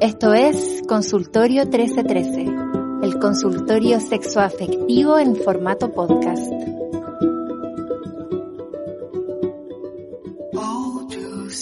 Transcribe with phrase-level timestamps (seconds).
[0.00, 2.46] Esto es Consultorio 1313,
[3.02, 6.52] el consultorio sexoafectivo en formato podcast.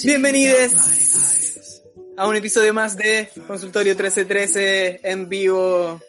[0.05, 1.83] Bienvenidos
[2.17, 6.01] a un episodio más de Consultorio 1313 en vivo,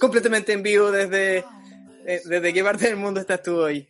[0.00, 1.44] completamente en vivo desde,
[2.06, 3.86] eh, desde qué parte del mundo estás tú hoy.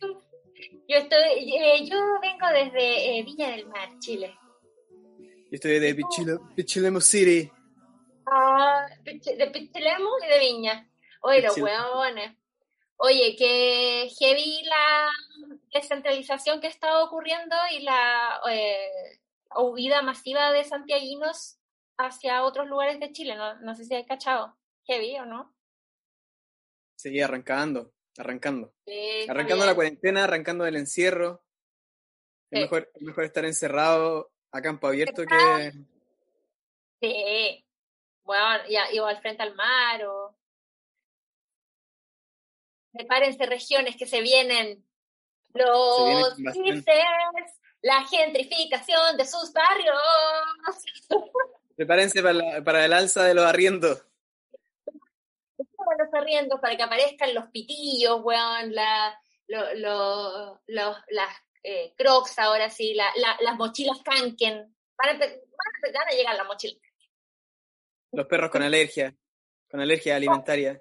[0.87, 4.37] Yo estoy, eh, yo vengo desde eh, Viña del Mar, Chile.
[5.19, 5.95] Yo estoy de
[6.55, 7.51] Pichilemu City.
[8.27, 10.89] Ah, de Pichilemu y de Viña.
[11.21, 12.37] Oye, los hueones.
[12.97, 15.09] Oye, que heavy la
[15.73, 19.19] descentralización que está ocurriendo y la eh,
[19.57, 21.57] huida masiva de santiaguinos
[21.97, 23.35] hacia otros lugares de Chile.
[23.35, 24.55] No, no sé si hay cachado.
[24.85, 25.55] Heavy o no.
[26.95, 28.73] Sí, arrancando, arrancando.
[28.85, 29.67] Sí, Arrancando bien.
[29.67, 31.43] la cuarentena, arrancando el encierro.
[32.51, 35.71] Es mejor, es mejor estar encerrado a campo abierto que...
[37.01, 37.65] Sí.
[38.23, 40.35] Bueno, ya, iba al frente al mar o.
[42.93, 44.83] Prepárense regiones que se vienen.
[45.53, 49.97] Los hipsters, la gentrificación de sus barrios.
[51.75, 54.01] Prepárense para, la- para el alza de los arriendos.
[55.85, 62.37] Bueno, riendo para que aparezcan los pitillos, weón, la, lo- lo- los- las eh, crocs
[62.39, 64.75] ahora sí, la, la- las mochilas kanken.
[64.97, 66.81] Van a, empe- van a empezar a llegar las mochilas.
[68.11, 69.15] Los perros con alergia,
[69.69, 70.79] con alergia alimentaria.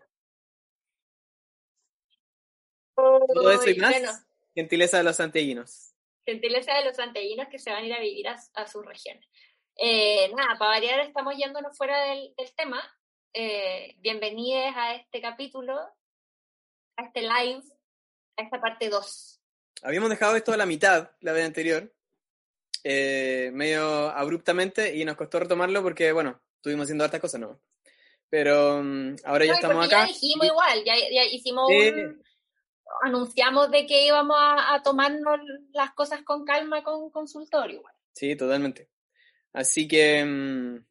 [2.97, 3.91] Todo eso y más.
[3.91, 4.13] bueno,
[4.55, 5.95] Gentileza de los santiaguinos.
[6.25, 9.27] gentileza de los santellinos que se van a ir a vivir a, a sus regiones.
[9.77, 12.81] Eh, nada, para variar estamos yéndonos fuera del, del tema.
[13.37, 15.77] Eh, bienvenidos a este capítulo,
[16.97, 17.63] a este live,
[18.37, 19.41] a esta parte 2.
[19.83, 21.93] Habíamos dejado esto a la mitad la vez anterior,
[22.85, 27.61] eh, medio abruptamente, y nos costó retomarlo porque, bueno, estuvimos haciendo hartas cosas, ¿no?
[28.31, 30.03] Pero mm, ahora ya No, estamos acá.
[30.03, 31.89] Ya dijimos igual, ya, ya hicimos Sí.
[31.91, 32.23] un-
[33.03, 35.41] anunciamos de que íbamos a, a tomarnos
[35.73, 37.79] las cosas con calma con consultorio.
[37.79, 37.95] igual.
[38.13, 38.89] Sí, totalmente.
[39.53, 40.85] Así que, mm,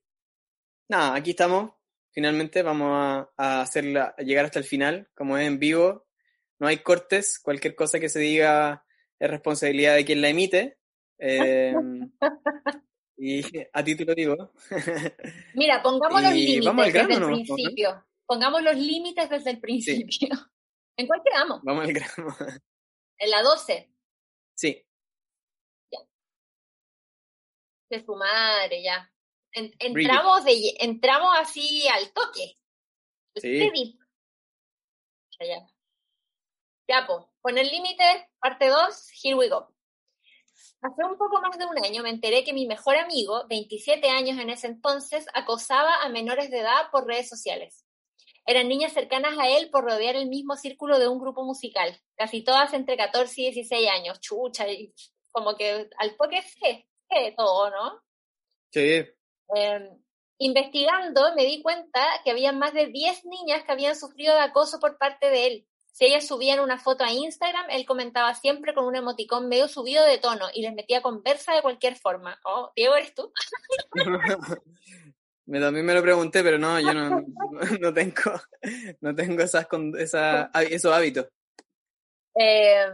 [0.89, 1.71] nada, aquí estamos.
[2.13, 6.05] Finalmente vamos a, a hacerla, a llegar hasta el final, como es en vivo.
[6.59, 8.85] No hay cortes, cualquier cosa que se diga
[9.19, 10.77] es responsabilidad de quien la emite.
[11.25, 11.73] Eh,
[13.15, 13.41] y
[13.71, 14.51] a ti te lo digo.
[15.53, 17.27] Mira, pongamos los límites desde el ¿no?
[17.27, 18.05] principio.
[18.25, 20.27] Pongamos los límites desde el principio.
[20.97, 21.61] ¿En cuál quedamos?
[21.63, 22.35] Vamos al grano.
[23.17, 23.89] En la 12.
[24.55, 24.85] Sí,
[27.89, 29.09] De su madre, ya.
[29.53, 32.57] En- entramos, de, entramos así al toque.
[33.35, 33.57] Sí.
[33.57, 33.99] Steady.
[36.87, 39.69] Ya, pues, con el límite, parte 2, here we go.
[40.81, 44.37] Hace un poco más de un año me enteré que mi mejor amigo, 27 años
[44.37, 47.85] en ese entonces, acosaba a menores de edad por redes sociales.
[48.45, 52.43] Eran niñas cercanas a él por rodear el mismo círculo de un grupo musical, casi
[52.43, 54.93] todas entre 14 y 16 años, chucha, y
[55.31, 58.01] como que al toque sé, sé todo, ¿no?
[58.71, 59.05] sí.
[59.55, 59.89] Eh,
[60.39, 64.79] investigando me di cuenta que había más de 10 niñas que habían sufrido de acoso
[64.79, 65.67] por parte de él.
[65.91, 70.03] Si ellas subían una foto a Instagram, él comentaba siempre con un emoticón medio subido
[70.03, 72.39] de tono y les metía conversa de cualquier forma.
[72.45, 73.31] Oh, Diego, ¿eres tú?
[75.45, 77.21] Me, también me lo pregunté, pero no, yo no,
[77.81, 78.31] no, tengo,
[79.01, 81.27] no tengo esas, con- esa, esos hábitos.
[82.35, 82.85] Eh,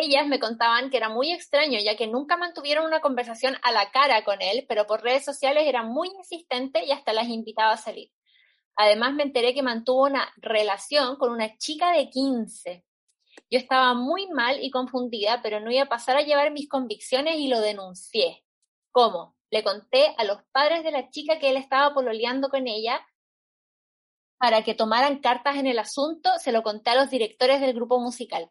[0.00, 3.90] ellas me contaban que era muy extraño, ya que nunca mantuvieron una conversación a la
[3.90, 7.76] cara con él, pero por redes sociales era muy insistente y hasta las invitaba a
[7.76, 8.10] salir.
[8.76, 12.84] Además me enteré que mantuvo una relación con una chica de 15.
[13.50, 17.36] Yo estaba muy mal y confundida, pero no iba a pasar a llevar mis convicciones
[17.36, 18.44] y lo denuncié.
[18.92, 19.36] ¿Cómo?
[19.50, 23.06] Le conté a los padres de la chica que él estaba pololeando con ella
[24.38, 27.98] para que tomaran cartas en el asunto, se lo conté a los directores del grupo
[27.98, 28.50] musical.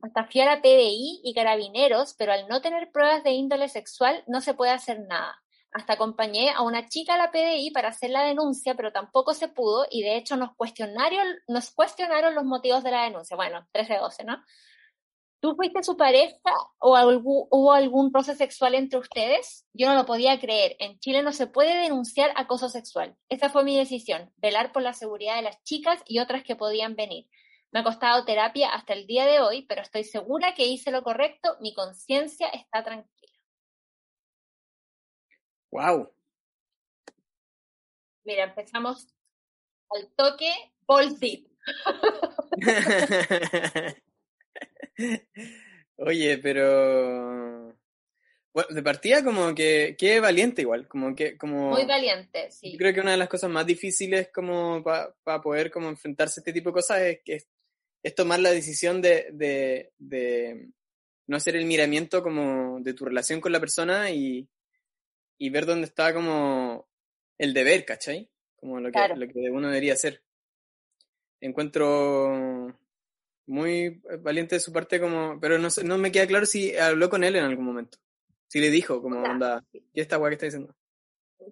[0.00, 4.40] Hasta fui a PDI y carabineros, pero al no tener pruebas de índole sexual no
[4.40, 5.36] se puede hacer nada.
[5.72, 9.48] Hasta acompañé a una chica a la PDI para hacer la denuncia, pero tampoco se
[9.48, 13.36] pudo y de hecho nos cuestionaron, nos cuestionaron los motivos de la denuncia.
[13.36, 14.42] Bueno, 13-12, ¿no?
[15.40, 16.36] ¿Tú fuiste su pareja
[16.78, 19.66] o hubo algún roce sexual entre ustedes?
[19.72, 20.74] Yo no lo podía creer.
[20.80, 23.14] En Chile no se puede denunciar acoso sexual.
[23.28, 26.96] Esa fue mi decisión, velar por la seguridad de las chicas y otras que podían
[26.96, 27.28] venir.
[27.70, 31.02] Me ha costado terapia hasta el día de hoy, pero estoy segura que hice lo
[31.02, 31.56] correcto.
[31.60, 33.32] Mi conciencia está tranquila.
[35.70, 36.10] Wow.
[38.24, 39.08] Mira, empezamos
[39.90, 40.50] al toque,
[41.20, 41.46] deep.
[45.96, 47.76] Oye, pero...
[48.50, 51.70] Bueno, de partida como que, qué valiente igual, como que, como...
[51.70, 52.72] Muy valiente, sí.
[52.72, 56.42] Yo creo que una de las cosas más difíciles como para poder como enfrentarse a
[56.42, 57.38] este tipo de cosas es que
[58.02, 60.70] es, tomar la decisión de, de, de,
[61.26, 64.48] no hacer el miramiento como de tu relación con la persona y,
[65.38, 66.88] y ver dónde está como
[67.38, 68.30] el deber, ¿cachai?
[68.56, 70.22] Como lo que, lo que uno debería hacer.
[71.40, 72.76] Encuentro
[73.46, 77.24] muy valiente de su parte como, pero no, no me queda claro si habló con
[77.24, 77.98] él en algún momento.
[78.46, 80.74] Si le dijo como onda, ¿qué esta guay que está diciendo?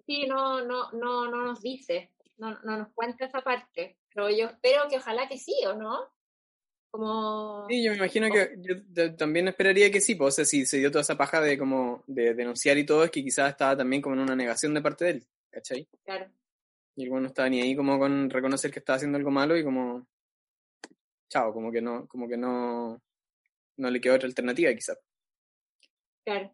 [0.05, 4.47] Sí, no, no, no, no nos dice, no, no nos cuenta esa parte, pero yo
[4.47, 6.07] espero que ojalá que sí, ¿o no?
[6.89, 7.65] Como...
[7.69, 8.55] Sí, yo me imagino que
[8.91, 11.57] yo también esperaría que sí, pues, o sea, si se dio toda esa paja de
[11.57, 14.81] como de denunciar y todo, es que quizás estaba también como en una negación de
[14.81, 15.87] parte de él, ¿cachai?
[16.05, 16.31] Claro.
[16.95, 19.55] Y el bueno no estaba ni ahí como con reconocer que estaba haciendo algo malo
[19.55, 20.07] y como
[21.29, 23.01] chao, como que no, como que no,
[23.77, 24.97] no le quedó otra alternativa quizás.
[26.25, 26.51] Claro.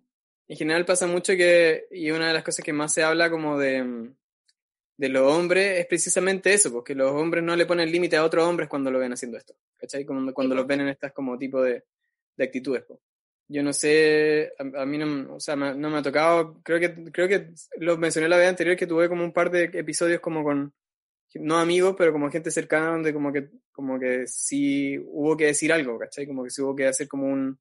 [0.47, 3.57] En general pasa mucho que, y una de las cosas que más se habla como
[3.57, 4.11] de,
[4.97, 8.45] de los hombres es precisamente eso, porque los hombres no le ponen límite a otros
[8.45, 10.05] hombres cuando lo ven haciendo esto, ¿cachai?
[10.05, 11.83] Cuando, cuando los ven en estas como tipo de,
[12.35, 12.83] de actitudes.
[13.47, 17.27] Yo no sé, a, mí no, o sea, no me ha tocado, creo que, creo
[17.27, 20.73] que lo mencioné la vez anterior que tuve como un par de episodios como con,
[21.35, 25.73] no amigos, pero como gente cercana donde como que, como que sí hubo que decir
[25.73, 26.27] algo, ¿cachai?
[26.27, 27.59] Como que sí hubo que hacer como un,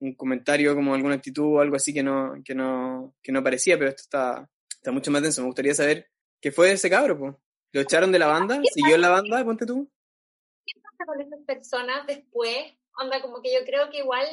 [0.00, 3.78] un comentario, como alguna actitud o algo así que no, que no, que no parecía,
[3.78, 5.42] pero esto está, está mucho más denso.
[5.42, 6.08] Me gustaría saber
[6.44, 7.34] qué fue ese cabro, pues.
[7.72, 8.60] ¿Lo echaron de la banda?
[8.74, 9.42] ¿Siguió en la banda?
[9.42, 9.90] Ponte tú.
[10.66, 12.74] ¿Qué pasa con esas personas después?
[12.98, 14.28] Onda, como que yo creo que igual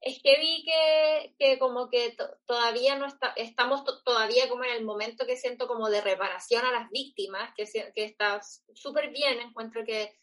[0.00, 4.82] es que vi que, que como que todavía no está, estamos todavía como en el
[4.82, 7.64] momento que siento como de reparación a las víctimas, que,
[7.94, 8.40] que está
[8.72, 10.18] súper bien, encuentro que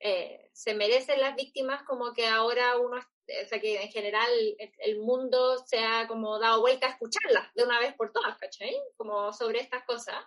[0.00, 4.98] eh, se merecen las víctimas como que ahora uno, o sea que en general el,
[4.98, 8.76] mundo se ha como dado vuelta a escucharlas de una vez por todas, ¿cachai?
[8.98, 10.22] Como sobre estas cosas.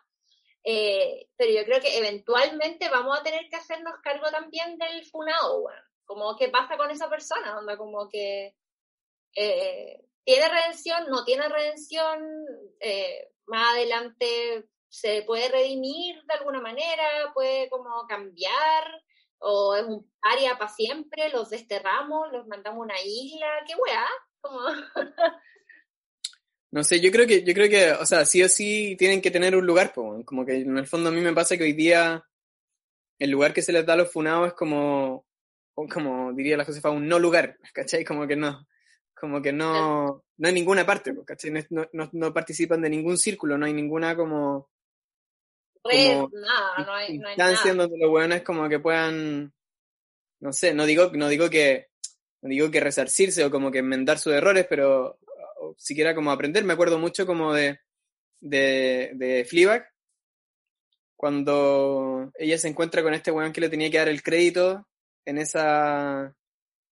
[0.67, 5.67] Eh, pero yo creo que eventualmente vamos a tener que hacernos cargo también del funao,
[6.05, 8.55] como qué pasa con esa persona, onda como que
[9.35, 11.05] eh, ¿tiene redención?
[11.07, 12.19] ¿No tiene redención?
[12.79, 19.03] Eh, más adelante se puede redimir de alguna manera, puede como cambiar,
[19.37, 24.07] o es un área para siempre, los desterramos, los mandamos a una isla, qué weá,
[24.41, 24.61] como...
[26.75, 29.31] No sé, yo creo que, yo creo que, o sea, sí o sí tienen que
[29.31, 32.21] tener un lugar, como que en el fondo a mí me pasa que hoy día
[33.17, 35.25] el lugar que se les da a los funados es como,
[35.73, 38.03] como diría la Josefa, un no lugar, ¿cachai?
[38.03, 38.67] Como que no,
[39.13, 41.51] como que no, no hay ninguna parte, ¿cachai?
[41.69, 44.69] No, no, no, participan de ningún círculo, no hay ninguna como...
[45.81, 47.73] como nada, no hay, no hay nada.
[47.73, 49.53] donde los hueones como que puedan,
[50.41, 51.87] no sé, no digo, no digo que
[52.41, 55.19] no digo que resarcirse o como que enmendar sus errores, pero
[55.77, 56.63] siquiera como aprender.
[56.63, 57.79] Me acuerdo mucho como de,
[58.39, 59.87] de, de Fleabag,
[61.15, 64.87] cuando ella se encuentra con este weón que le tenía que dar el crédito
[65.25, 66.35] en esa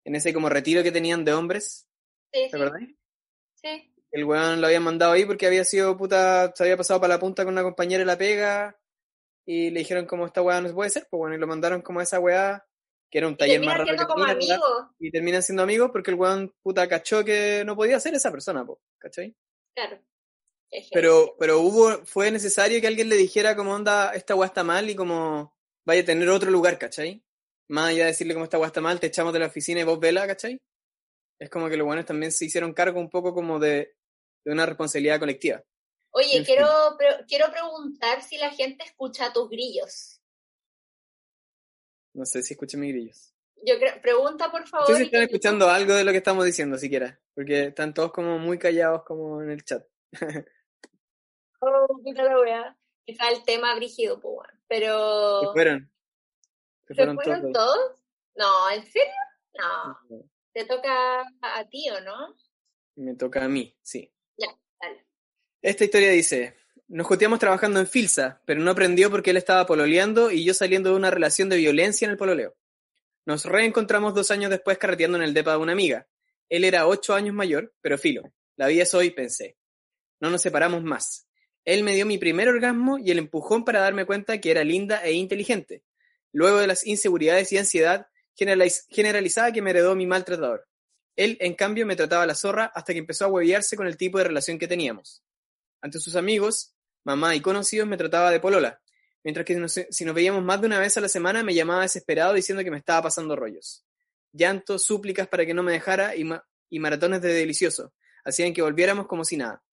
[0.06, 1.88] en ese como retiro que tenían de hombres
[2.32, 2.98] Sí, ¿Te
[3.56, 3.94] Sí.
[4.12, 7.20] El weón lo habían mandado ahí porque había sido puta, se había pasado para la
[7.20, 8.80] punta con una compañera de la pega
[9.46, 11.82] y le dijeron como esta weá no se puede ser, pues bueno, y lo mandaron
[11.82, 12.66] como a esa weá,
[13.10, 13.96] que era un taller más raro
[14.98, 18.32] que y terminan siendo amigos porque el weón puta cachó que no podía ser esa
[18.32, 19.36] persona, pues, ¿cachai?
[19.76, 20.02] Claro.
[20.92, 24.88] Pero, pero hubo, fue necesario que alguien le dijera como onda, esta weá está mal
[24.90, 27.24] y como vaya a tener otro lugar, ¿cachai?
[27.70, 29.84] Más allá de decirle como esta weá está mal, te echamos de la oficina y
[29.84, 30.60] vos vela, ¿cachai?
[31.40, 33.96] es como que los buenos también se hicieron cargo un poco como de,
[34.46, 35.64] una responsabilidad colectiva.
[36.12, 36.68] Oye, quiero,
[37.28, 40.19] quiero preguntar si la gente escucha tus grillos.
[42.20, 43.34] No sé si escucha mis grillos.
[43.66, 44.90] Yo creo, pregunta por favor.
[44.90, 48.12] No sé si están escuchando algo de lo que estamos diciendo siquiera, porque están todos
[48.12, 49.88] como muy callados como en el chat.
[51.62, 52.78] oh, qué la wea.
[53.06, 54.60] Quizá el tema brígido, pues bueno.
[54.68, 55.40] Pero.
[55.40, 55.92] Se fueron.
[56.88, 58.04] Se fueron, todos?
[58.36, 59.14] No, ¿en serio?
[59.54, 60.30] no.
[60.52, 62.36] ¿Te toca a ti o no?
[62.96, 64.14] Me toca a mí, sí.
[64.36, 64.50] Ya,
[64.82, 65.06] dale.
[65.62, 66.58] Esta historia dice,
[66.90, 70.90] nos joteamos trabajando en Filsa, pero no aprendió porque él estaba pololeando y yo saliendo
[70.90, 72.56] de una relación de violencia en el pololeo.
[73.26, 76.08] Nos reencontramos dos años después carreteando en el depa de una amiga.
[76.50, 78.34] Él era ocho años mayor, pero filo.
[78.56, 79.56] La vida es hoy, pensé.
[80.20, 81.28] No nos separamos más.
[81.64, 85.04] Él me dio mi primer orgasmo y el empujón para darme cuenta que era linda
[85.04, 85.84] e inteligente.
[86.32, 88.08] Luego de las inseguridades y ansiedad,
[88.90, 90.68] generalizada que me heredó mi maltratador.
[91.16, 94.18] Él, en cambio, me trataba la zorra hasta que empezó a hueviarse con el tipo
[94.18, 95.24] de relación que teníamos.
[95.82, 98.82] Ante sus amigos, mamá y conocidos me trataba de polola,
[99.24, 102.34] mientras que si nos veíamos más de una vez a la semana me llamaba desesperado
[102.34, 103.86] diciendo que me estaba pasando rollos.
[104.32, 106.28] llanto, súplicas para que no me dejara y,
[106.70, 107.94] y maratones de delicioso.
[108.24, 109.64] Hacían que volviéramos como si nada.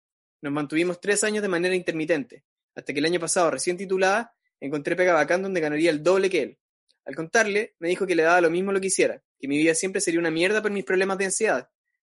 [0.41, 4.97] Nos mantuvimos tres años de manera intermitente, hasta que el año pasado, recién titulada, encontré
[4.97, 6.59] pega bacán donde ganaría el doble que él.
[7.05, 9.75] Al contarle, me dijo que le daba lo mismo lo que hiciera, que mi vida
[9.75, 11.69] siempre sería una mierda por mis problemas de ansiedad.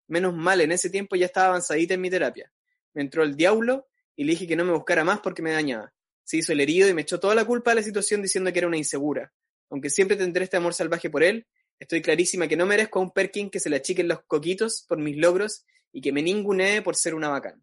[0.08, 2.52] Menos mal, en ese tiempo ya estaba avanzadita en mi terapia.
[2.94, 5.92] Me entró el diablo y le dije que no me buscara más porque me dañaba.
[6.24, 8.58] Se hizo el herido y me echó toda la culpa de la situación diciendo que
[8.58, 9.32] era una insegura.
[9.70, 11.46] Aunque siempre tendré este amor salvaje por él,
[11.78, 14.98] estoy clarísima que no merezco a un Perkin que se le achiquen los coquitos por
[14.98, 17.62] mis logros y que me ningunee por ser una bacán.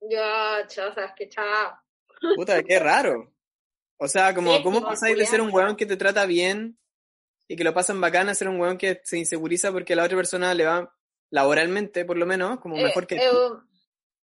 [0.00, 1.78] Ya, chazas, que chao.
[2.34, 3.32] Puta, qué raro.
[3.98, 6.78] O sea, como, ¿cómo pasáis de ser un weón que te trata bien
[7.48, 10.04] y que lo pasan bacán a ser un weón que se inseguriza porque a la
[10.04, 10.94] otra persona le va
[11.30, 13.16] laboralmente, por lo menos, como mejor que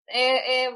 [0.08, 0.70] eh, eh,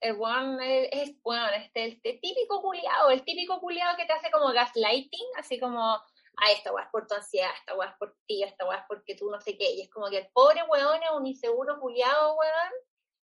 [0.00, 4.52] el weón es, bueno, este, este típico culiado, el típico culiado que te hace como
[4.52, 8.42] gaslighting, así como, ah, esta weá es por tu ansiedad, esta weá es por ti,
[8.42, 11.02] esta weá es porque tú no sé qué, y es como que el pobre weón
[11.02, 12.72] es un inseguro culiado, weón,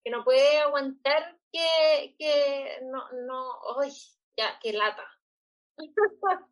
[0.04, 3.92] que no puede aguantar que, que no, no, uy,
[4.37, 5.04] ya, qué lata.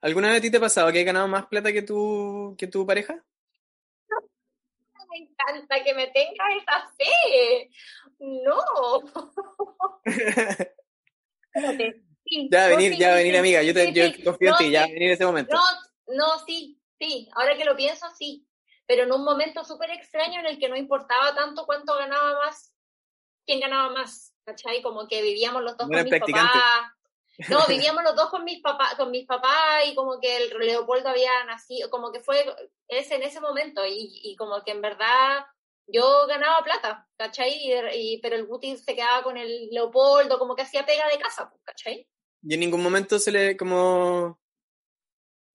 [0.00, 2.68] ¿Alguna vez a ti te ha pasado que he ganado más plata que tu, que
[2.68, 3.24] tu pareja?
[5.10, 7.70] Me encanta que me tengas esa fe.
[8.18, 8.60] No.
[12.50, 13.62] ya va a venir, ya va a venir, amiga.
[13.62, 15.54] Yo, te, yo confío en ti, ya va a venir ese momento.
[15.54, 15.62] No,
[16.14, 17.28] no, sí, sí.
[17.34, 18.44] Ahora que lo pienso, sí.
[18.86, 22.74] Pero en un momento súper extraño en el que no importaba tanto cuánto ganaba más,
[23.44, 24.34] quién ganaba más.
[24.44, 24.82] ¿Cachai?
[24.82, 26.50] Como que vivíamos los dos con mis papás.
[27.48, 31.08] No, vivíamos los dos con mis papás, con mis papás y como que el Leopoldo
[31.08, 32.44] había nacido, como que fue
[32.88, 35.44] ese en ese momento y, y como que en verdad
[35.86, 37.50] yo ganaba plata, ¿cachai?
[37.94, 41.50] Y, pero el Guti se quedaba con el Leopoldo, como que hacía pega de casa,
[41.64, 42.06] ¿cachai?
[42.42, 44.38] Y en ningún momento se le como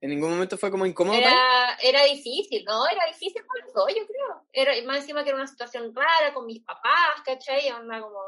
[0.01, 1.15] en ningún momento fue como incómodo.
[1.15, 2.85] Era, era difícil, ¿no?
[2.87, 4.45] Era difícil por todo, yo creo.
[4.51, 7.71] Era, más encima que era una situación rara con mis papás, ¿cachai?
[7.71, 8.19] Onda como,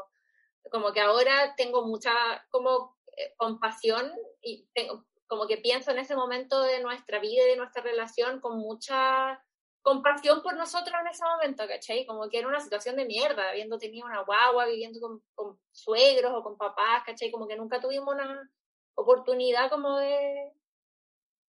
[0.70, 2.12] como que ahora tengo mucha,
[2.50, 2.95] como
[3.36, 7.82] compasión y tengo, como que pienso en ese momento de nuestra vida y de nuestra
[7.82, 9.42] relación con mucha
[9.82, 12.06] compasión por nosotros en ese momento, ¿cachai?
[12.06, 16.32] Como que era una situación de mierda, habiendo tenido una guagua, viviendo con, con suegros
[16.34, 17.30] o con papás, ¿cachai?
[17.30, 18.50] Como que nunca tuvimos una
[18.96, 20.52] oportunidad como de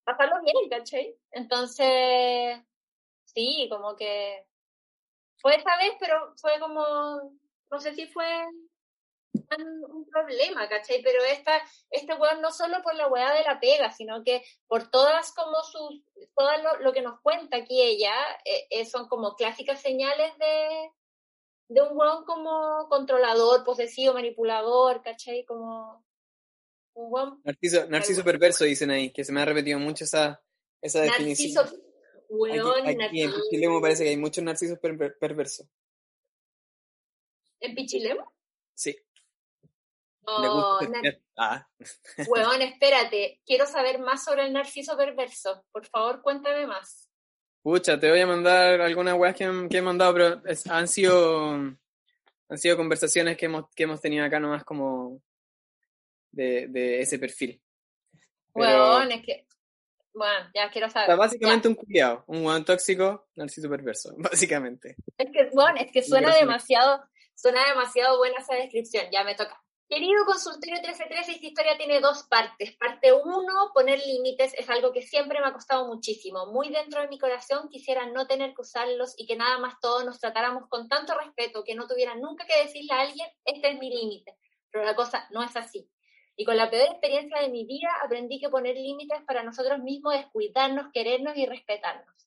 [0.05, 1.17] pasarlo bien, ¿cachai?
[1.31, 2.59] Entonces,
[3.25, 4.47] sí, como que
[5.39, 7.39] fue esa vez, pero fue como,
[7.71, 8.27] no sé si fue
[9.35, 11.03] un problema, ¿cachai?
[11.03, 14.91] Pero esta, este weón no solo por la weá de la pega, sino que por
[14.91, 16.03] todas como sus,
[16.35, 18.15] todo lo, que nos cuenta aquí ella,
[18.45, 20.91] eh, eh, son como clásicas señales de,
[21.69, 25.45] de un weón como controlador, posesivo, manipulador, ¿cachai?
[25.45, 26.05] Como
[26.95, 27.41] un weón...
[27.45, 30.43] Narciso, narciso perverso dicen ahí, que se me ha repetido mucho esa,
[30.81, 31.55] esa definición.
[31.55, 31.83] Narciso,
[32.29, 35.67] weón, aquí, en Pichilemo parece que hay muchos narcisos perversos.
[37.61, 38.33] ¿En Pichilemo?
[38.75, 38.97] Sí.
[40.27, 40.81] Oh,
[41.37, 41.67] ah.
[42.61, 43.41] espérate.
[43.47, 45.65] Quiero saber más sobre el narciso perverso.
[45.71, 47.09] Por favor, cuéntame más.
[47.63, 51.77] Pucha, te voy a mandar algunas weas que, he mandado, pero han sido
[52.49, 55.21] han sido conversaciones que hemos, que hemos tenido acá nomás como
[56.31, 57.61] de, de ese perfil.
[58.55, 59.47] Pero, es que.
[60.15, 61.15] Bueno, ya quiero saber.
[61.17, 64.97] básicamente un culiado, un weón tóxico, narciso perverso, básicamente.
[65.19, 67.05] Es que, bueno, es que suena demasiado,
[67.35, 69.63] suena demasiado buena esa descripción, ya me toca.
[69.89, 72.77] Querido consultorio 1313, esta historia tiene dos partes.
[72.77, 76.47] Parte uno, poner límites es algo que siempre me ha costado muchísimo.
[76.47, 80.05] Muy dentro de mi corazón quisiera no tener que usarlos y que nada más todos
[80.05, 83.79] nos tratáramos con tanto respeto que no tuviera nunca que decirle a alguien, este es
[83.79, 84.37] mi límite.
[84.73, 85.89] Pero la cosa no es así.
[86.35, 90.17] Y con la peor experiencia de mi vida aprendí que poner límites para nosotros mismos
[90.17, 92.26] es cuidarnos, querernos y respetarnos.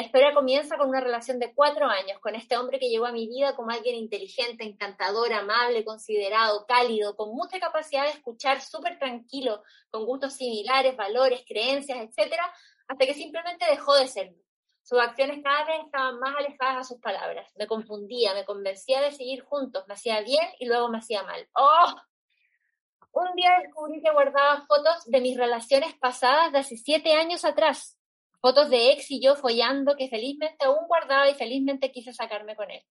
[0.00, 3.12] La historia comienza con una relación de cuatro años con este hombre que llegó a
[3.12, 8.98] mi vida como alguien inteligente, encantador, amable, considerado, cálido, con mucha capacidad de escuchar, súper
[8.98, 12.50] tranquilo, con gustos similares, valores, creencias, etcétera,
[12.88, 14.38] hasta que simplemente dejó de serlo.
[14.82, 17.52] Sus acciones cada vez estaban más alejadas a sus palabras.
[17.56, 21.46] Me confundía, me convencía de seguir juntos, me hacía bien y luego me hacía mal.
[21.52, 21.94] ¡Oh!
[23.12, 27.99] Un día descubrí que guardaba fotos de mis relaciones pasadas de hace siete años atrás
[28.40, 32.70] fotos de ex y yo follando que felizmente aún guardaba y felizmente quise sacarme con
[32.70, 32.82] él.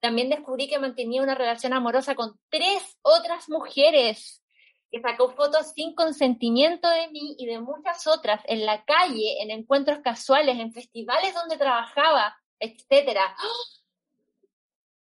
[0.00, 4.42] También descubrí que mantenía una relación amorosa con tres otras mujeres,
[4.90, 9.50] que sacó fotos sin consentimiento de mí y de muchas otras en la calle, en
[9.50, 13.18] encuentros casuales, en festivales donde trabajaba, etc.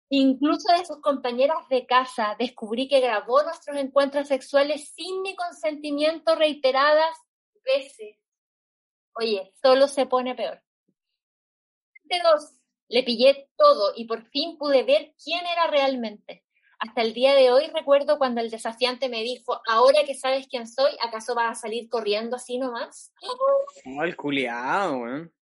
[0.09, 6.35] Incluso de sus compañeras de casa descubrí que grabó nuestros encuentros sexuales sin mi consentimiento
[6.35, 7.17] reiteradas
[7.63, 8.17] veces.
[9.15, 10.61] Oye, solo se pone peor.
[12.03, 12.51] de dos.
[12.87, 16.43] Le pillé todo y por fin pude ver quién era realmente.
[16.77, 20.67] Hasta el día de hoy recuerdo cuando el desafiante me dijo, ahora que sabes quién
[20.67, 23.11] soy, ¿acaso vas a salir corriendo así nomás?
[23.85, 25.33] Oh, el culiao, weón.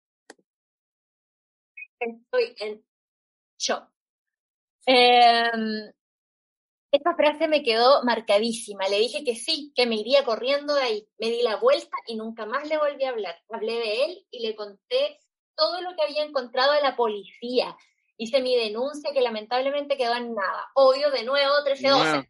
[1.99, 2.85] Estoy en
[3.59, 3.89] shock.
[4.87, 5.93] Em,
[6.93, 8.87] esta frase me quedó marcadísima.
[8.89, 11.09] Le dije que sí, que me iría corriendo de ahí.
[11.19, 13.35] Me di la vuelta y nunca más le volví a hablar.
[13.51, 15.19] Hablé de él y le conté
[15.57, 17.75] todo lo que había encontrado a la policía.
[18.19, 20.67] Hice mi denuncia que lamentablemente quedó en nada.
[20.75, 22.29] Obvio, de nuevo, 13-12.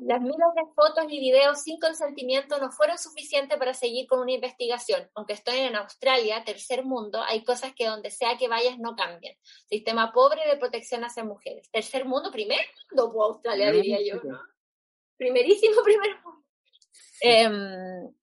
[0.00, 4.32] Las miles de fotos y videos sin consentimiento no fueron suficientes para seguir con una
[4.32, 5.08] investigación.
[5.14, 9.36] Aunque estoy en Australia, tercer mundo, hay cosas que donde sea que vayas no cambian.
[9.68, 11.70] Sistema pobre de protección hacia mujeres.
[11.70, 12.58] Tercer mundo, primer
[12.90, 14.20] mundo, pues, Australia diría yo.
[15.16, 16.44] Primerísimo primer mundo.
[17.20, 18.14] Em,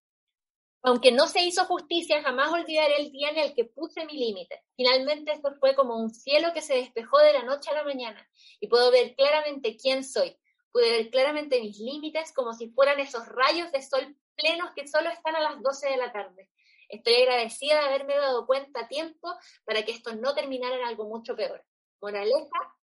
[0.82, 4.64] aunque no se hizo justicia, jamás olvidaré el día en el que puse mi límite.
[4.76, 8.30] Finalmente esto fue como un cielo que se despejó de la noche a la mañana
[8.60, 10.38] y puedo ver claramente quién soy.
[10.76, 15.10] Pude ver claramente mis límites como si fueran esos rayos de sol plenos que solo
[15.10, 16.50] están a las 12 de la tarde.
[16.90, 21.06] Estoy agradecida de haberme dado cuenta a tiempo para que esto no terminara en algo
[21.06, 21.64] mucho peor.
[22.02, 22.76] Moraleja,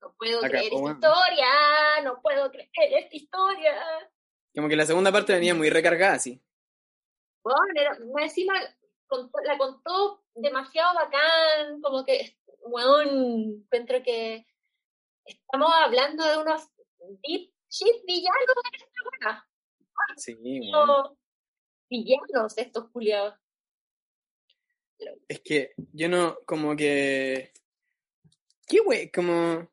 [0.00, 3.74] no puedo creer esta historia, no puedo creer esta historia.
[4.52, 6.42] Como que la segunda parte venía muy recargada, sí.
[7.44, 8.54] Bueno, encima
[9.44, 12.36] la contó demasiado bacán, como que,
[12.68, 14.46] bueno, encuentro que
[15.24, 16.68] estamos hablando de unos
[17.22, 19.48] deep shit villanos de esta buena.
[20.16, 21.16] Sí, bueno.
[21.88, 23.34] Villanos estos culiados.
[25.28, 27.52] Es que yo no, como que.
[28.66, 29.10] ¿Qué wey?
[29.10, 29.68] Como.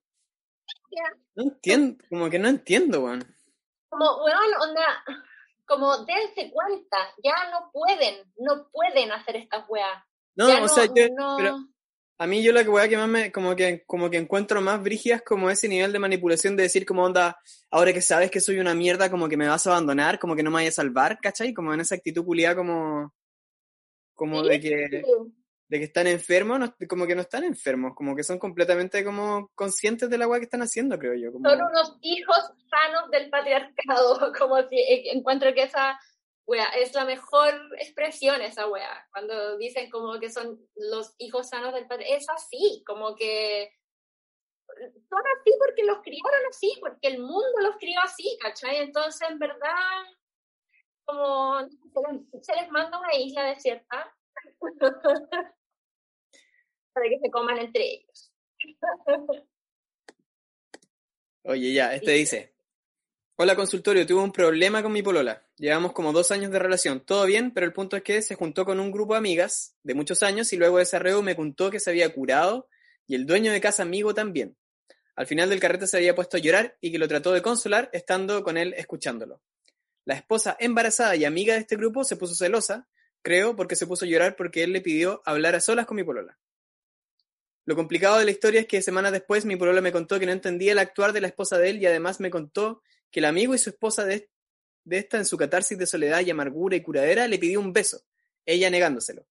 [1.35, 3.33] No entiendo, como que no entiendo, weón
[3.93, 5.03] como, weón, onda,
[5.67, 10.03] como dense cuenta, ya no pueden, no pueden hacer estas weas.
[10.35, 11.07] No, o sea, yo,
[11.37, 11.57] pero
[12.23, 15.21] a mí yo la weá que más me, como que, como que encuentro más brígidas
[15.23, 17.37] como ese nivel de manipulación de decir como onda,
[17.69, 20.41] ahora que sabes que soy una mierda, como que me vas a abandonar, como que
[20.41, 21.53] no me vayas a salvar, ¿cachai?
[21.53, 23.13] Como en esa actitud culiada como,
[24.15, 25.03] como de que
[25.67, 30.09] de que están enfermos, como que no están enfermos, como que son completamente como conscientes
[30.09, 31.33] de la weá que están haciendo, creo yo.
[31.33, 31.49] Como...
[31.49, 32.37] Son unos hijos
[32.69, 35.99] sanos del patriarcado, como si eh, encuentro que esa
[36.45, 41.73] weá es la mejor expresión, esa weá, cuando dicen como que son los hijos sanos
[41.73, 43.71] del patriarcado, es así, como que
[45.09, 48.77] son así porque los criaron así, porque el mundo los crió así, ¿cachai?
[48.77, 50.03] Entonces, en verdad,
[51.05, 51.67] como
[52.41, 54.15] se les manda una isla desierta
[56.93, 58.33] para que se coman entre ellos.
[61.45, 62.52] Oye, ya, este dice.
[63.43, 65.45] Hola consultorio, tuve un problema con mi polola.
[65.57, 67.01] Llevamos como dos años de relación.
[67.01, 69.93] Todo bien, pero el punto es que se juntó con un grupo de amigas de
[69.93, 72.69] muchos años y luego de ese arreo me contó que se había curado
[73.05, 74.55] y el dueño de casa amigo también.
[75.17, 77.89] Al final del carrete se había puesto a llorar y que lo trató de consolar
[77.91, 79.41] estando con él escuchándolo.
[80.05, 82.87] La esposa embarazada y amiga de este grupo se puso celosa,
[83.21, 86.05] creo, porque se puso a llorar porque él le pidió hablar a solas con mi
[86.05, 86.39] polola.
[87.65, 90.31] Lo complicado de la historia es que semanas después mi polola me contó que no
[90.31, 92.81] entendía el actuar de la esposa de él y además me contó
[93.13, 94.29] que el amigo y su esposa de,
[94.83, 98.03] de esta en su catarsis de soledad y amargura y curadera le pidió un beso,
[98.43, 99.25] ella negándoselo.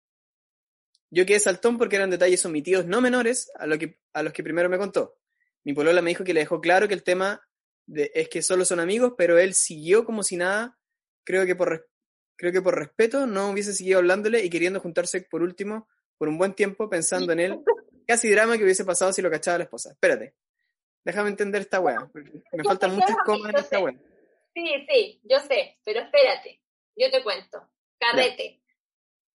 [1.10, 4.44] Yo quedé saltón porque eran detalles omitidos no menores a, lo que, a los que
[4.44, 5.18] primero me contó.
[5.64, 7.46] Mi polola me dijo que le dejó claro que el tema
[7.86, 10.78] de, es que solo son amigos, pero él siguió como si nada,
[11.24, 11.90] creo que por,
[12.36, 16.38] creo que por respeto no hubiese seguido hablándole y queriendo juntarse por último por un
[16.38, 17.60] buen tiempo pensando en él
[18.06, 19.90] casi drama que hubiese pasado si lo cachaba la esposa.
[19.90, 20.34] Espérate.
[21.04, 22.08] Déjame entender esta weá.
[22.52, 23.94] Me faltan muchas comas en esta weá.
[24.54, 26.60] Sí, sí, yo sé, pero espérate.
[26.96, 27.68] Yo te cuento.
[27.98, 28.62] Carrete.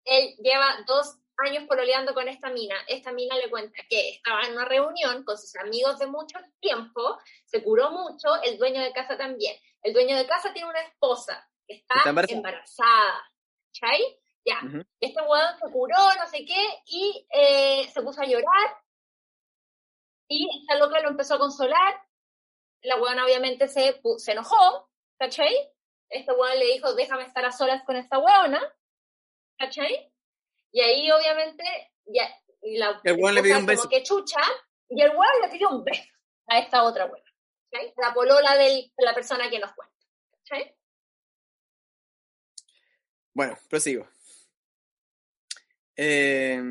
[0.05, 2.75] Él lleva dos años pololeando con esta mina.
[2.87, 7.19] Esta mina le cuenta que estaba en una reunión con sus amigos de mucho tiempo,
[7.45, 9.55] se curó mucho, el dueño de casa también.
[9.81, 11.95] El dueño de casa tiene una esposa que está,
[12.29, 13.23] embarazada.
[13.71, 14.01] ¿Chay?
[14.45, 14.61] Ya,
[15.01, 18.77] este weón se curó, no sé qué, y eh, se puso a llorar.
[20.27, 22.01] Y esta loca lo empezó a consolar.
[22.81, 25.53] La weón obviamente se, se enojó, ¿cachai?
[26.09, 28.61] Este weón le dijo, déjame estar a solas con esta weona,
[29.57, 30.13] ¿cachai?
[30.71, 31.63] Y ahí obviamente,
[32.05, 32.29] ya,
[32.61, 33.83] y la, el le pidió un beso.
[33.83, 34.41] Como que chucha,
[34.89, 36.03] y el weón le pidió un beso
[36.47, 37.31] a esta otra weona,
[37.71, 37.93] ¿cachai?
[37.97, 39.95] La polola de la persona que nos cuenta,
[40.31, 40.75] ¿cachai?
[43.33, 44.07] Bueno, prosigo.
[45.95, 46.61] Eh,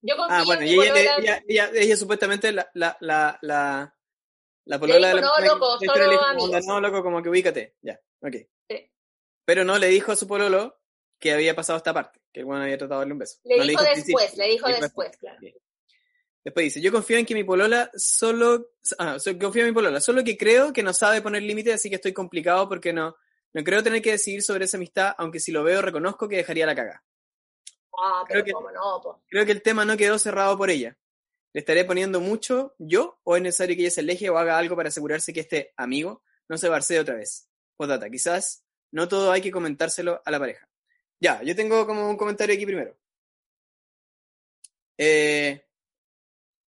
[0.00, 3.94] Yo ah, bueno, y ella, ella, ella, supuestamente la, la, la, la,
[4.64, 7.76] la polola de la no, loco, solo no, loco, como que ubícate.
[7.82, 8.36] Ya, ok.
[9.44, 10.78] Pero no le dijo a su pololo
[11.18, 13.38] que había pasado esta parte, que el bueno había tratado de darle un beso.
[13.44, 15.38] Le No dijo después, le dijo dijo después, claro.
[15.40, 15.54] Bien.
[16.44, 20.22] Después dice, yo confío en que mi polola solo, ah, confío en mi polola, solo
[20.22, 23.16] que creo que no sabe poner límites, así que estoy complicado porque no,
[23.52, 26.64] no creo tener que decidir sobre esa amistad, aunque si lo veo reconozco que dejaría
[26.64, 27.02] la caga.
[28.00, 29.22] Ah, Creo pero que- cómo no, po.
[29.28, 30.96] Creo que el tema no quedó cerrado por ella.
[31.52, 34.76] ¿Le estaré poniendo mucho yo o es necesario que ella se aleje o haga algo
[34.76, 37.48] para asegurarse que este amigo no se barcee otra vez?
[37.76, 40.68] Postdata, quizás no todo hay que comentárselo a la pareja.
[41.20, 42.96] Ya, yo tengo como un comentario aquí primero.
[44.98, 45.64] Eh,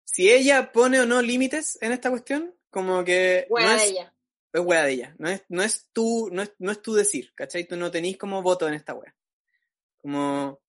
[0.04, 4.14] si ella pone o no límites en esta cuestión, como que no de es, ella.
[4.52, 5.14] es wea de ella.
[5.18, 7.64] No es, no es tu, no es, no es tu decir, ¿cachai?
[7.66, 9.14] Tú no tenís como voto en esta wea.
[10.00, 10.60] Como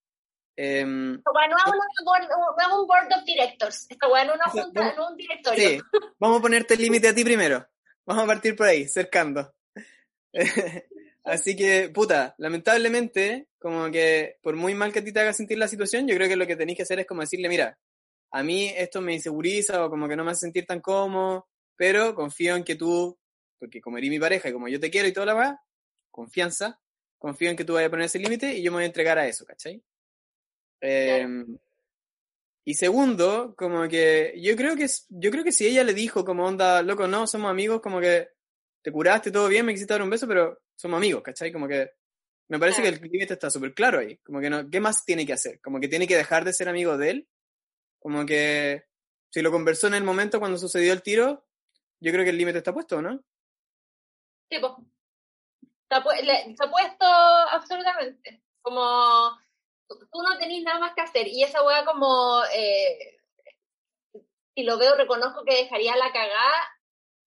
[0.60, 3.86] Esta weá no es un board of directors.
[3.89, 5.69] Esta no es una junta, vamos- no es un directorio.
[5.69, 5.80] Sí,
[6.19, 7.65] vamos a ponerte el límite a ti primero.
[8.06, 9.54] Vamos a partir por ahí, cercando.
[11.24, 15.58] Así que, puta, lamentablemente, como que por muy mal que a ti te haga sentir
[15.58, 17.78] la situación, yo creo que lo que tenés que hacer es como decirle, mira,
[18.32, 22.15] a mí esto me inseguriza o como que no me hace sentir tan cómodo, pero
[22.15, 23.17] confío en que tú,
[23.60, 25.62] porque como eres mi pareja y como yo te quiero y toda la va,
[26.12, 26.80] confianza,
[27.17, 29.17] confío en que tú vayas a poner ese límite y yo me voy a entregar
[29.19, 29.84] a eso, ¿cachai?
[30.82, 31.58] Em,
[32.65, 36.46] y segundo, como que yo creo que yo creo que si ella le dijo como
[36.46, 38.30] onda, loco, no, somos amigos, como que
[38.82, 41.52] te curaste, todo bien, me quisiste dar un beso, pero somos amigos, ¿cachai?
[41.52, 41.92] Como que
[42.48, 42.98] me parece Claro.
[43.00, 44.18] que el límite está súper claro ahí.
[44.18, 45.60] Como que no, ¿qué más tiene que hacer?
[45.62, 47.28] Como que tiene que dejar de ser amigo de él.
[48.00, 48.86] Como que
[49.32, 51.46] si lo conversó en el momento cuando sucedió el tiro,
[52.00, 53.22] yo creo que el límite está puesto, ¿no?
[54.50, 54.84] Sí, po.
[55.84, 58.42] Está, pu- le- está puesto absolutamente.
[58.62, 59.38] Como
[59.97, 61.28] tú no tenés nada más que hacer.
[61.28, 63.19] Y esa weá como eh,
[64.60, 66.54] si lo veo, reconozco que dejaría la cagada.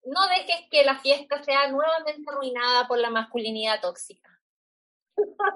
[0.05, 4.29] No dejes que la fiesta sea nuevamente arruinada por la masculinidad tóxica.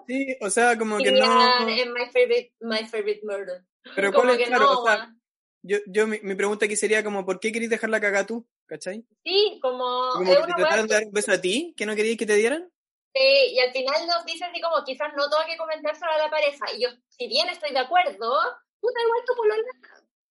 [0.07, 1.69] Sí, o sea, como que no.
[1.69, 3.65] en my favorite, my favorite murder.
[3.95, 5.23] Pero como cuál es, que claro, no, o sea, weón.
[5.63, 8.47] yo, yo mi, mi pregunta aquí sería como, ¿por qué querés dejar la cagada tú?
[8.67, 9.05] ¿Cachai?
[9.25, 12.17] Sí, como, Como que te trataron de dar un beso a ti, que no querías
[12.17, 12.71] que te dieran.
[13.17, 16.29] Sí, y al final nos dice así como quizás no tengo que comentárselo a la
[16.29, 16.67] pareja.
[16.77, 18.31] Y yo, si bien estoy de acuerdo,
[18.79, 19.63] puta, igual tu polola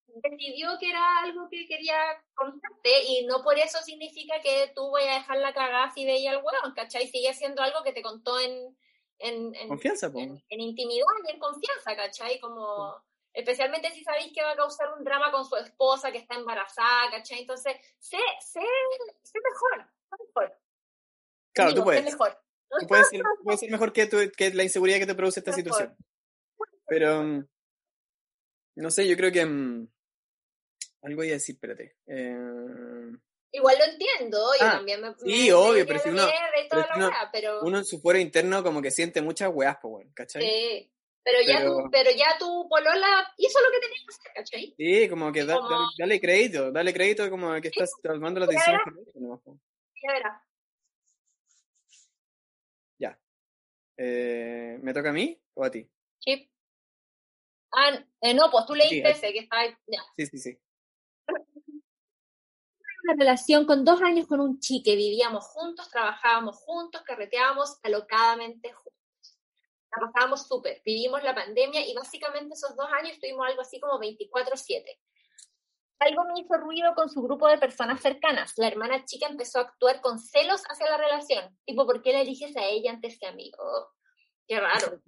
[0.07, 1.97] decidió que era algo que quería
[2.35, 6.31] contarte y no por eso significa que tú voy a dejar la cagada de ella
[6.31, 7.07] al hueón, ¿cachai?
[7.07, 8.77] Sigue siendo algo que te contó en,
[9.17, 10.19] en, en, Confianza, po.
[10.19, 12.39] en, en intimidad y en confianza, ¿cachai?
[12.39, 16.35] Como, especialmente si sabéis que va a causar un drama con su esposa que está
[16.35, 17.39] embarazada, ¿cachai?
[17.39, 18.61] Entonces, sé, sé,
[19.23, 20.59] sé mejor, sé mejor.
[21.51, 22.03] Claro, Digo, tú puedes.
[22.03, 22.44] Sé mejor.
[22.79, 25.51] Tú puedes ser, puedes ser mejor que, tu- que la inseguridad que te produce esta
[25.51, 25.63] Mejor.
[25.63, 25.97] situación.
[26.88, 27.23] Pero,
[28.75, 29.45] no sé, yo creo que...
[29.45, 29.88] mm,
[31.03, 31.97] algo iba a decir, espérate.
[32.07, 32.35] Eh,
[33.51, 35.13] Igual lo entiendo, yo Ah, también me.
[35.17, 36.31] sí, me- obvio, pero si la uno-
[36.69, 37.61] pero la uno- weá, pero.
[37.61, 40.41] uno en su fuero interno como que siente muchas weas, pues, bueno, ¿cachai?
[40.43, 40.91] Sí.
[41.23, 44.75] Pero ya, Pero- tu, pero ya tu polola hizo lo que tenía que hacer, ¿cachai?
[44.77, 48.83] Sí, como que da- Como- dale, dale crédito, dale crédito como que estás tomando Ya
[49.15, 49.57] nomás, po.
[50.03, 50.41] Ya verás.
[52.99, 53.19] Ya.
[53.97, 55.89] Eh, ¿Me toca a mí o a ti?
[56.19, 56.49] Chip.
[57.71, 59.75] Ah, eh, no, pues tú leíste Sí, ese que está ahí.
[59.88, 59.99] Ya.
[60.17, 60.58] Sí, sí, sí.
[63.03, 68.93] Una relación con dos años con un chique, vivíamos juntos, trabajábamos juntos, carreteábamos alocadamente juntos.
[69.91, 73.99] La pasábamos súper, vivimos la pandemia y básicamente esos dos años tuvimos algo así como
[73.99, 74.99] 24/7.
[75.99, 78.53] Algo me hizo ruido con su grupo de personas cercanas.
[78.58, 81.58] La hermana chica empezó a actuar con celos hacia la relación.
[81.65, 83.51] Tipo, ¿por qué la eliges a ella antes que a mí?
[83.58, 83.88] Oh,
[84.47, 85.01] qué raro.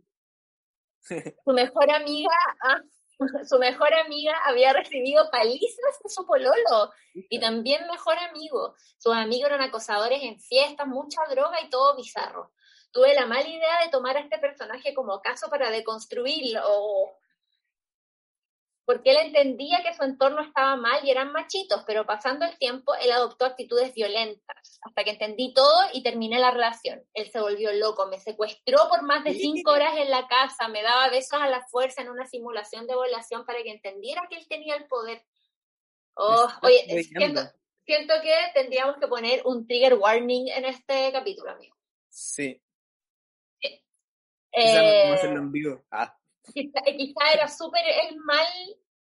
[1.46, 2.82] Su mejor amiga, ah,
[3.50, 8.76] su mejor amiga había recibido palizas de su pololo y también mejor amigo.
[8.98, 12.52] Sus amigos eran acosadores en fiestas, mucha droga y todo bizarro.
[12.92, 17.18] Tuve la mala idea de tomar a este personaje como caso para deconstruirlo, o-
[18.88, 22.96] porque él entendía que su entorno estaba mal y eran machitos, pero pasando el tiempo
[22.96, 27.04] él adoptó actitudes violentas, hasta que entendí todo y terminé la relación.
[27.14, 30.82] Él se volvió loco, me secuestró por más de cinco horas en la casa, me
[30.84, 34.48] daba besos a la fuerza en una simulación de violación para que entendiera que él
[34.48, 35.22] tenía el poder.
[36.16, 37.42] Oh, oye, siento,
[37.86, 41.76] siento que tendríamos que poner un trigger warning en este capítulo, amigo.
[42.08, 42.62] Sí.
[43.60, 45.86] Quizás no Eh, podemos hacerlo en vivo.
[45.92, 46.18] Ah,
[46.54, 48.48] quizá, quizá era súper el mal,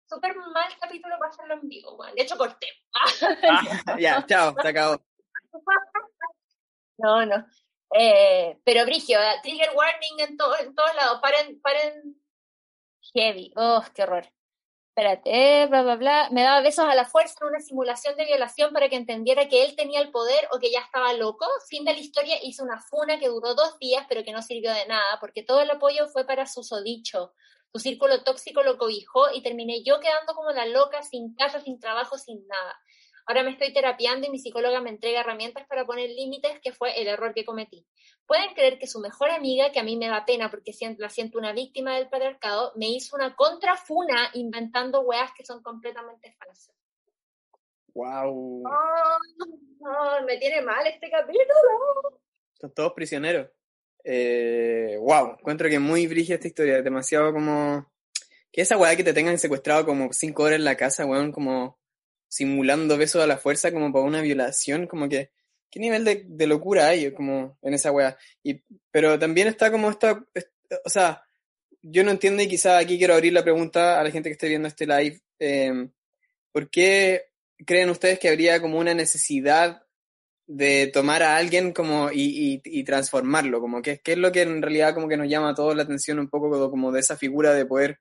[0.09, 2.14] súper mal capítulo para hacerlo en vivo, weón.
[2.14, 2.68] De hecho, corté.
[3.48, 5.00] ah, ya, chao, se acabó.
[6.98, 7.46] No, no.
[7.94, 11.20] Eh, pero Brigio, eh, trigger warning en, to- en todos lados.
[11.20, 12.20] Paren, paren.
[13.14, 13.52] Heavy.
[13.56, 14.26] Oh, qué horror.
[14.96, 18.72] Espérate, bla, bla, bla, me daba besos a la fuerza en una simulación de violación
[18.72, 21.44] para que entendiera que él tenía el poder o que ya estaba loco.
[21.68, 24.72] Fin de la historia, hizo una funa que duró dos días, pero que no sirvió
[24.72, 27.35] de nada, porque todo el apoyo fue para su sodicho.
[27.74, 31.78] Su círculo tóxico lo cobijó y terminé yo quedando como la loca, sin casa, sin
[31.78, 32.80] trabajo, sin nada.
[33.26, 37.00] Ahora me estoy terapiando y mi psicóloga me entrega herramientas para poner límites, que fue
[37.00, 37.84] el error que cometí.
[38.24, 41.38] Pueden creer que su mejor amiga, que a mí me da pena porque la siento
[41.38, 46.76] una víctima del patriarcado, me hizo una contrafuna inventando weas que son completamente falsas.
[47.94, 48.62] ¡Wow!
[50.24, 52.20] me tiene mal este capítulo.
[52.60, 53.48] Son todos prisioneros.
[54.04, 57.90] Eh, wow, encuentro que muy brígida esta historia, demasiado como...
[58.52, 61.78] Que esa weá que te tengan secuestrado como cinco horas en la casa, weón, como
[62.37, 65.31] simulando besos a la fuerza como para una violación, como que,
[65.70, 68.16] ¿qué nivel de, locura hay como en esa weá?
[68.42, 70.22] Y, pero también está como esta,
[70.85, 71.22] o sea,
[71.81, 74.49] yo no entiendo y quizá aquí quiero abrir la pregunta a la gente que esté
[74.49, 75.88] viendo este live, eh,
[76.53, 77.25] ¿por qué
[77.64, 79.83] creen ustedes que habría como una necesidad
[80.46, 84.62] de tomar a alguien como y, y, transformarlo, como que qué es lo que en
[84.62, 87.53] realidad como que nos llama a todos la atención un poco como de esa figura
[87.55, 87.99] de poder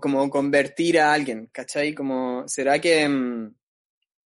[0.00, 1.94] como convertir a alguien, ¿cachai?
[1.94, 3.54] Como, ¿será que, mm,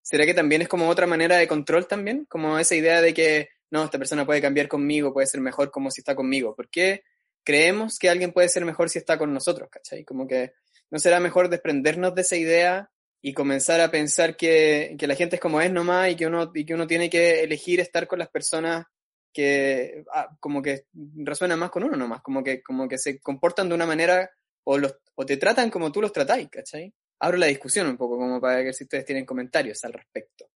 [0.08, 2.26] ¿será que también es como otra manera de control también?
[2.30, 5.92] Como esa idea de que, no, esta persona puede cambiar conmigo, puede ser mejor como
[5.92, 6.56] si está conmigo.
[6.56, 7.04] ¿Por qué
[7.44, 10.06] creemos que alguien puede ser mejor si está con nosotros, ¿cachai?
[10.06, 10.54] Como que,
[10.90, 12.90] ¿no será mejor desprendernos de esa idea
[13.22, 16.52] y comenzar a pensar que, que la gente es como es nomás y que uno,
[16.54, 18.86] y que uno tiene que elegir estar con las personas
[19.34, 20.86] que ah, como que
[21.18, 24.32] resuenan más con uno nomás, como que, como que se comportan de una manera
[24.64, 26.94] o, los, o te tratan como tú los tratáis, ¿cachai?
[27.20, 30.50] Abro la discusión un poco como para ver si ustedes tienen comentarios al respecto.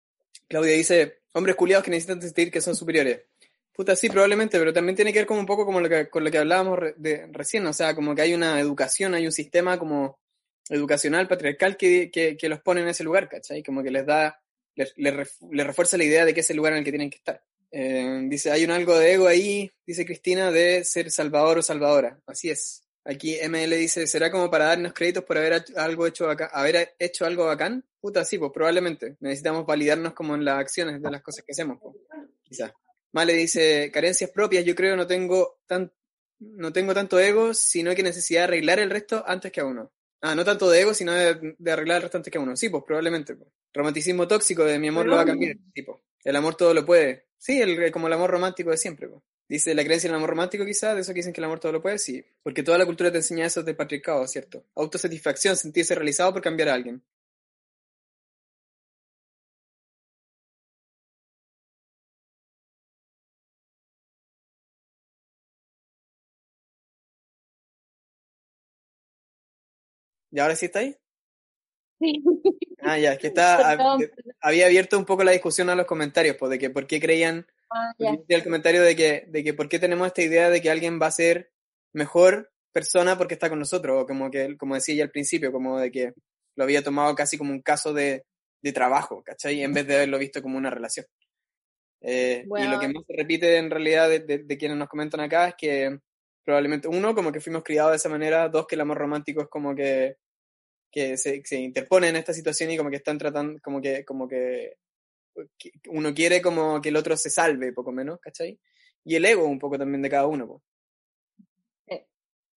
[0.48, 3.22] Claudia dice, hombres culiados que necesitan sentir que son superiores.
[3.72, 6.24] Puta, sí, probablemente, pero también tiene que ver como un poco como lo que, con
[6.24, 9.78] lo que hablábamos de, recién, o sea, como que hay una educación, hay un sistema
[9.78, 10.18] como
[10.68, 13.62] educacional, patriarcal, que, que, los pone en ese lugar, ¿cachai?
[13.62, 14.40] Como que les da,
[14.74, 14.94] les,
[15.64, 17.42] refuerza la idea de que es el lugar en el que tienen que estar.
[17.72, 22.20] Eh, dice, hay un algo de ego ahí, dice Cristina, de ser salvador o salvadora.
[22.26, 22.82] Así es.
[23.04, 27.46] Aquí ML dice, ¿será como para darnos créditos por haber, algo hecho haber hecho algo
[27.46, 27.84] bacán?
[28.00, 29.16] Puta, sí, pues probablemente.
[29.20, 31.96] Necesitamos validarnos como en las acciones de las cosas que hacemos, pues,
[32.42, 32.72] quizás.
[33.12, 35.92] Male dice, carencias propias, yo creo no tengo, tan,
[36.38, 39.90] no tengo tanto ego, sino que necesidad de arreglar el resto antes que a uno.
[40.20, 42.54] Ah, no tanto de ego, sino de, arreglar el resto antes que a uno.
[42.56, 43.34] Sí, pues probablemente.
[43.34, 43.48] Pues.
[43.72, 45.56] Romanticismo tóxico de mi amor lo va a cambiar.
[45.72, 47.28] Tipo, el amor todo lo puede.
[47.38, 49.08] Sí, el, como el amor romántico de siempre.
[49.08, 49.22] Pues.
[49.50, 51.58] Dice la creencia en el amor romántico, quizás, de eso que dicen que el amor
[51.58, 52.24] todo lo puede, sí.
[52.44, 54.64] Porque toda la cultura te enseña eso de patriarcado, ¿cierto?
[54.76, 57.02] Autosatisfacción, sentirse realizado por cambiar a alguien.
[70.30, 70.96] ¿Y ahora sí está ahí?
[71.98, 72.22] Sí.
[72.82, 73.76] Ah, ya, es que está,
[74.40, 77.48] había abierto un poco la discusión a los comentarios, pues, de que por qué creían
[77.70, 81.00] Ah, el comentario de que, de que por qué tenemos esta idea de que alguien
[81.00, 81.52] va a ser
[81.92, 85.78] mejor persona porque está con nosotros, o como que, como decía ya al principio, como
[85.78, 86.12] de que
[86.56, 88.24] lo había tomado casi como un caso de,
[88.62, 89.62] de trabajo, ¿cachai?
[89.62, 91.06] En vez de haberlo visto como una relación.
[92.02, 95.48] Eh, y lo que más se repite en realidad de, de, quienes nos comentan acá
[95.48, 95.98] es que
[96.44, 99.48] probablemente, uno, como que fuimos criados de esa manera, dos, que el amor romántico es
[99.48, 100.16] como que,
[100.90, 104.26] que se, se interpone en esta situación y como que están tratando, como que, como
[104.26, 104.76] que
[105.88, 108.58] uno quiere como que el otro se salve, poco menos, ¿cachai?
[109.04, 110.62] Y el ego un poco también de cada uno.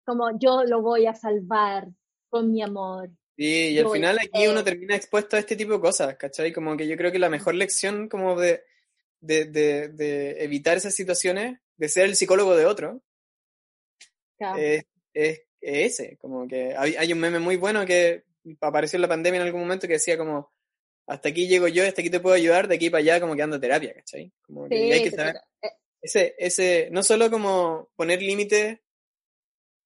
[0.04, 1.88] Como yo lo voy a salvar
[2.28, 3.10] con mi amor.
[3.36, 6.52] Sí, y al final aquí uno termina expuesto a este tipo de cosas, ¿cachai?
[6.52, 8.62] Como que yo creo que la mejor lección como de,
[9.20, 13.02] de, de, evitar esas situaciones, de ser el psicólogo de otro,
[14.38, 16.16] es, es, ese.
[16.18, 18.24] Como que hay, hay un meme muy bueno que
[18.60, 20.52] apareció en la pandemia en algún momento que decía como,
[21.06, 23.42] hasta aquí llego yo, hasta aquí te puedo ayudar, de aquí para allá como que
[23.42, 24.32] ando terapia, ¿cachai?
[24.42, 25.68] Como que hay que saber, eh.
[26.00, 28.78] ese, ese, no solo como poner límites,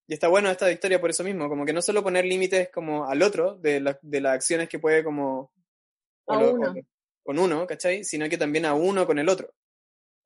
[0.06, 3.06] y está bueno esta victoria por eso mismo, como que no solo poner límites como
[3.06, 5.52] al otro, de, de las acciones que puede como...
[6.24, 8.04] con uno, ¿cachai?
[8.04, 9.52] Sino que también a uno con el otro.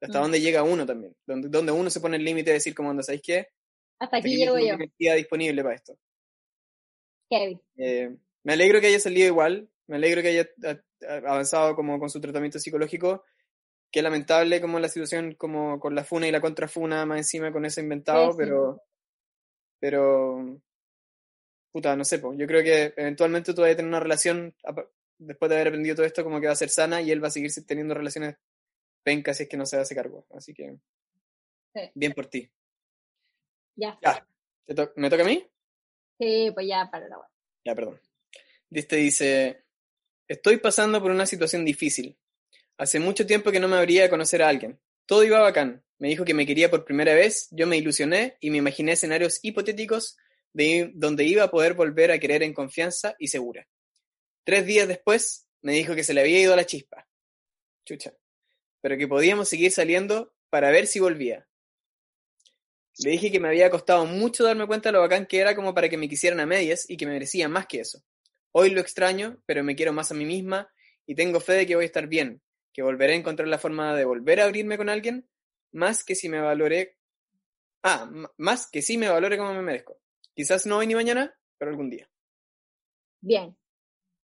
[0.00, 0.22] Hasta mm.
[0.22, 1.16] dónde llega uno también.
[1.26, 3.48] Donde, donde uno se pone el límite de decir como, ¿sabéis qué?
[3.98, 4.76] Hasta aquí, llego yo.
[5.16, 5.96] disponible para esto.
[7.76, 10.48] Eh, me alegro que haya salido igual, me alegro que haya
[11.26, 13.24] avanzado como con su tratamiento psicológico.
[13.90, 17.64] Qué lamentable como la situación como con la funa y la contrafuna más encima con
[17.66, 18.82] eso inventado, pero
[19.78, 20.60] pero
[21.72, 24.54] puta, no sé, pues yo creo que eventualmente tú vas a tener una relación
[25.18, 27.28] después de haber aprendido todo esto como que va a ser sana y él va
[27.28, 28.36] a seguir teniendo relaciones
[29.02, 30.26] pencas si es que no se hace cargo.
[30.30, 30.76] Así que
[31.94, 32.50] bien por ti.
[33.76, 33.98] Ya.
[34.02, 34.26] ya.
[34.96, 35.46] ¿Me toca a mí?
[36.18, 37.16] Sí, pues ya, para la
[37.64, 38.00] Ya, perdón.
[38.70, 39.64] Este dice,
[40.32, 42.16] estoy pasando por una situación difícil.
[42.78, 44.80] Hace mucho tiempo que no me habría de conocer a alguien.
[45.06, 45.84] Todo iba bacán.
[45.98, 49.38] Me dijo que me quería por primera vez, yo me ilusioné y me imaginé escenarios
[49.42, 50.16] hipotéticos
[50.52, 53.68] de donde iba a poder volver a querer en confianza y segura.
[54.44, 57.06] Tres días después me dijo que se le había ido la chispa.
[57.84, 58.14] Chucha.
[58.80, 61.46] Pero que podíamos seguir saliendo para ver si volvía.
[62.98, 65.72] Le dije que me había costado mucho darme cuenta de lo bacán que era como
[65.72, 68.02] para que me quisieran a medias y que me merecía más que eso.
[68.52, 70.70] Hoy lo extraño, pero me quiero más a mí misma
[71.06, 73.94] y tengo fe de que voy a estar bien, que volveré a encontrar la forma
[73.94, 75.28] de volver a abrirme con alguien,
[75.72, 76.98] más que si me valoré...
[77.82, 79.98] Ah, más que si me valore como me merezco.
[80.34, 82.08] Quizás no hoy ni mañana, pero algún día.
[83.20, 83.56] Bien.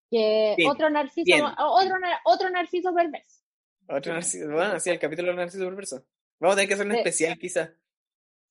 [0.10, 3.44] Que otro narciso, otro, otro narciso perverso.
[3.88, 6.06] Otro narciso, bueno, así el capítulo del narciso perverso.
[6.40, 7.72] Vamos a tener que hacer un especial quizás.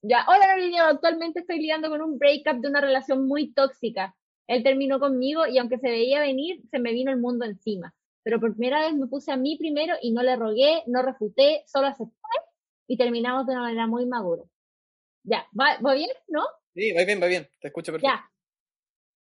[0.03, 4.14] Ya, hola niño, actualmente estoy lidiando con un breakup de una relación muy tóxica.
[4.46, 7.94] Él terminó conmigo y aunque se veía venir, se me vino el mundo encima.
[8.22, 11.62] Pero por primera vez me puse a mí primero y no le rogué, no refuté,
[11.66, 12.14] solo acepté
[12.87, 14.42] y terminamos de una manera muy madura.
[15.24, 16.11] Ya, ¿va, ¿va bien?
[16.28, 16.42] ¿No?
[16.74, 18.14] Sí, va bien, va bien, te escucho perfecto.
[18.14, 18.30] Ya.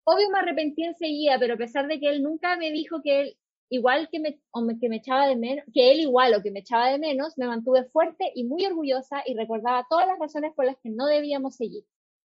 [0.05, 3.37] Obvio me arrepentí enseguida, pero a pesar de que él nunca me dijo que él
[3.69, 4.39] igual que me,
[4.79, 7.47] que me echaba de menos, que él igual o que me echaba de menos, me
[7.47, 11.55] mantuve fuerte y muy orgullosa y recordaba todas las razones por las que no debíamos
[11.55, 11.83] seguir.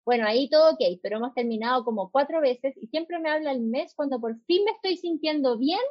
[0.08, 3.60] Bueno, ahí todo ok, pero hemos terminado como cuatro veces y siempre me habla el
[3.60, 5.82] mes cuando por fin me estoy sintiendo bien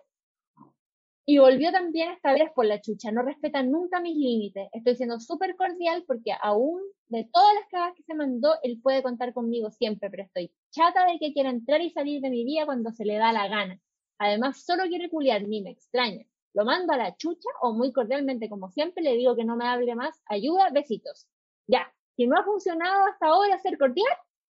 [1.27, 4.71] y volvió también esta vez por la chucha, no respeta nunca mis límites.
[4.73, 9.03] Estoy siendo súper cordial porque aún de todas las cagadas que se mandó, él puede
[9.03, 12.65] contar conmigo siempre, pero estoy chata de que quiera entrar y salir de mi vida
[12.65, 13.79] cuando se le da la gana.
[14.17, 16.25] Además, solo quiere culiar, ni me extraña.
[16.55, 19.67] Lo mando a la chucha o muy cordialmente, como siempre, le digo que no me
[19.67, 20.23] hable más.
[20.25, 21.27] Ayuda, besitos.
[21.67, 24.17] Ya, si no ha funcionado hasta ahora ser cordial,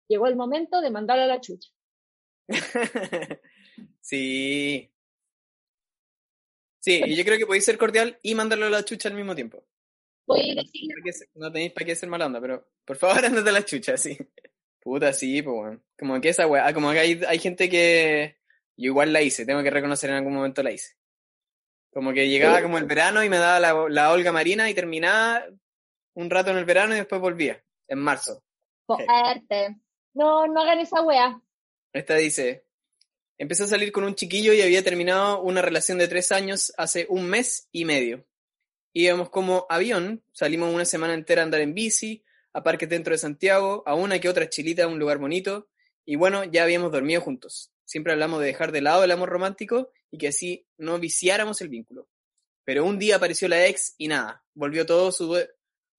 [0.09, 1.71] llegó el momento de mandarlo a la chucha.
[4.01, 4.91] sí,
[6.81, 9.35] Sí, y yo creo que podéis ser cordial y mandarlo a la chucha al mismo
[9.35, 9.65] tiempo.
[11.35, 14.17] No tenéis para qué ser mala onda, pero por favor andate a la chucha, sí.
[14.81, 15.83] Puta, sí, pues bueno.
[15.99, 18.37] Como que esa weá, como que hay, hay gente que
[18.77, 20.95] yo igual la hice, tengo que reconocer en algún momento la hice.
[21.93, 25.45] Como que llegaba como el verano y me daba la, la Olga Marina y terminaba
[26.19, 28.43] un rato en el verano y después volvía, en marzo.
[28.87, 29.77] Fuerte.
[30.15, 31.41] No, no hagan esa weá.
[31.93, 32.67] Esta dice,
[33.39, 37.07] Empecé a salir con un chiquillo y había terminado una relación de tres años hace
[37.09, 38.27] un mes y medio.
[38.93, 43.19] Íbamos como avión, salimos una semana entera a andar en bici, a parques dentro de
[43.19, 45.69] Santiago, a una que otra chilita a un lugar bonito,
[46.05, 47.71] y bueno, ya habíamos dormido juntos.
[47.85, 51.69] Siempre hablamos de dejar de lado el amor romántico y que así no viciáramos el
[51.69, 52.09] vínculo.
[52.65, 55.39] Pero un día apareció la ex y nada, volvió todo su,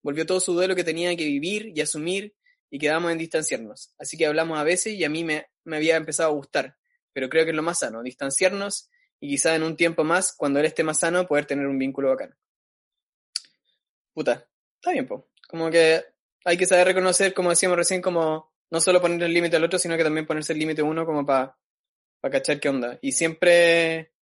[0.02, 2.36] volvió todo su duelo que tenía que vivir y asumir
[2.70, 3.94] y quedamos en distanciarnos.
[3.98, 6.76] Así que hablamos a veces y a mí me, me había empezado a gustar
[7.14, 10.60] pero creo que es lo más sano, distanciarnos y quizá en un tiempo más, cuando
[10.60, 12.34] él esté más sano, poder tener un vínculo bacán.
[14.14, 15.28] Puta, está bien, po.
[15.48, 16.02] Como que
[16.46, 19.78] hay que saber reconocer, como decíamos recién, como no solo poner el límite al otro,
[19.78, 21.58] sino que también ponerse el límite uno como para
[22.22, 22.98] pa cachar qué onda.
[23.02, 24.14] Y siempre,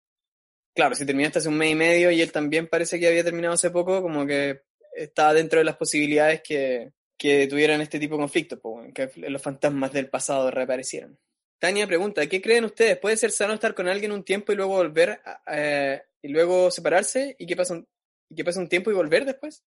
[0.75, 3.55] claro, si terminaste hace un mes y medio y él también parece que había terminado
[3.55, 4.62] hace poco, como que
[4.96, 8.61] está dentro de las posibilidades que, que tuvieran este tipo de conflictos,
[8.94, 11.18] que los fantasmas del pasado reaparecieran.
[11.59, 12.98] Tania pregunta, ¿qué creen ustedes?
[12.98, 17.35] ¿Puede ser sano estar con alguien un tiempo y luego volver eh, y luego separarse?
[17.38, 17.88] ¿Y qué pasa un,
[18.28, 19.64] y qué pasa un tiempo y volver después?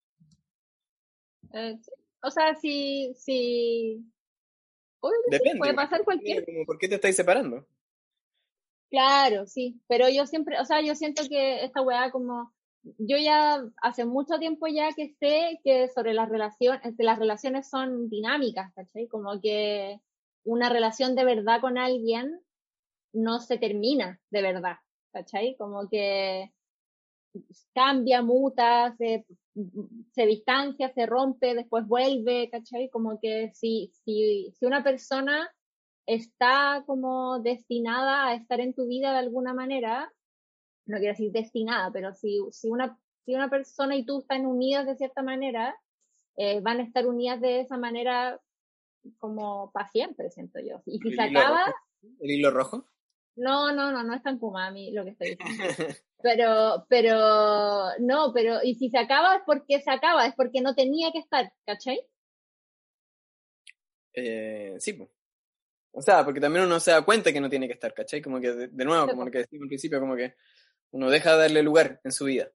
[1.53, 1.77] Eh,
[2.21, 4.05] o sea, si, si...
[5.31, 5.57] Depende.
[5.57, 6.45] puede pasar cualquier...
[6.65, 7.65] ¿Por qué te estáis separando?
[8.89, 13.63] Claro, sí, pero yo siempre, o sea, yo siento que esta weá como, yo ya
[13.81, 19.07] hace mucho tiempo ya que sé que sobre las relaciones, las relaciones son dinámicas, ¿cachai?
[19.07, 19.99] Como que
[20.43, 22.39] una relación de verdad con alguien
[23.13, 24.77] no se termina de verdad,
[25.11, 25.55] ¿cachai?
[25.57, 26.51] Como que
[27.73, 29.25] cambia, muta, se,
[30.11, 32.89] se distancia, se rompe, después vuelve, ¿cachai?
[32.89, 35.49] Como que si, si, si una persona
[36.05, 40.11] está como destinada a estar en tu vida de alguna manera,
[40.89, 44.85] no quiero decir destinada, pero si, si, una, si una persona y tú están unidas
[44.85, 45.75] de cierta manera,
[46.35, 48.39] eh, van a estar unidas de esa manera
[49.17, 50.81] como para siempre, siento yo.
[50.85, 51.73] Y si se acaba...
[52.19, 52.85] ¿El hilo rojo?
[53.35, 54.39] No, no, no, no es tan
[54.73, 55.95] mí lo que estoy diciendo.
[56.21, 60.75] pero, pero, no, pero, y si se acaba es porque se acaba, es porque no
[60.75, 62.01] tenía que estar, ¿cachai?
[64.13, 65.09] Eh, sí, pues.
[65.91, 68.21] O sea, porque también uno se da cuenta que no tiene que estar, ¿cachai?
[68.21, 70.35] Como que, de, nuevo, como lo que decimos al principio, como que
[70.91, 72.51] uno deja de darle lugar en su vida.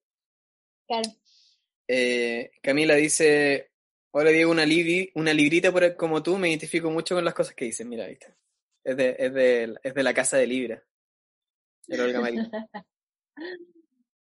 [0.87, 1.11] Claro.
[1.89, 3.71] Eh, Camila dice,
[4.17, 4.65] Hola Diego, una,
[5.17, 8.33] una librita por, como tú, me identifico mucho con las cosas que dices, mira, ¿viste?
[8.85, 10.85] Es de, es de, es de la casa de Libra.
[11.89, 12.49] El Olga María.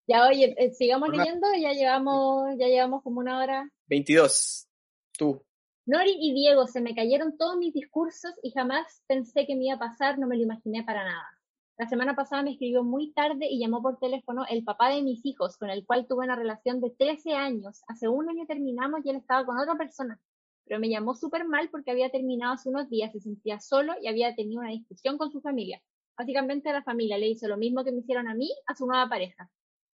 [0.07, 3.69] ya, oye, eh, sigamos leyendo, ya llevamos, ya llevamos como una hora.
[3.87, 4.69] 22.
[5.17, 5.45] Tú.
[5.85, 9.75] Nori y Diego, se me cayeron todos mis discursos y jamás pensé que me iba
[9.75, 11.27] a pasar, no me lo imaginé para nada.
[11.75, 15.25] La semana pasada me escribió muy tarde y llamó por teléfono el papá de mis
[15.25, 17.81] hijos, con el cual tuve una relación de 13 años.
[17.87, 20.21] Hace un año terminamos y él estaba con otra persona,
[20.65, 24.07] pero me llamó súper mal porque había terminado hace unos días, se sentía solo y
[24.07, 25.81] había tenido una discusión con su familia.
[26.15, 29.09] Básicamente la familia le hizo lo mismo que me hicieron a mí, a su nueva
[29.09, 29.49] pareja.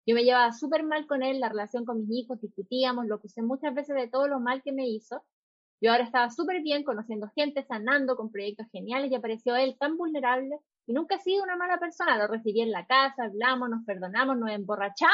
[0.05, 3.41] Yo me llevaba súper mal con él, la relación con mis hijos, discutíamos, lo acusé
[3.41, 5.23] muchas veces de todo lo mal que me hizo.
[5.79, 9.95] Yo ahora estaba súper bien, conociendo gente, sanando, con proyectos geniales y apareció él tan
[9.95, 10.59] vulnerable
[10.89, 12.17] y nunca ha sido una mala persona.
[12.17, 15.13] Lo recibí en la casa, hablamos, nos perdonamos, nos emborrachamos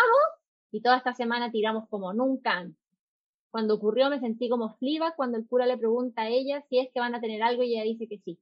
[0.71, 2.81] y toda esta semana tiramos como nunca antes.
[3.51, 6.87] Cuando ocurrió me sentí como fliba cuando el cura le pregunta a ella si es
[6.93, 8.39] que van a tener algo y ella dice que sí.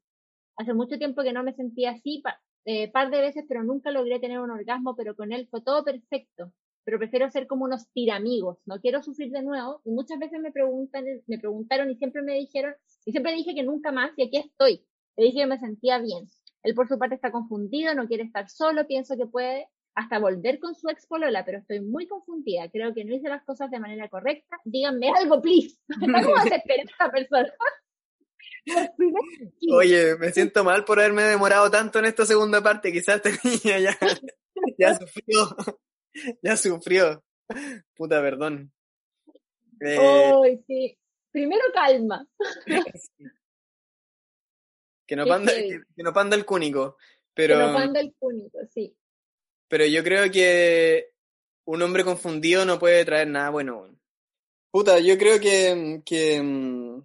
[0.57, 2.21] Hace mucho tiempo que no me sentía así,
[2.65, 5.84] eh, par de veces, pero nunca logré tener un orgasmo, pero con él fue todo
[5.84, 6.53] perfecto.
[6.84, 9.81] Pero prefiero ser como unos tiramigos, no quiero sufrir de nuevo.
[9.86, 12.75] Y muchas veces me preguntan, me preguntaron y siempre me dijeron,
[13.05, 14.86] y siempre dije que nunca más, y aquí estoy.
[15.17, 16.29] Le dije que me sentía bien.
[16.64, 20.59] Él por su parte está confundido, no quiere estar solo, pienso que puede hasta volver
[20.59, 22.70] con su ex polola, pero estoy muy confundida.
[22.72, 24.57] Creo que no hice las cosas de manera correcta.
[24.66, 25.78] Díganme algo, please.
[25.99, 27.53] ¿Cómo desesperada esta persona?
[29.74, 32.91] Oye, me siento mal por haberme demorado tanto en esta segunda parte.
[32.91, 33.97] Quizás niño ya,
[34.78, 35.55] ya sufrió.
[36.41, 37.24] Ya sufrió.
[37.95, 38.72] Puta, perdón.
[39.82, 40.97] Eh, sí.
[41.32, 42.28] Primero calma.
[45.05, 46.97] Que no, panda, que, no panda el cúnico.
[47.33, 48.95] Pero, que no panda el cúnico, sí.
[49.67, 51.11] Pero yo creo que
[51.65, 53.95] un hombre confundido no puede traer nada bueno.
[54.71, 57.03] Puta, yo creo que, que mm,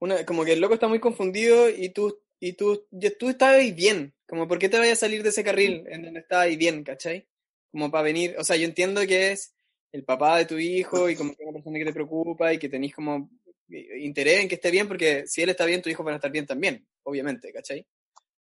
[0.00, 2.86] una, como que el loco está muy confundido y tú, y tú,
[3.18, 4.14] tú estabas bien.
[4.26, 7.26] Como, ¿por qué te vayas a salir de ese carril en donde estabas bien, cachai?
[7.70, 9.54] Como para venir, o sea, yo entiendo que es
[9.92, 12.68] el papá de tu hijo y como que una persona que te preocupa y que
[12.68, 13.30] tenéis como
[13.68, 16.30] interés en que esté bien, porque si él está bien, tu hijo va a estar
[16.30, 17.86] bien también, obviamente, ¿cachai?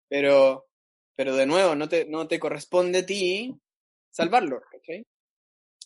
[0.07, 0.67] Pero,
[1.15, 3.55] pero de nuevo, no te, no te corresponde a ti
[4.09, 5.05] salvarlo, ¿cachai?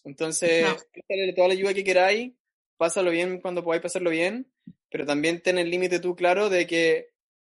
[0.04, 1.34] Entonces, no.
[1.36, 2.34] toda la ayuda que queráis,
[2.78, 4.52] pásalo bien cuando podáis pasarlo bien,
[4.90, 7.10] pero también ten el límite tú claro de que,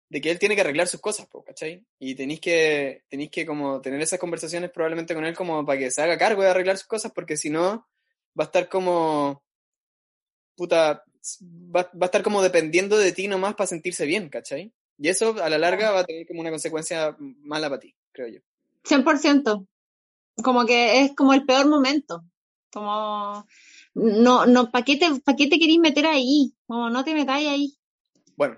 [0.09, 1.85] de que él tiene que arreglar sus cosas, ¿cachai?
[1.97, 5.91] Y tenéis que, tenéis que como tener esas conversaciones probablemente con él como para que
[5.91, 7.87] se haga cargo de arreglar sus cosas, porque si no,
[8.37, 9.43] va a estar como,
[10.55, 11.03] puta,
[11.43, 14.73] va, va, a estar como dependiendo de ti nomás para sentirse bien, ¿cachai?
[14.97, 18.27] Y eso a la larga va a tener como una consecuencia mala para ti, creo
[18.27, 18.39] yo.
[18.83, 19.67] 100%.
[20.43, 22.23] Como que es como el peor momento.
[22.71, 23.45] Como,
[23.93, 26.53] no, no, ¿para qué te, pa qué te querís meter ahí?
[26.65, 27.77] Como, no te metáis ahí.
[28.35, 28.57] Bueno,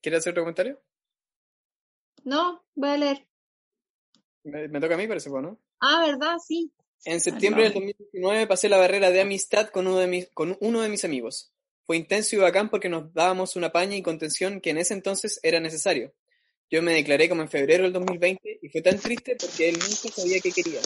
[0.00, 0.80] ¿quieres hacer otro comentario?
[2.24, 3.26] No, voy a leer.
[4.44, 5.58] Me, me toca a mí, parece, ¿no?
[5.80, 6.38] Ah, ¿verdad?
[6.38, 6.72] Sí.
[7.04, 10.80] En septiembre del 2019 pasé la barrera de amistad con uno de mis, con uno
[10.80, 11.52] de mis amigos.
[11.86, 15.40] Fue intenso y bacán porque nos dábamos una paña y contención que en ese entonces
[15.42, 16.14] era necesario.
[16.70, 20.14] Yo me declaré como en febrero del 2020 y fue tan triste porque él nunca
[20.14, 20.80] sabía qué quería.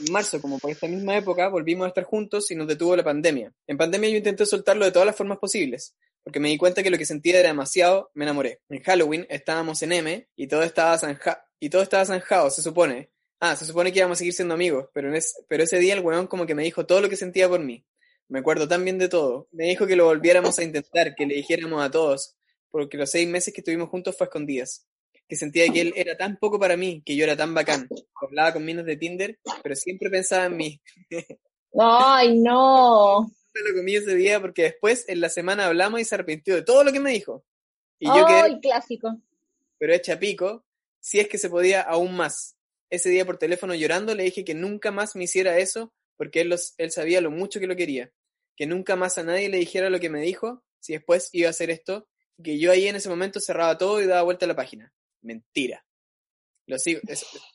[0.00, 3.04] En marzo, como por esta misma época, volvimos a estar juntos y nos detuvo la
[3.04, 3.52] pandemia.
[3.66, 6.88] En pandemia yo intenté soltarlo de todas las formas posibles, porque me di cuenta que
[6.88, 8.60] lo que sentía era demasiado, me enamoré.
[8.70, 13.10] En Halloween estábamos en M y todo estaba, zanja y todo estaba zanjado, se supone.
[13.40, 16.00] Ah, se supone que íbamos a seguir siendo amigos, pero, en pero ese día el
[16.00, 17.84] weón como que me dijo todo lo que sentía por mí.
[18.30, 19.48] Me acuerdo tan bien de todo.
[19.52, 22.36] Me dijo que lo volviéramos a intentar, que le dijéramos a todos,
[22.70, 24.86] porque los seis meses que estuvimos juntos fue a escondidas
[25.30, 27.88] que sentía que él era tan poco para mí, que yo era tan bacán.
[28.20, 30.80] Hablaba con minos de Tinder, pero siempre pensaba en mí.
[31.78, 33.30] ¡Ay, no!
[33.54, 36.82] Lo comí ese día porque después en la semana hablamos y se arrepintió de todo
[36.82, 37.44] lo que me dijo.
[38.00, 39.20] Y yo quedé, clásico!
[39.78, 40.64] Pero hecha pico,
[40.98, 42.56] si es que se podía aún más.
[42.90, 46.48] Ese día por teléfono llorando le dije que nunca más me hiciera eso porque él,
[46.48, 48.10] los, él sabía lo mucho que lo quería.
[48.56, 51.50] Que nunca más a nadie le dijera lo que me dijo si después iba a
[51.50, 52.08] hacer esto.
[52.38, 54.92] Y que yo ahí en ese momento cerraba todo y daba vuelta a la página.
[55.22, 55.84] Mentira.
[56.66, 57.00] Lo sigo,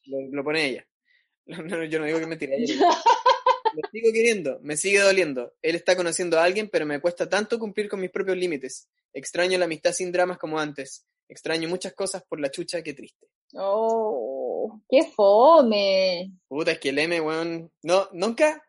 [0.05, 0.87] lo, pone ella.
[1.45, 2.57] yo no digo que es mentira.
[2.57, 5.53] lo sigo queriendo, me sigue doliendo.
[5.61, 8.89] Él está conociendo a alguien, pero me cuesta tanto cumplir con mis propios límites.
[9.13, 11.05] Extraño la amistad sin dramas como antes.
[11.27, 13.27] Extraño muchas cosas por la chucha, qué triste.
[13.53, 16.31] Oh, qué fome.
[16.47, 17.71] Puta, es que el M, weón.
[17.83, 18.63] No, nunca,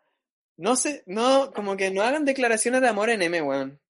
[0.56, 3.80] no sé, no, como que no hagan declaraciones de amor en M, weón.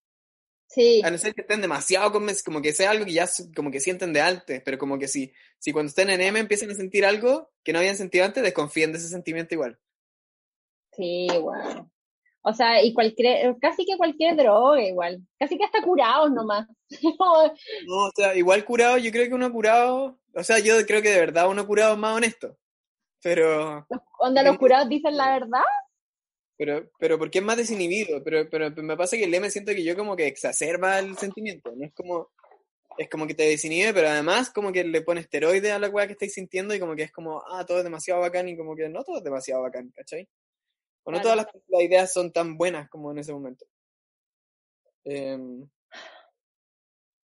[0.69, 1.01] Sí.
[1.05, 4.13] A no ser que estén demasiado como que sea algo que ya como que sienten
[4.13, 7.51] de antes, pero como que si, si cuando estén en M empiezan a sentir algo
[7.63, 9.79] que no habían sentido antes, desconfíen de ese sentimiento igual.
[10.93, 11.91] Sí, bueno.
[12.43, 15.21] O sea, y cualquier, casi que cualquier droga igual.
[15.39, 16.67] Casi que hasta curados nomás.
[17.87, 21.11] no, o sea, igual curado, yo creo que uno curado, o sea, yo creo que
[21.11, 22.57] de verdad uno curado es más honesto.
[23.23, 23.87] pero,
[24.19, 25.65] Onda, los curados dicen la verdad.
[26.57, 29.85] Pero, pero porque es más desinhibido, pero, pero me pasa que el M siento que
[29.85, 32.31] yo como que exacerba el sentimiento, no es como,
[32.99, 36.07] es como que te desinhibe, pero además como que le pone esteroide a la weá
[36.07, 38.75] que estáis sintiendo y como que es como, ah, todo es demasiado bacán y como
[38.75, 40.29] que no todo es demasiado bacán, ¿cachai?
[41.05, 41.23] O no Claro.
[41.23, 43.67] todas las, las ideas son tan buenas como en ese momento.
[45.05, 45.69] Em,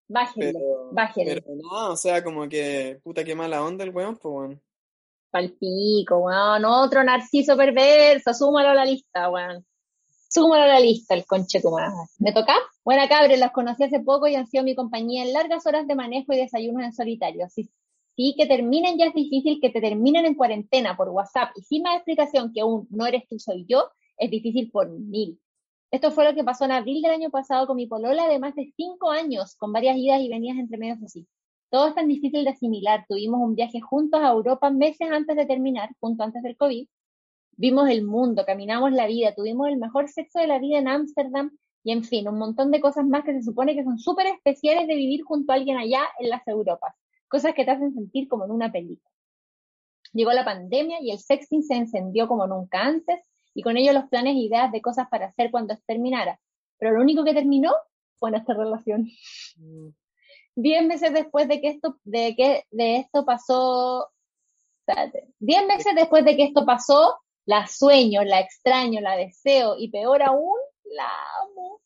[0.09, 1.41] Bájenle, pero, bájenle.
[1.43, 4.61] pero nada, o sea, como que, puta, qué mala onda el weón, pues bueno.
[5.33, 6.64] Palpico, weón.
[6.64, 8.35] Otro narciso perverso.
[8.35, 9.66] Súmalo a la lista, weón.
[10.28, 11.74] Súmalo a la lista, el conche tu.
[12.18, 12.55] ¿Me toca?
[12.85, 15.95] Buena cabre, los conocí hace poco y han sido mi compañía en largas horas de
[15.95, 17.49] manejo y desayunos en solitario.
[17.49, 17.70] Sí,
[18.16, 21.83] sí, que terminen ya es difícil, que te terminen en cuarentena por WhatsApp y sin
[21.83, 25.39] más explicación que aún no eres tú, soy yo, es difícil por mil.
[25.91, 28.55] Esto fue lo que pasó en abril del año pasado con mi polola de más
[28.55, 31.26] de cinco años, con varias idas y venidas entre medios así.
[31.73, 33.07] Todo es tan difícil de asimilar.
[33.09, 36.87] Tuvimos un viaje juntos a Europa meses antes de terminar, junto antes del COVID.
[37.53, 41.57] Vimos el mundo, caminamos la vida, tuvimos el mejor sexo de la vida en Ámsterdam
[41.83, 44.87] y en fin, un montón de cosas más que se supone que son súper especiales
[44.87, 46.95] de vivir junto a alguien allá en las Europas.
[47.27, 49.11] Cosas que te hacen sentir como en una película.
[50.12, 53.18] Llegó la pandemia y el sexting se encendió como nunca antes
[53.55, 56.39] y con ello los planes e ideas de cosas para hacer cuando terminara.
[56.77, 57.73] Pero lo único que terminó
[58.18, 59.09] fue nuestra relación.
[60.55, 64.11] Diez meses después de que esto, de que de esto pasó,
[65.38, 70.22] diez meses después de que esto pasó, la sueño, la extraño, la deseo y peor
[70.22, 71.09] aún, la
[71.42, 71.80] amo.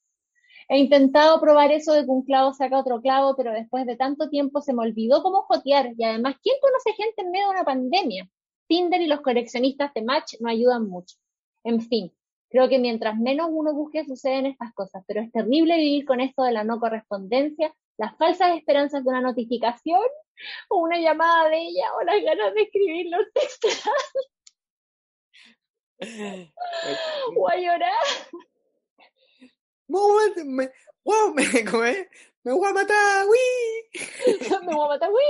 [0.69, 4.29] He intentado probar eso de que un clavo saca otro clavo, pero después de tanto
[4.29, 5.93] tiempo se me olvidó cómo jotear.
[5.97, 8.29] Y además, ¿quién conoce gente en medio de una pandemia?
[8.67, 11.17] Tinder y los coleccionistas de Match no ayudan mucho.
[11.63, 12.13] En fin,
[12.51, 16.43] creo que mientras menos uno busque suceden estas cosas, pero es terrible vivir con esto
[16.43, 20.01] de la no correspondencia, las falsas esperanzas de una notificación
[20.69, 23.83] o una llamada de ella o las ganas de escribir los textos
[27.37, 27.93] o a llorar.
[29.89, 29.99] Me,
[31.05, 31.45] wow, me,
[32.47, 33.39] me voy a matar, uy.
[34.67, 35.11] Me voy a matar.
[35.11, 35.21] ¡Uy!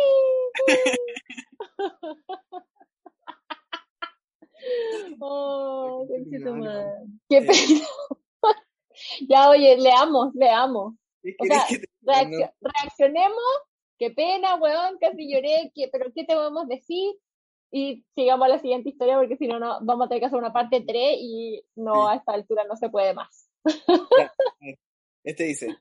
[5.21, 7.07] Oh, conchetumare.
[7.29, 7.87] Qué pena.
[9.29, 10.95] Ya, oye, leamos, leamos.
[11.33, 13.43] ¿Qué O sea, te- reaccionemos.
[13.99, 15.73] Qué pena, weón, casi lloré.
[15.75, 17.15] ¿qué- pero ¿qué te podemos decir?
[17.73, 20.39] Y sigamos a la siguiente historia porque si no, no vamos a tener que hacer
[20.39, 22.13] una parte 3 y no Sí.
[22.13, 23.49] a esta altura no se puede más.
[25.25, 25.77] Este dice,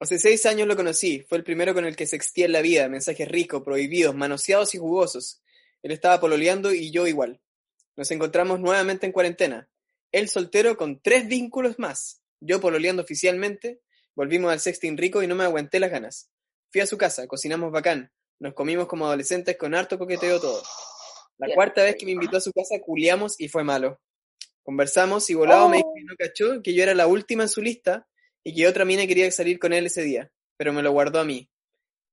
[0.00, 2.88] hace seis años lo conocí, fue el primero con el que sextía en la vida,
[2.88, 5.42] mensajes ricos, prohibidos, manoseados y jugosos.
[5.82, 7.40] Él estaba pololeando y yo igual.
[7.96, 9.68] Nos encontramos nuevamente en cuarentena.
[10.12, 12.22] Él soltero con tres vínculos más.
[12.40, 13.80] Yo pololeando oficialmente,
[14.16, 16.30] volvimos al sexting rico y no me aguanté las ganas.
[16.72, 18.10] Fui a su casa, cocinamos bacán,
[18.40, 20.62] nos comimos como adolescentes con harto coqueteo todo.
[21.38, 24.00] La cuarta vez que me invitó a su casa, culiamos y fue malo.
[24.62, 27.62] Conversamos y volado me dijo que no cachó, que yo era la última en su
[27.62, 28.08] lista
[28.42, 31.24] y que otra mina quería salir con él ese día, pero me lo guardó a
[31.24, 31.48] mí.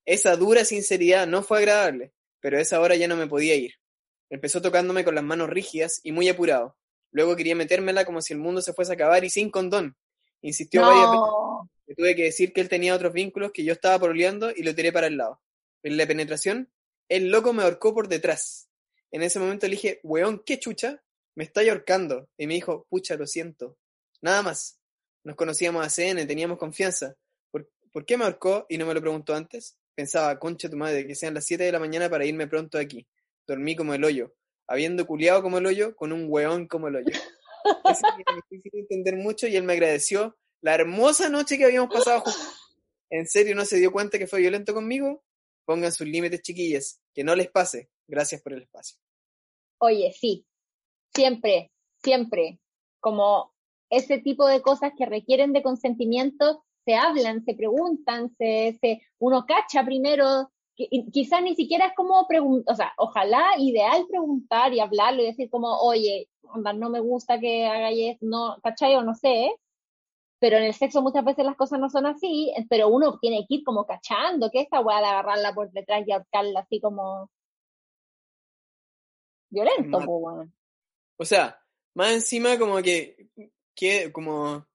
[0.05, 3.75] Esa dura sinceridad no fue agradable, pero esa hora ya no me podía ir.
[4.29, 6.75] Empezó tocándome con las manos rígidas y muy apurado.
[7.11, 9.95] Luego quería metérmela como si el mundo se fuese a acabar y sin condón.
[10.41, 13.73] Insistió varias veces No, le tuve que decir que él tenía otros vínculos que yo
[13.73, 15.41] estaba pololeando y lo tiré para el lado.
[15.83, 16.71] En la penetración,
[17.07, 18.67] el loco me ahorcó por detrás.
[19.11, 21.03] En ese momento le dije, weón, qué chucha,
[21.35, 22.29] me está ahorcando.
[22.35, 23.77] Y me dijo, pucha, lo siento.
[24.21, 24.79] Nada más.
[25.23, 27.15] Nos conocíamos a CN, teníamos confianza.
[27.51, 29.77] ¿Por, por qué me ahorcó y no me lo preguntó antes?
[29.95, 32.85] Pensaba, concha tu madre, que sean las 7 de la mañana para irme pronto de
[32.85, 33.07] aquí.
[33.45, 34.33] Dormí como el hoyo,
[34.67, 37.13] habiendo culiado como el hoyo, con un weón como el hoyo.
[37.85, 41.93] Ese día me difícil entender mucho y él me agradeció la hermosa noche que habíamos
[41.93, 42.35] pasado juntos.
[43.09, 45.21] ¿En serio no se dio cuenta que fue violento conmigo?
[45.65, 46.99] Pongan sus límites, chiquillas.
[47.13, 47.89] Que no les pase.
[48.07, 48.97] Gracias por el espacio.
[49.79, 50.45] Oye, sí,
[51.13, 52.59] siempre, siempre,
[52.99, 53.53] como
[53.89, 59.45] ese tipo de cosas que requieren de consentimiento, se hablan, se preguntan, se, se uno
[59.45, 65.21] cacha primero, quizás ni siquiera es como preguntar, o sea, ojalá ideal preguntar y hablarlo
[65.21, 68.95] y decir como, oye, onda, no me gusta que hagáis no, ¿cachai?
[68.95, 69.53] O no sé,
[70.43, 73.55] pero en el sexo muchas veces las cosas no son así, pero uno tiene que
[73.55, 77.31] ir como cachando, que esta weá de agarrarla por detrás y ahorcarla así como
[79.49, 80.53] violento, po, weón.
[81.15, 81.57] O sea,
[81.93, 83.29] más encima como que,
[83.73, 84.67] que como,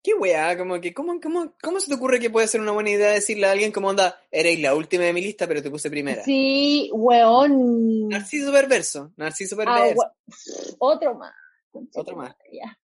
[0.00, 2.90] qué weá, como que, ¿cómo, cómo, ¿cómo se te ocurre que puede ser una buena
[2.90, 5.90] idea decirle a alguien como onda, eres la última de mi lista, pero te puse
[5.90, 6.22] primera?
[6.22, 8.10] Sí, weón.
[8.10, 10.76] Narciso perverso, narciso Ah, perverso.
[10.78, 11.34] Otro más.
[11.96, 12.36] Otro más.
[12.52, 12.78] Ya.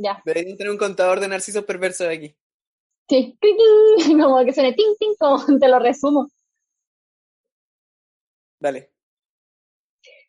[0.00, 0.22] Ya.
[0.24, 2.36] Deberíamos tener un contador de narcisos perversos aquí.
[3.08, 3.36] Sí.
[4.06, 6.28] Como que suene ting ting, como te lo resumo.
[8.60, 8.92] Dale.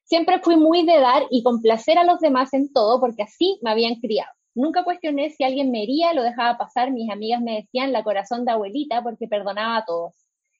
[0.04, 3.70] Siempre fui muy de dar y complacer a los demás en todo porque así me
[3.70, 4.32] habían criado.
[4.56, 6.92] Nunca cuestioné si alguien me hería, lo dejaba pasar.
[6.92, 10.16] Mis amigas me decían la corazón de abuelita porque perdonaba a todos.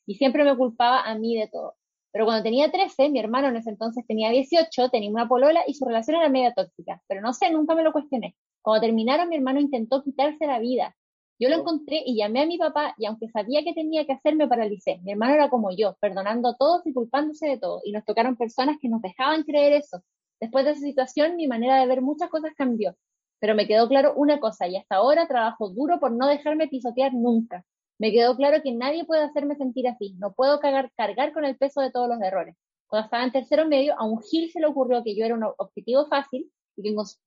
[0.06, 1.76] Y siempre me culpaba a mí de todo.
[2.12, 5.74] Pero cuando tenía 13, mi hermano en ese entonces tenía 18, tenía una polola y
[5.74, 7.02] su relación era media tóxica.
[7.08, 8.36] Pero no sé, nunca me lo cuestioné.
[8.62, 10.96] Cuando terminaron, mi hermano intentó quitarse la vida.
[11.40, 14.36] Yo lo encontré y llamé a mi papá y aunque sabía que tenía que hacer,
[14.36, 15.00] me paralicé.
[15.04, 17.82] Mi hermano era como yo, perdonando a todos y culpándose de todo.
[17.86, 20.04] Y nos tocaron personas que nos dejaban creer eso.
[20.42, 22.96] Después de esa situación, mi manera de ver muchas cosas cambió.
[23.40, 27.14] Pero me quedó claro una cosa y hasta ahora trabajo duro por no dejarme pisotear
[27.14, 27.64] nunca.
[27.98, 30.16] Me quedó claro que nadie puede hacerme sentir así.
[30.20, 32.58] No puedo cargar, cargar con el peso de todos los errores.
[32.88, 35.46] Cuando estaba en tercero medio, a un Gil se le ocurrió que yo era un
[35.58, 36.52] objetivo fácil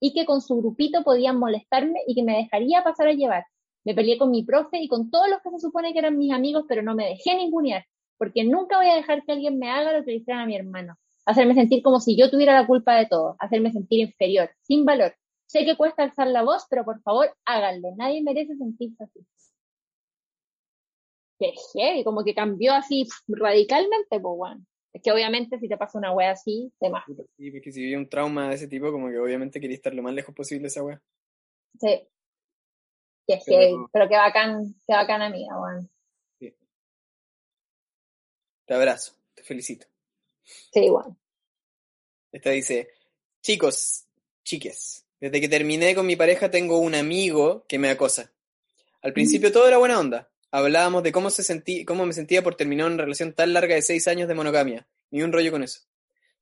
[0.01, 3.45] y que, con su grupito podían molestarme y que me dejaría pasar a llevar.
[3.85, 6.33] Me peleé con mi profe y con todos los que se supone que eran mis
[6.33, 7.85] amigos, pero no me dejé ningunear,
[8.19, 10.57] porque nunca voy a dejar que alguien me haga lo que le hicieron a mi
[10.57, 10.97] hermano.
[11.25, 15.15] Hacerme sentir como si yo tuviera la culpa de todo, hacerme sentir inferior, sin valor.
[15.47, 17.91] Sé que cuesta alzar la voz, pero por favor háganlo.
[17.97, 19.21] Nadie merece sentirse así.
[21.39, 24.65] Qué heavy, como que cambió así radicalmente, pues bueno.
[24.93, 27.05] Es que obviamente si te pasa una wea así, te más.
[27.37, 30.03] Sí, porque si vive un trauma de ese tipo, como que obviamente quería estar lo
[30.03, 31.03] más lejos posible de esa wea.
[31.81, 32.09] Sí.
[33.27, 35.89] Qué heavy, pero qué bacán, qué bacán amiga, weón.
[36.39, 36.55] Sí.
[38.67, 39.87] Te abrazo, te felicito.
[40.45, 41.17] Sí, igual.
[42.33, 42.89] Esta dice,
[43.41, 44.07] chicos,
[44.43, 48.33] chiques, desde que terminé con mi pareja tengo un amigo que me acosa.
[49.03, 50.32] Al principio todo era buena onda.
[50.53, 53.83] Hablábamos de cómo, se sentí, cómo me sentía por terminar una relación tan larga de
[53.83, 54.87] seis años de monogamia.
[55.11, 55.81] Ni un rollo con eso.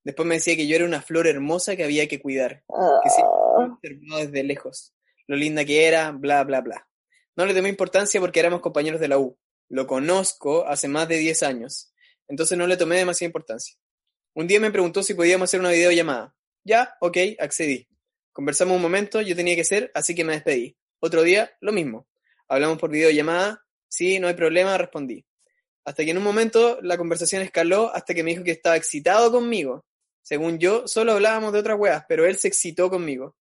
[0.04, 2.64] Después me decía que yo era una flor hermosa que había que cuidar.
[3.02, 4.18] Que siempre ah.
[4.18, 4.94] desde lejos
[5.30, 6.88] lo linda que era, bla, bla, bla.
[7.36, 9.38] No le tomé importancia porque éramos compañeros de la U.
[9.68, 11.94] Lo conozco hace más de 10 años,
[12.26, 13.76] entonces no le tomé demasiada importancia.
[14.34, 16.34] Un día me preguntó si podíamos hacer una videollamada.
[16.64, 17.86] Ya, ok, accedí.
[18.32, 20.76] Conversamos un momento, yo tenía que ser, así que me despedí.
[20.98, 22.08] Otro día, lo mismo.
[22.48, 25.24] Hablamos por videollamada, sí, no hay problema, respondí.
[25.84, 29.30] Hasta que en un momento la conversación escaló hasta que me dijo que estaba excitado
[29.30, 29.84] conmigo.
[30.22, 33.36] Según yo, solo hablábamos de otras weas, pero él se excitó conmigo.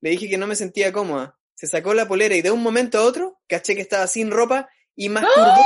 [0.00, 1.38] Le dije que no me sentía cómoda.
[1.54, 4.68] Se sacó la polera y de un momento a otro caché que estaba sin ropa
[4.96, 5.62] y masturbó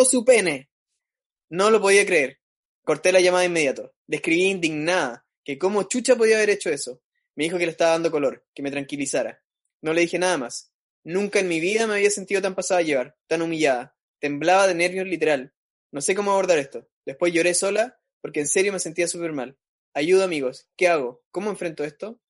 [0.00, 0.04] ¡Ah!
[0.04, 0.70] su pene.
[1.50, 2.40] No lo podía creer.
[2.82, 3.92] Corté la llamada de inmediato.
[4.06, 7.02] Le escribí indignada que cómo chucha podía haber hecho eso.
[7.34, 9.42] Me dijo que le estaba dando color, que me tranquilizara.
[9.82, 10.72] No le dije nada más.
[11.08, 13.96] Nunca en mi vida me había sentido tan pasada a llevar, tan humillada.
[14.20, 15.54] Temblaba de nervios literal.
[15.90, 16.86] No sé cómo abordar esto.
[17.06, 19.56] Después lloré sola porque en serio me sentía súper mal.
[19.94, 20.68] Ayuda amigos.
[20.76, 21.22] ¿Qué hago?
[21.30, 22.20] ¿Cómo enfrento esto?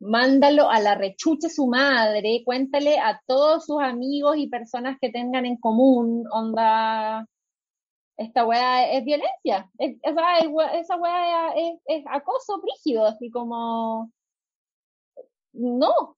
[0.00, 5.44] mándalo a la rechuche su madre, cuéntale a todos sus amigos y personas que tengan
[5.44, 7.26] en común, onda,
[8.16, 11.52] esta weá es violencia, esa weá
[11.86, 14.10] es, acoso brígido, así como,
[15.52, 16.16] no.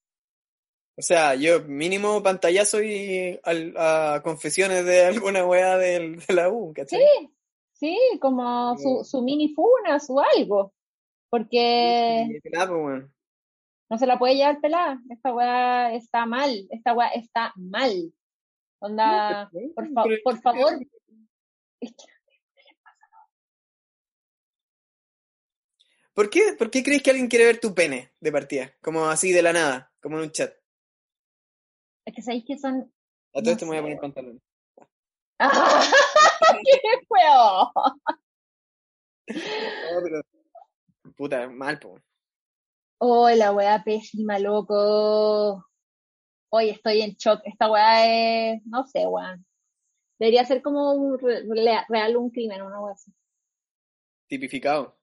[1.03, 3.37] O sea, yo mínimo pantallazo y
[3.77, 7.01] a, confesiones de alguna weá de la U, ¿cachai?
[7.01, 7.31] Sí,
[7.73, 10.73] sí, como su, su mini funa, su algo,
[11.29, 12.41] porque...
[13.91, 15.01] No se la puede llevar pelada.
[15.11, 16.69] Esta weá está mal.
[16.71, 18.15] Esta weá está mal.
[18.79, 20.79] Onda, por, por favor.
[26.15, 28.73] ¿Por qué, ¿Por qué crees que alguien quiere ver tu pene de partida?
[28.81, 30.62] Como así de la nada, como en un chat.
[32.05, 32.93] Es que sabéis que son.
[33.35, 34.43] A todo esto me voy a poner pantalones.
[36.65, 37.73] ¡Qué feo!
[41.17, 42.01] Puta, mal, po.
[42.99, 45.67] Oh, la weá pésima, loco.
[46.51, 47.41] Hoy estoy en shock.
[47.45, 49.45] Esta weá es, no sé, weón.
[50.19, 53.13] Debería ser como un real un crimen, una weá así.
[54.29, 54.97] Tipificado.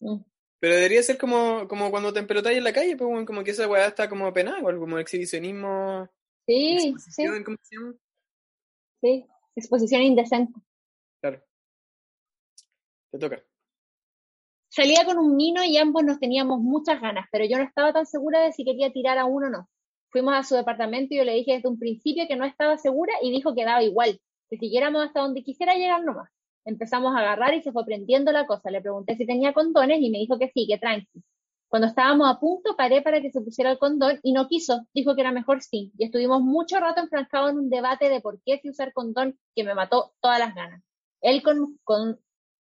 [0.00, 0.18] Mm.
[0.60, 3.66] Pero debería ser como, como cuando te empelotáis en la calle, pues, como que esa
[3.66, 6.08] weá está como penada, como exhibicionismo.
[6.46, 7.24] Sí, sí.
[7.44, 7.94] ¿cómo se llama?
[9.00, 9.26] Sí,
[9.56, 10.60] exposición indecente.
[11.20, 11.42] Claro.
[13.10, 13.42] Te toca.
[14.68, 18.06] Salía con un mino y ambos nos teníamos muchas ganas, pero yo no estaba tan
[18.06, 19.68] segura de si quería tirar a uno o no.
[20.08, 23.12] Fuimos a su departamento y yo le dije desde un principio que no estaba segura
[23.22, 26.30] y dijo que daba igual, que siguiéramos hasta donde quisiera llegar nomás.
[26.64, 28.70] Empezamos a agarrar y se fue prendiendo la cosa.
[28.70, 31.22] Le pregunté si tenía condones y me dijo que sí, que tranqui.
[31.72, 34.86] Cuando estábamos a punto, paré para que se pusiera el condón y no quiso.
[34.92, 35.90] Dijo que era mejor sí.
[35.96, 39.64] Y estuvimos mucho rato enfrancados en un debate de por qué si usar condón que
[39.64, 40.82] me mató todas las ganas.
[41.22, 42.18] Él con, con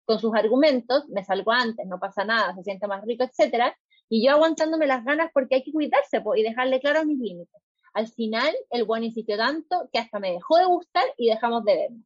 [0.05, 3.77] con sus argumentos, me salgo antes, no pasa nada, se siente más rico, etcétera,
[4.09, 7.63] y yo aguantándome las ganas porque hay que cuidarse y dejarle claros mis límites.
[7.95, 11.77] Al final, el buen insistió tanto que hasta me dejó de gustar y dejamos de
[11.77, 12.05] vernos.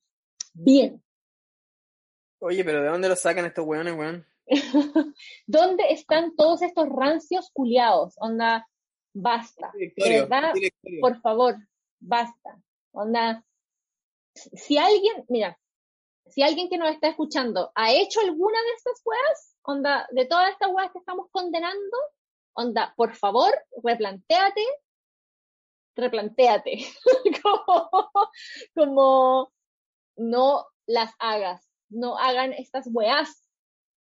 [0.53, 1.03] Bien.
[2.41, 4.25] Oye, pero ¿de dónde lo sacan estos weones, weón?
[5.47, 8.15] ¿Dónde están todos estos rancios culiados?
[8.19, 8.67] Onda,
[9.15, 9.73] basta.
[9.97, 10.55] Verdad,
[11.01, 11.57] por favor,
[12.01, 12.61] basta.
[12.93, 13.45] Onda,
[14.35, 15.59] si alguien, mira,
[16.27, 20.51] si alguien que nos está escuchando ha hecho alguna de estas weas, onda, de todas
[20.51, 21.97] estas weas que estamos condenando,
[22.55, 24.65] onda, por favor, replantéate,
[25.97, 26.79] replantéate.
[27.43, 27.91] como,
[28.75, 29.53] como
[30.17, 33.45] no las hagas, no hagan estas weas.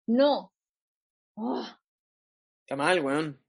[0.07, 0.53] No.
[1.35, 1.79] Ah.
[2.61, 3.39] Está mal, weón.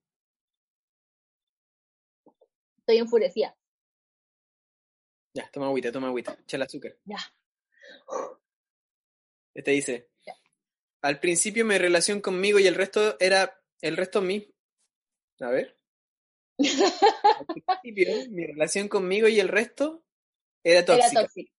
[2.78, 3.56] Estoy enfurecida.
[5.34, 6.36] Ya, toma agüita, toma agüita.
[6.42, 6.96] Echa el azúcar.
[7.04, 7.18] Ya.
[9.54, 10.10] Este dice.
[11.00, 14.52] Al principio mi relación conmigo y el resto era el resto mí.
[15.40, 15.78] A ver.
[16.58, 20.04] Al principio mi relación conmigo y el resto
[20.64, 21.10] era tóxica.
[21.10, 21.52] Era tóxica.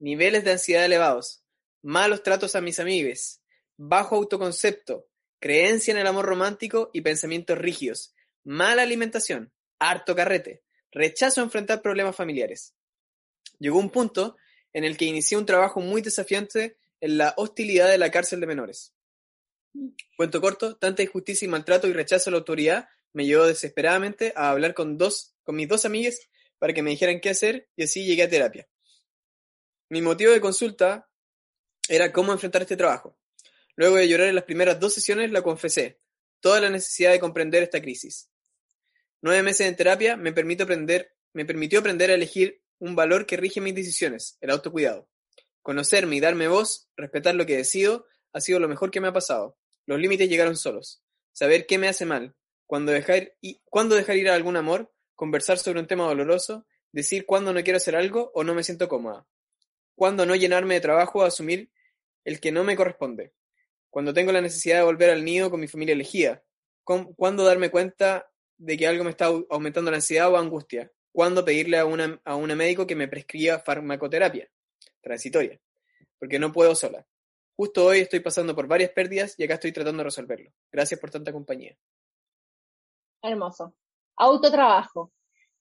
[0.00, 1.44] Niveles de ansiedad elevados.
[1.82, 3.40] Malos tratos a mis amigos.
[3.76, 5.08] Bajo autoconcepto.
[5.40, 8.14] Creencia en el amor romántico y pensamientos rígidos.
[8.44, 9.52] Mala alimentación.
[9.78, 10.62] Harto carrete.
[10.90, 12.74] Rechazo a enfrentar problemas familiares.
[13.58, 14.36] Llegó un punto
[14.72, 18.46] en el que inicié un trabajo muy desafiante en la hostilidad de la cárcel de
[18.46, 18.94] menores.
[20.16, 24.50] Cuento corto, tanta injusticia y maltrato y rechazo a la autoridad me llevó desesperadamente a
[24.50, 26.18] hablar con dos, con mis dos amigas
[26.58, 28.68] para que me dijeran qué hacer y así llegué a terapia.
[29.88, 31.08] Mi motivo de consulta
[31.88, 33.16] era cómo enfrentar este trabajo.
[33.76, 36.00] Luego de llorar en las primeras dos sesiones, la confesé,
[36.40, 38.30] toda la necesidad de comprender esta crisis.
[39.22, 43.60] Nueve meses en terapia me, aprender, me permitió aprender a elegir un valor que rige
[43.60, 45.08] mis decisiones, el autocuidado.
[45.62, 49.12] Conocerme y darme voz, respetar lo que decido, ha sido lo mejor que me ha
[49.12, 49.56] pasado.
[49.86, 51.02] Los límites llegaron solos.
[51.32, 52.36] Saber qué me hace mal,
[52.86, 57.52] dejar, y, cuándo dejar ir a algún amor, conversar sobre un tema doloroso, decir cuándo
[57.52, 59.26] no quiero hacer algo o no me siento cómoda.
[59.94, 61.70] Cuándo no llenarme de trabajo o asumir
[62.24, 63.32] el que no me corresponde.
[63.94, 66.42] Cuando tengo la necesidad de volver al nido con mi familia elegida.
[66.82, 71.78] Cuándo darme cuenta de que algo me está aumentando la ansiedad o angustia cuándo pedirle
[71.78, 74.50] a, una, a un médico que me prescriba farmacoterapia
[75.00, 75.60] transitoria,
[76.18, 77.06] porque no puedo sola.
[77.54, 80.50] Justo hoy estoy pasando por varias pérdidas y acá estoy tratando de resolverlo.
[80.72, 81.76] Gracias por tanta compañía.
[83.22, 83.76] Hermoso.
[84.16, 85.12] Autotrabajo,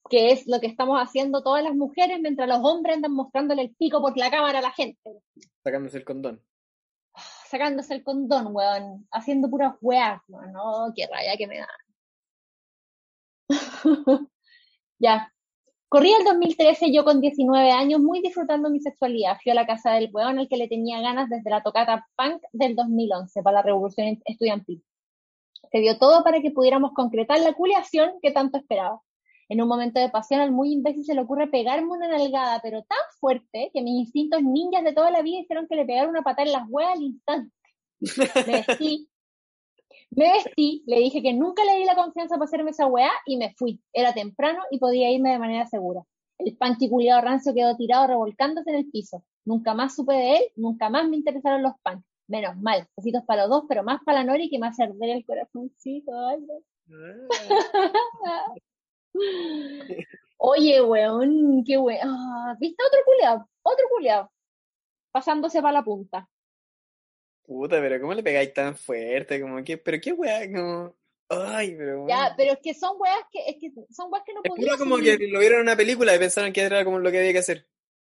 [0.09, 3.75] que es lo que estamos haciendo todas las mujeres mientras los hombres andan mostrándole el
[3.75, 5.21] pico por la cámara a la gente.
[5.63, 6.41] Sacándose el condón.
[7.53, 9.07] Sacándose el condón, weón.
[9.11, 10.51] Haciendo puras weas, weón.
[10.53, 11.67] No, qué raya que me da.
[14.97, 15.31] ya,
[15.87, 19.37] Corría el 2013 yo con 19 años muy disfrutando mi sexualidad.
[19.43, 22.41] Fui a la casa del weón al que le tenía ganas desde la tocata punk
[22.53, 24.83] del 2011 para la revolución estudiantil.
[25.71, 28.99] Se dio todo para que pudiéramos concretar la culiación que tanto esperaba.
[29.49, 32.83] En un momento de pasión al muy imbécil se le ocurre pegarme una nalgada, pero
[32.83, 36.21] tan fuerte que mis instintos ninjas de toda la vida hicieron que le pegara una
[36.21, 37.53] patada en las huevas al instante.
[37.99, 39.09] Me vestí,
[40.11, 43.37] me vestí, le dije que nunca le di la confianza para hacerme esa weá y
[43.37, 43.81] me fui.
[43.91, 46.03] Era temprano y podía irme de manera segura.
[46.37, 49.23] El panquiculiado rancio quedó tirado revolcándose en el piso.
[49.45, 52.03] Nunca más supe de él, nunca más me interesaron los pan.
[52.27, 55.09] Menos mal, besitos para los dos, pero más para la Nori que me hace arder
[55.09, 56.11] el corazoncito.
[60.37, 61.99] Oye, weón, qué weón.
[62.03, 63.49] Ah, ¿Viste otro culiado?
[63.61, 64.31] Otro culiado.
[65.11, 66.29] Pasándose para la punta.
[67.43, 69.41] Puta, pero ¿cómo le pegáis tan fuerte?
[69.41, 70.95] Como que, pero qué weá, como.
[71.29, 72.07] Ay, pero.
[72.07, 74.73] Ya, pero es que son weas que, es que son weas que no podían.
[74.73, 77.19] Es como que lo vieron en una película y pensaron que era como lo que
[77.19, 77.67] había que hacer.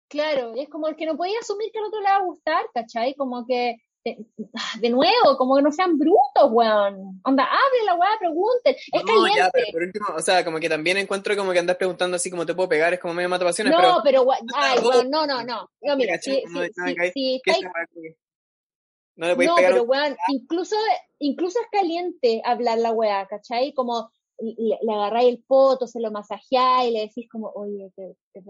[0.09, 2.64] Claro, es como el que no podía asumir que al otro le va a gustar,
[2.74, 3.14] ¿cachai?
[3.14, 3.76] Como que.
[4.05, 7.20] De, nuevo, como que no sean brutos, weón.
[7.24, 8.74] Onda, abre la weá, pregunten.
[8.74, 9.38] Es no, caliente.
[9.38, 12.30] Ya, pero por último, o sea, como que también encuentro como que andas preguntando así
[12.30, 13.72] como te puedo pegar, es como medio mata pasiones.
[13.72, 14.26] No, pero, pero,
[14.57, 15.70] ay, weón, no, no, no.
[15.80, 16.70] No, mira, si, si, no le
[19.46, 20.76] no, pero weón, incluso,
[21.18, 23.72] incluso es caliente hablar la weá, ¿cachai?
[23.74, 28.42] Como le, agarráis el poto, se lo masajeáis y le decís como, oye, te, te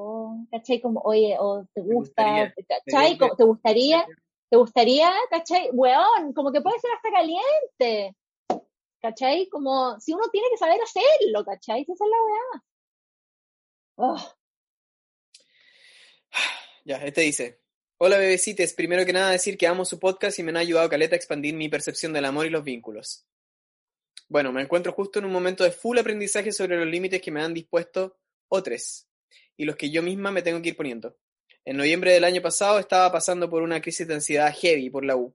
[0.50, 0.80] ¿cachai?
[0.80, 3.18] Como, oye, o te gusta, ¿cachai?
[3.18, 4.06] Como, ¿Te gustaría?
[4.52, 5.10] ¿Te gustaría?
[5.30, 5.70] ¿cachai?
[5.72, 8.14] Weón, como que puede ser hasta caliente,
[9.00, 9.48] ¿cachai?
[9.48, 11.80] Como, si uno tiene que saber hacerlo, ¿cachai?
[11.80, 12.64] Esa es la weá.
[13.96, 14.34] Oh.
[16.84, 17.62] Ya, este dice,
[17.96, 21.14] Hola bebecites, primero que nada decir que amo su podcast y me han ayudado Caleta
[21.14, 23.26] a expandir mi percepción del amor y los vínculos.
[24.28, 27.40] Bueno, me encuentro justo en un momento de full aprendizaje sobre los límites que me
[27.40, 29.08] han dispuesto otros
[29.56, 31.16] y los que yo misma me tengo que ir poniendo.
[31.64, 35.16] En noviembre del año pasado estaba pasando por una crisis de ansiedad heavy por la
[35.16, 35.32] U.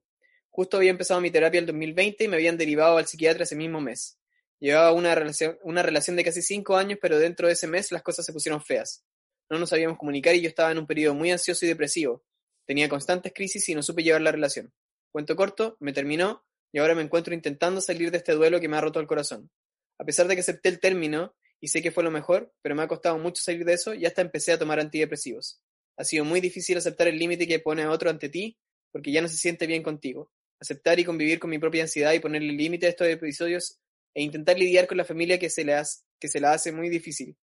[0.50, 3.80] Justo había empezado mi terapia el 2020 y me habían derivado al psiquiatra ese mismo
[3.80, 4.20] mes.
[4.60, 8.34] Llevaba una relación, de casi cinco años, pero dentro de ese mes las cosas se
[8.34, 9.06] pusieron feas.
[9.50, 12.24] No nos sabíamos comunicar y yo estaba en un periodo muy ansioso y depresivo
[12.66, 14.74] Tenía constantes crisis y no supe llevar la relación.
[15.10, 18.68] Cuento corto, me terminó y y ahora me encuentro intentando salir de este duelo que
[18.68, 19.50] me ha roto el corazón.
[19.98, 22.84] A pesar de que acepté el término y sé que fue lo mejor, pero me
[22.84, 25.62] ha costado mucho salir de eso y hasta empecé a tomar antidepresivos.
[25.98, 28.58] Ha sido muy difícil aceptar el límite que pone otro ante ti
[28.92, 30.32] porque ya no se siente bien contigo.
[30.60, 33.80] Aceptar y convivir con mi propia ansiedad y ponerle límite a estos episodios
[34.14, 36.90] e intentar lidiar con la familia que se le, hace, que se la hace muy
[36.90, 37.38] difícil.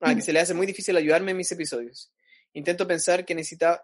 [0.00, 2.12] Ah, que se le hace muy difícil ayudarme en mis episodios.
[2.52, 3.82] Intento pensar que necesitaba,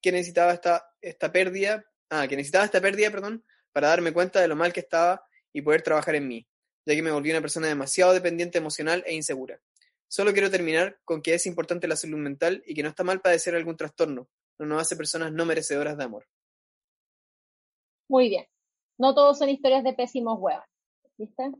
[0.00, 4.48] que necesitaba esta, esta pérdida, ah, que necesitaba esta pérdida, perdón, para darme cuenta de
[4.48, 6.46] lo mal que estaba y poder trabajar en mí,
[6.86, 9.60] ya que me volví una persona demasiado dependiente emocional e insegura.
[10.08, 13.20] Solo quiero terminar con que es importante la salud mental y que no está mal
[13.20, 14.28] padecer algún trastorno,
[14.58, 16.26] no nos hace personas no merecedoras de amor.
[18.08, 18.46] Muy bien.
[18.98, 20.64] No todos son historias de pésimos huevos.
[21.16, 21.50] ¿Viste?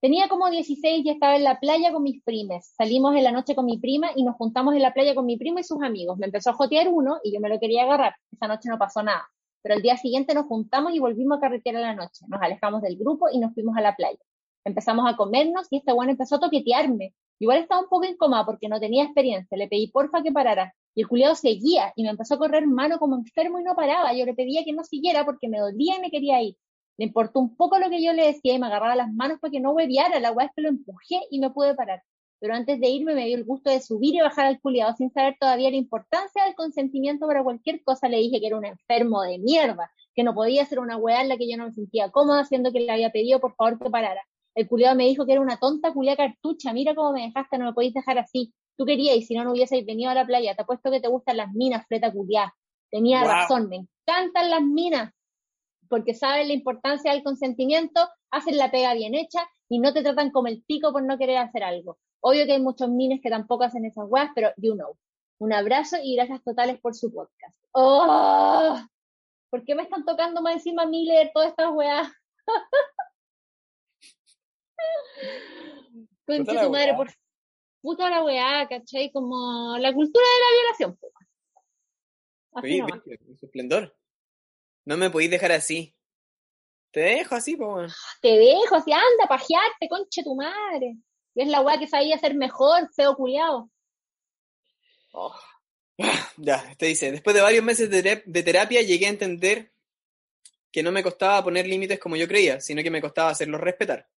[0.00, 2.74] Tenía como 16 y estaba en la playa con mis primes.
[2.76, 5.36] Salimos en la noche con mi prima y nos juntamos en la playa con mi
[5.36, 6.18] primo y sus amigos.
[6.18, 8.16] Me empezó a jotear uno y yo me lo quería agarrar.
[8.32, 9.28] Esa noche no pasó nada.
[9.62, 12.24] Pero el día siguiente nos juntamos y volvimos a carretear en la noche.
[12.26, 14.18] Nos alejamos del grupo y nos fuimos a la playa.
[14.64, 17.14] Empezamos a comernos y este bueno empezó a toquetearme.
[17.38, 19.58] Igual estaba un poco incómoda porque no tenía experiencia.
[19.58, 20.74] Le pedí porfa que parara.
[20.94, 24.14] Y el culiado seguía y me empezó a correr mano como enfermo y no paraba.
[24.14, 26.56] Yo le pedía que no siguiera porque me dolía y me quería ir.
[26.98, 29.50] Le importó un poco lo que yo le decía y me agarraba las manos para
[29.50, 30.20] que no hueviara.
[30.20, 32.02] La weá es que lo empujé y me pude parar.
[32.38, 35.10] Pero antes de irme me dio el gusto de subir y bajar al culiado sin
[35.10, 38.08] saber todavía la importancia del consentimiento para cualquier cosa.
[38.08, 41.28] Le dije que era un enfermo de mierda, que no podía ser una weá en
[41.28, 43.90] la que yo no me sentía cómoda, haciendo que le había pedido por favor que
[43.90, 44.22] parara.
[44.54, 46.72] El culiado me dijo que era una tonta culia cartucha.
[46.72, 48.52] Mira cómo me dejaste, no me podéis dejar así.
[48.76, 50.54] Tú querías y si no, no hubieseis venido a la playa.
[50.54, 52.54] Te apuesto que te gustan las minas, fleta culiada.
[52.90, 55.12] Tenía razón, me encantan las minas
[55.88, 60.30] porque saben la importancia del consentimiento, hacen la pega bien hecha y no te tratan
[60.30, 61.98] como el pico por no querer hacer algo.
[62.20, 64.96] Obvio que hay muchos mines que tampoco hacen esas weas, pero you know.
[65.38, 67.62] Un abrazo y gracias totales por su podcast.
[67.72, 68.80] ¡Oh!
[69.50, 72.08] ¿Por qué me están tocando más encima a mí leer todas estas weas?
[76.26, 77.08] Conche tu madre, por
[77.80, 79.10] puta la weá, ¿cachai?
[79.10, 80.98] Como la cultura de la violación.
[82.54, 83.96] Así Oye, su esplendor.
[84.84, 85.94] No me podéis dejar así.
[86.90, 87.86] Te dejo así, po.
[88.20, 90.96] Te dejo así, anda, pajearte, conche tu madre.
[91.34, 93.70] es la weá que sabía hacer mejor, feo culiado.
[95.12, 95.34] Oh.
[96.38, 99.72] Ya, te dice, después de varios meses de, de terapia llegué a entender
[100.72, 104.08] que no me costaba poner límites como yo creía, sino que me costaba hacerlos respetar.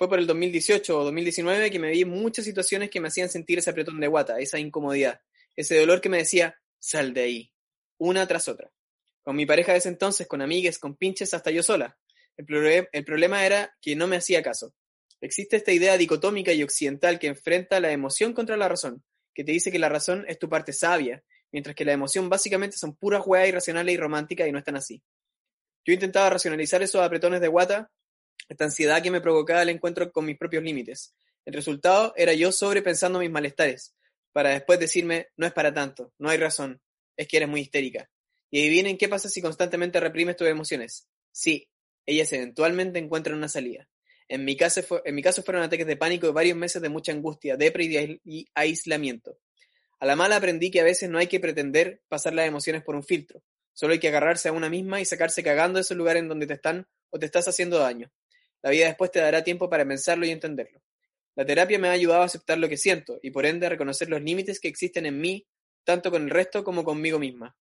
[0.00, 3.58] Fue por el 2018 o 2019 que me vi muchas situaciones que me hacían sentir
[3.58, 5.20] ese apretón de guata, esa incomodidad,
[5.54, 7.52] ese dolor que me decía, sal de ahí,
[7.98, 8.72] una tras otra.
[9.20, 11.98] Con mi pareja de ese entonces, con amigues, con pinches, hasta yo sola.
[12.38, 14.72] El, problema era que no me hacía caso.
[15.20, 19.52] Existe esta idea dicotómica y occidental que enfrenta la emoción contra la razón, que te
[19.52, 21.22] dice que la razón es tu parte sabia,
[21.52, 25.02] mientras que la emoción básicamente son puras hueá irracionales y románticas y no están así.
[25.84, 27.90] Yo intentaba racionalizar esos apretones de guata,
[28.48, 31.14] esta ansiedad que me provocaba el encuentro con mis propios límites.
[31.44, 33.94] El resultado era yo sobrepensando mis malestares,
[34.32, 36.80] para después decirme, no es para tanto, no hay razón,
[37.16, 38.08] es que eres muy histérica.
[38.50, 41.08] Y adivinen qué pasa si constantemente reprimes tus emociones.
[41.32, 41.68] Sí,
[42.06, 43.88] ellas eventualmente encuentran una salida.
[44.28, 46.88] En mi, caso fue, en mi caso fueron ataques de pánico de varios meses de
[46.88, 49.38] mucha angustia, depresión y aislamiento.
[49.98, 52.94] A la mala aprendí que a veces no hay que pretender pasar las emociones por
[52.94, 53.42] un filtro.
[53.72, 56.46] Solo hay que agarrarse a una misma y sacarse cagando de ese lugar en donde
[56.46, 58.10] te están o te estás haciendo daño.
[58.62, 60.80] La vida después te dará tiempo para pensarlo y entenderlo.
[61.36, 64.08] La terapia me ha ayudado a aceptar lo que siento y por ende a reconocer
[64.08, 65.46] los límites que existen en mí,
[65.84, 67.56] tanto con el resto como conmigo misma.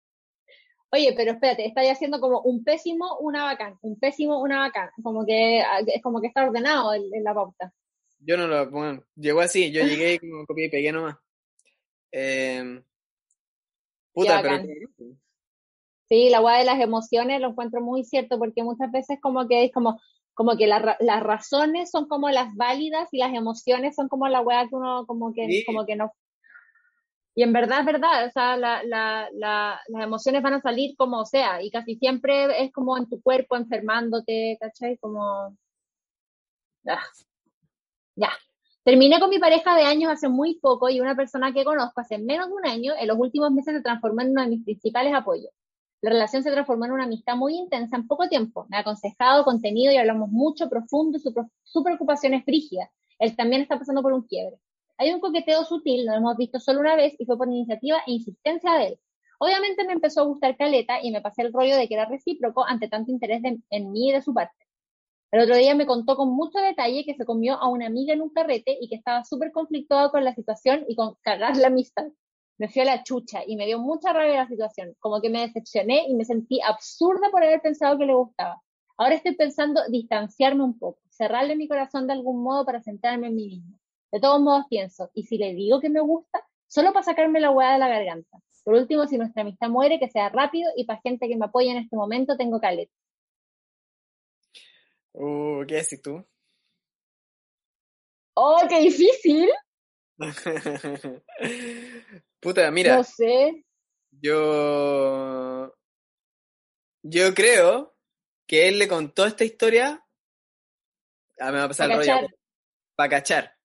[0.92, 5.26] Oye, pero espérate, está haciendo como un pésimo, una bacán, un pésimo, una bacán, como
[5.26, 7.74] que es como que está ordenado en, la pauta.
[8.20, 11.18] Yo no lo, bueno, llegó así, yo llegué y como copié y pegué nomás.
[12.12, 12.82] Eh,
[14.14, 14.64] puta, pero...
[16.08, 19.66] Sí, la guay de las emociones lo encuentro muy cierto porque muchas veces como que
[19.66, 20.00] es como,
[20.36, 24.68] como que las razones son como las válidas y las emociones son como la weá
[24.68, 26.12] que uno como que, como que no,
[27.38, 30.96] y en verdad es verdad, o sea, la, la, la, las emociones van a salir
[30.96, 34.98] como sea, y casi siempre es como en tu cuerpo enfermándote, ¿cachai?
[34.98, 35.54] Como...
[36.88, 37.02] Ah.
[38.16, 38.30] Ya.
[38.84, 42.20] Terminé con mi pareja de años hace muy poco y una persona que conozco hace
[42.20, 45.14] menos de un año, en los últimos meses se transformó en uno de mis principales
[45.14, 45.52] apoyos.
[46.06, 48.68] La relación se transformó en una amistad muy intensa en poco tiempo.
[48.70, 51.34] Me ha aconsejado, contenido y hablamos mucho, profundo, su,
[51.64, 52.92] su preocupación es frígida.
[53.18, 54.60] Él también está pasando por un quiebre.
[55.00, 58.12] Hay un coqueteo sutil, lo hemos visto solo una vez y fue por iniciativa e
[58.12, 59.00] insistencia de él.
[59.40, 62.64] Obviamente me empezó a gustar Caleta y me pasé el rollo de que era recíproco
[62.64, 64.64] ante tanto interés en mí y de su parte.
[65.32, 68.22] El otro día me contó con mucho detalle que se comió a una amiga en
[68.22, 72.06] un carrete y que estaba súper conflictuado con la situación y con cagar la amistad.
[72.58, 74.96] Me fui a la chucha y me dio mucha rabia la situación.
[75.00, 78.62] Como que me decepcioné y me sentí absurda por haber pensado que le gustaba.
[78.98, 83.36] Ahora estoy pensando distanciarme un poco, cerrarle mi corazón de algún modo para centrarme en
[83.36, 83.78] mí mismo.
[84.12, 86.46] De todos modos pienso, ¿y si le digo que me gusta?
[86.68, 88.40] Solo para sacarme la hueá de la garganta.
[88.64, 91.72] Por último, si nuestra amistad muere, que sea rápido y para gente que me apoya
[91.72, 92.92] en este momento tengo caleta.
[95.14, 96.26] Uh, ¿qué decís tú?
[98.34, 99.50] ¡Oh, qué difícil!
[102.46, 102.98] Puta, mira.
[102.98, 103.66] No sé.
[104.12, 105.76] Yo.
[107.02, 107.98] Yo creo
[108.46, 110.06] que él le contó esta historia.
[111.40, 112.28] A me va a pasar el rollo.
[112.96, 113.58] Para cachar.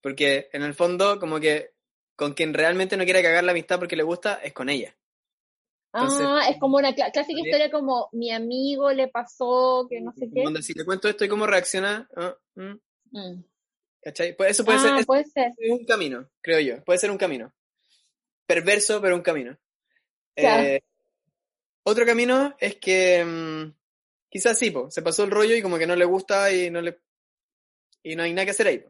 [0.00, 1.74] Porque en el fondo, como que
[2.16, 4.96] con quien realmente no quiere cagar la amistad porque le gusta es con ella.
[5.92, 10.62] ah, es como una clásica historia como mi amigo le pasó, que no sé qué.
[10.62, 12.08] si le cuento esto y cómo reacciona.
[12.16, 12.80] Ah, mm.
[13.10, 13.44] Mm.
[14.00, 14.34] ¿Cachai?
[14.34, 15.52] Pues eso puede, ah, ser, puede ser.
[15.68, 16.82] un camino, creo yo.
[16.82, 17.52] Puede ser un camino.
[18.46, 19.56] Perverso, pero un camino.
[20.34, 20.62] Claro.
[20.62, 20.82] Eh,
[21.82, 23.72] otro camino es que mm,
[24.28, 26.80] quizás sí, po, se pasó el rollo y como que no le gusta y no
[26.80, 26.98] le
[28.02, 28.84] y no hay nada que hacer ahí.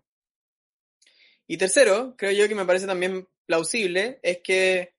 [1.46, 4.94] Y tercero, creo yo que me parece también plausible, es que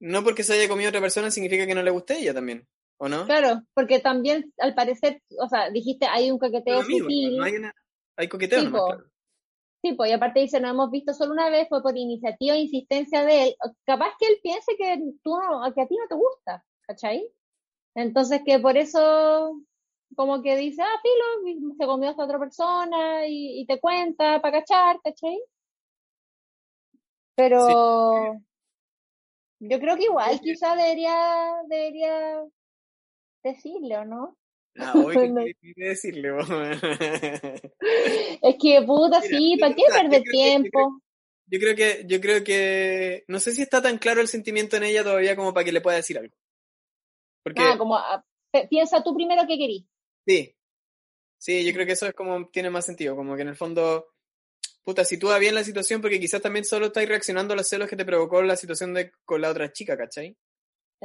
[0.00, 2.66] no porque se haya comido otra persona significa que no le guste ella también,
[2.98, 3.26] ¿o no?
[3.26, 7.36] Claro, porque también al parecer, o sea, dijiste hay un coqueteo sutil.
[7.36, 7.54] No hay,
[8.16, 9.10] hay coqueteo sí, nomás, claro.
[9.86, 12.62] Sí, pues y aparte dice, no hemos visto solo una vez, fue por iniciativa e
[12.62, 13.56] insistencia de él.
[13.84, 17.30] Capaz que él piense que, tú no, que a ti no te gusta, ¿cachai?
[17.94, 19.60] Entonces que por eso
[20.16, 24.40] como que dice, ah, filo, se comió a esta otra persona y, y te cuenta
[24.40, 25.40] para cachar, ¿cachai?
[27.36, 28.40] Pero
[29.60, 32.44] yo creo que igual quizá debería, debería
[33.44, 34.36] decirle, ¿o no?
[34.78, 35.14] Ah, hoy
[35.60, 36.30] que decirle,
[38.42, 41.00] Es que puta, sí, ¿para qué perder tiempo?
[41.46, 44.84] yo, creo, que, yo creo que, no sé si está tan claro el sentimiento en
[44.84, 46.34] ella todavía como para que le pueda decir algo.
[47.42, 48.24] Porque, ah, como, ah,
[48.68, 49.84] piensa tú primero qué querís.
[50.26, 50.54] Sí,
[51.38, 54.08] sí, yo creo que eso es como, tiene más sentido, como que en el fondo,
[54.82, 57.96] puta, sitúa bien la situación porque quizás también solo estáis reaccionando a los celos que
[57.96, 60.36] te provocó la situación de con la otra chica, ¿cachai?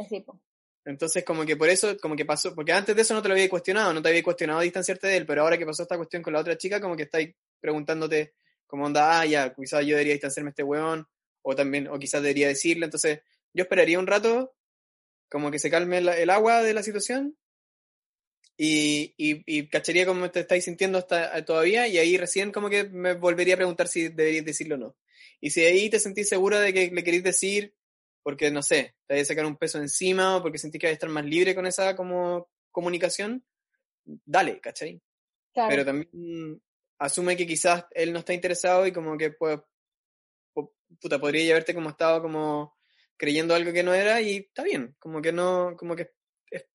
[0.09, 0.39] Sí, pues.
[0.85, 3.35] Entonces, como que por eso, como que pasó, porque antes de eso no te lo
[3.35, 6.23] había cuestionado, no te había cuestionado distanciarte de él, pero ahora que pasó esta cuestión
[6.23, 8.33] con la otra chica, como que estáis preguntándote,
[8.65, 11.07] como onda, ah, ya, quizás yo debería distanciarme a este weón,
[11.43, 13.21] o también, o quizás debería decirle, entonces,
[13.53, 14.55] yo esperaría un rato,
[15.29, 17.37] como que se calme el agua de la situación,
[18.63, 22.69] y, y, y, cacharía cómo te estáis sintiendo hasta eh, todavía, y ahí recién como
[22.69, 24.95] que me volvería a preguntar si deberíais decirlo o no.
[25.39, 27.73] Y si ahí te sentís segura de que le queréis decir,
[28.23, 30.93] porque no sé, te vais a sacar un peso encima o porque sentís que vais
[30.93, 33.45] a estar más libre con esa como comunicación,
[34.03, 35.01] dale, ¿cachai?
[35.53, 36.61] Pero también
[36.99, 39.61] asume que quizás él no está interesado y como que puede,
[40.53, 42.77] puta, podría llevarte como estaba como
[43.17, 46.11] creyendo algo que no era y está bien, como que no, como que
[46.49, 46.65] es,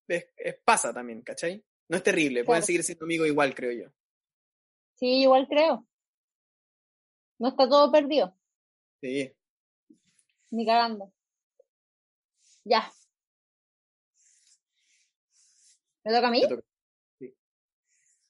[0.64, 1.64] pasa también, ¿cachai?
[1.88, 3.92] No es terrible, pueden seguir siendo amigos igual, creo yo.
[4.94, 5.86] Sí, igual creo.
[7.38, 8.36] No está todo perdido.
[9.01, 9.32] Sí.
[10.51, 11.12] Ni cagando.
[12.66, 12.90] Ya.
[16.04, 16.42] ¿Me toca a mí?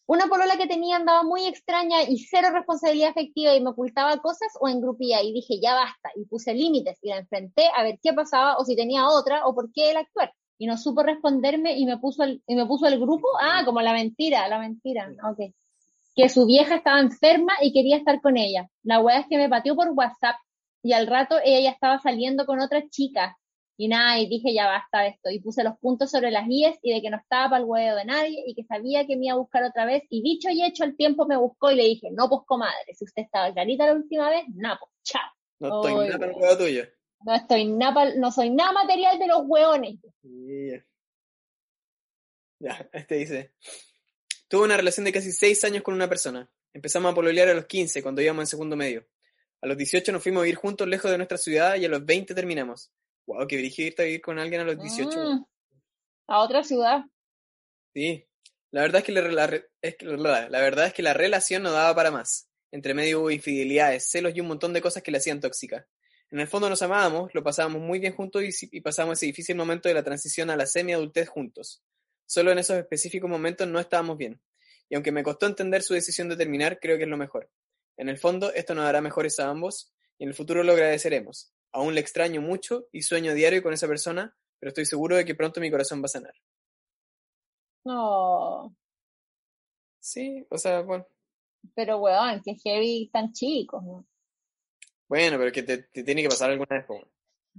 [0.07, 4.53] Una polola que tenía andaba muy extraña y cero responsabilidad afectiva y me ocultaba cosas
[4.61, 8.13] o engrupía y dije ya basta y puse límites y la enfrenté a ver qué
[8.13, 11.87] pasaba o si tenía otra o por qué el actuar y no supo responderme y
[11.87, 15.53] me puso el, y me puso el grupo, ah, como la mentira, la mentira, ok.
[16.15, 18.69] Que su vieja estaba enferma y quería estar con ella.
[18.83, 20.37] La wea es que me pateó por WhatsApp
[20.83, 23.37] y al rato ella ya estaba saliendo con otra chica
[23.79, 25.31] y nada, y dije, ya basta esto.
[25.31, 27.97] Y puse los puntos sobre las guías y de que no estaba para el huevo
[27.97, 30.03] de nadie y que sabía que me iba a buscar otra vez.
[30.09, 33.05] Y dicho y hecho, el tiempo me buscó y le dije, no, pues comadre, si
[33.05, 35.31] usted estaba clarita la última vez, no, pues chao.
[35.59, 36.85] No estoy nada para el huevo tuyo.
[37.25, 39.99] No estoy nada, no soy nada material de los hueones.
[42.59, 43.53] Ya, este dice.
[44.49, 46.49] Tuve una relación de casi seis años con una persona.
[46.73, 49.07] Empezamos a pololear a los 15, cuando íbamos en segundo medio.
[49.61, 52.05] A los 18 nos fuimos a vivir juntos lejos de nuestra ciudad y a los
[52.05, 52.93] 20 terminamos.
[53.27, 55.11] Wow, que dirigí irte a vivir con alguien a los 18.
[55.11, 55.45] Mm,
[56.29, 57.05] a otra ciudad.
[57.95, 58.27] Sí.
[58.71, 61.95] La verdad es que la, es la, la, verdad es que la relación no daba
[61.95, 62.49] para más.
[62.73, 65.87] Entre medio hubo infidelidades, celos y un montón de cosas que la hacían tóxica.
[66.31, 69.57] En el fondo nos amábamos, lo pasábamos muy bien juntos y, y pasábamos ese difícil
[69.57, 71.83] momento de la transición a la semi-adultez juntos.
[72.27, 74.41] Solo en esos específicos momentos no estábamos bien.
[74.89, 77.51] Y aunque me costó entender su decisión de terminar, creo que es lo mejor.
[77.97, 81.53] En el fondo, esto nos hará mejores a ambos y en el futuro lo agradeceremos.
[81.77, 85.35] Aún le extraño mucho y sueño diario con esa persona, pero estoy seguro de que
[85.35, 86.33] pronto mi corazón va a sanar.
[87.85, 88.75] No.
[90.01, 91.07] Sí, o sea, bueno.
[91.75, 94.07] Pero, weón, que heavy tan chico, ¿no?
[95.07, 96.87] Bueno, pero que te, tiene que pasar alguna vez.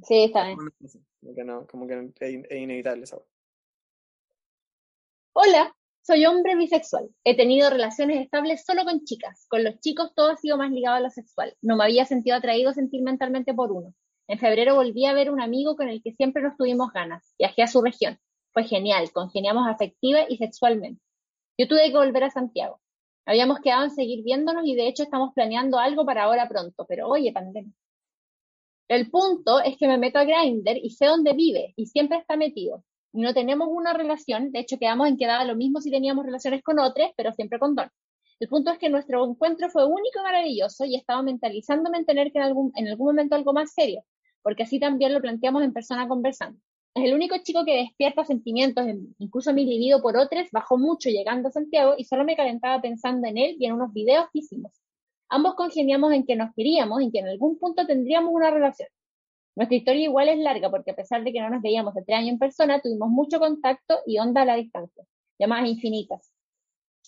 [0.02, 0.58] Sí, está bien.
[1.22, 3.20] Como que no, como que es, inevitable esa.
[5.34, 7.08] Hola, soy hombre bisexual.
[7.24, 9.46] He tenido relaciones estables solo con chicas.
[9.48, 11.56] Con los chicos todo ha sido más ligado a lo sexual.
[11.62, 13.94] No me había sentido atraído sentimentalmente por uno.
[14.30, 17.34] En febrero volví a ver un amigo con el que siempre nos tuvimos ganas.
[17.40, 18.20] Viajé a su región.
[18.52, 21.02] Fue genial, congeniamos afectiva y sexualmente.
[21.58, 22.82] Yo tuve que volver a Santiago.
[23.26, 27.08] Habíamos quedado en seguir viéndonos y de hecho estamos planeando algo para ahora pronto, pero
[27.08, 27.74] oye, pandemia.
[28.90, 32.36] El punto es que me meto a Grindr y sé dónde vive y siempre está
[32.36, 32.84] metido.
[33.14, 36.26] Y no tenemos una relación, de hecho quedamos en que daba lo mismo si teníamos
[36.26, 37.88] relaciones con otros, pero siempre con dos.
[38.40, 42.32] El punto es que nuestro encuentro fue único y maravilloso y estaba mentalizándome en tener
[42.32, 44.04] que en algún, en algún momento algo más serio,
[44.48, 46.58] porque así también lo planteamos en persona conversando.
[46.96, 48.86] Es el único chico que despierta sentimientos,
[49.18, 53.28] incluso mi libido por otros bajó mucho llegando a Santiago y solo me calentaba pensando
[53.28, 54.72] en él y en unos videos que hicimos.
[55.28, 58.88] Ambos congeniamos en que nos queríamos en que en algún punto tendríamos una relación.
[59.58, 62.18] Nuestra historia igual es larga porque a pesar de que no nos veíamos de tres
[62.18, 65.04] años en persona, tuvimos mucho contacto y onda a la distancia,
[65.38, 66.32] llamadas infinitas.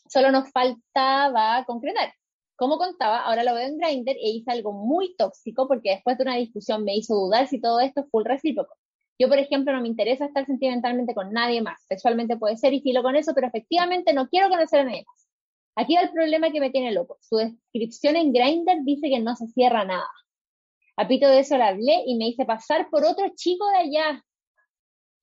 [0.10, 2.12] Solo nos faltaba concretar.
[2.60, 6.24] Como contaba, ahora lo veo en Grindr e hice algo muy tóxico porque después de
[6.24, 8.76] una discusión me hizo dudar si todo esto es full recíproco.
[9.18, 11.82] Yo, por ejemplo, no me interesa estar sentimentalmente con nadie más.
[11.88, 15.30] Sexualmente puede ser y filo con eso, pero efectivamente no quiero conocer a nadie más.
[15.76, 17.18] Aquí va el problema que me tiene loco.
[17.22, 20.12] Su descripción en Grindr dice que no se cierra nada.
[20.98, 24.26] A Pito de eso le hablé y me hice pasar por otro chico de allá.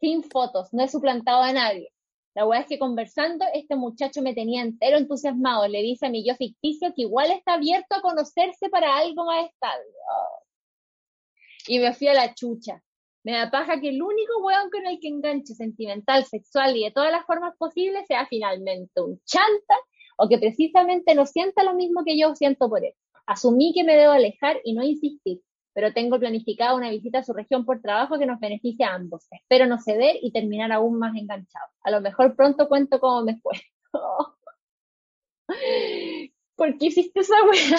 [0.01, 1.93] Sin fotos, no he suplantado a nadie.
[2.37, 5.67] La weá es que conversando, este muchacho me tenía entero entusiasmado.
[5.69, 9.47] Le dice a mi yo ficticio que igual está abierto a conocerse para algo más
[9.47, 9.87] estable.
[10.13, 10.43] Oh.
[11.67, 12.83] Y me fui a la chucha.
[13.25, 16.91] Me da paja que el único weón con el que enganche sentimental, sexual y de
[16.91, 19.75] todas las formas posibles sea finalmente un chanta
[20.19, 22.93] o que precisamente no sienta lo mismo que yo siento por él.
[23.25, 25.41] Asumí que me debo alejar y no insistir,
[25.77, 29.27] pero tengo planificada una visita a su región por trabajo que nos beneficia a ambos.
[29.31, 31.67] Espero no ceder y terminar aún más enganchado.
[31.83, 33.61] A lo mejor pronto cuento cómo me fue.
[36.57, 37.77] ¿Por qué hiciste esa weá?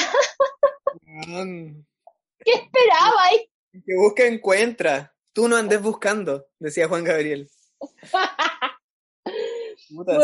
[2.45, 3.23] ¿Qué esperaba?
[3.71, 5.11] Que busca encuentra.
[5.33, 7.49] Tú no andes buscando, decía Juan Gabriel.
[9.89, 10.19] Puta,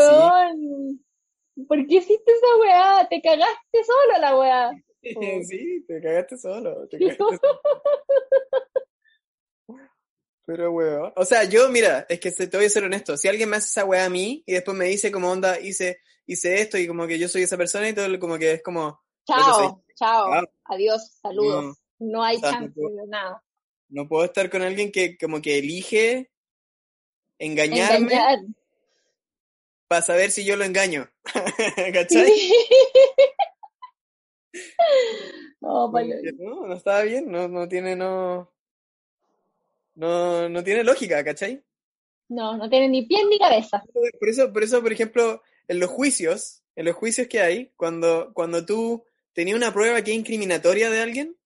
[1.66, 3.08] ¿Por qué hiciste esa weá?
[3.08, 4.70] Te cagaste solo la weá.
[5.48, 6.88] sí, te cagaste solo.
[6.88, 7.40] Te cagaste solo.
[10.46, 11.12] Pero weón.
[11.16, 13.16] O sea, yo, mira, es que te voy a ser honesto.
[13.16, 16.00] Si alguien me hace esa weá a mí y después me dice como onda, hice,
[16.26, 19.02] hice esto y como que yo soy esa persona y todo, como que es como.
[19.26, 21.64] Chao, chao, adiós, saludos.
[21.64, 21.74] No,
[22.12, 23.42] no hay chance de nada.
[23.88, 26.30] No puedo estar con alguien que como que elige
[27.38, 28.38] engañarme Engañar.
[29.88, 31.10] para saber si yo lo engaño.
[31.94, 32.26] ¿Cachai?
[32.26, 32.34] No,
[35.60, 38.50] no, no estaba bien, no, no tiene, no,
[39.94, 41.62] no, no tiene lógica, ¿cachai?
[42.28, 43.84] No, no tiene ni pie ni cabeza.
[44.18, 48.32] Por eso, por eso, por ejemplo, en los juicios, en los juicios que hay, cuando,
[48.34, 51.36] cuando tú tenías una prueba que es incriminatoria de alguien,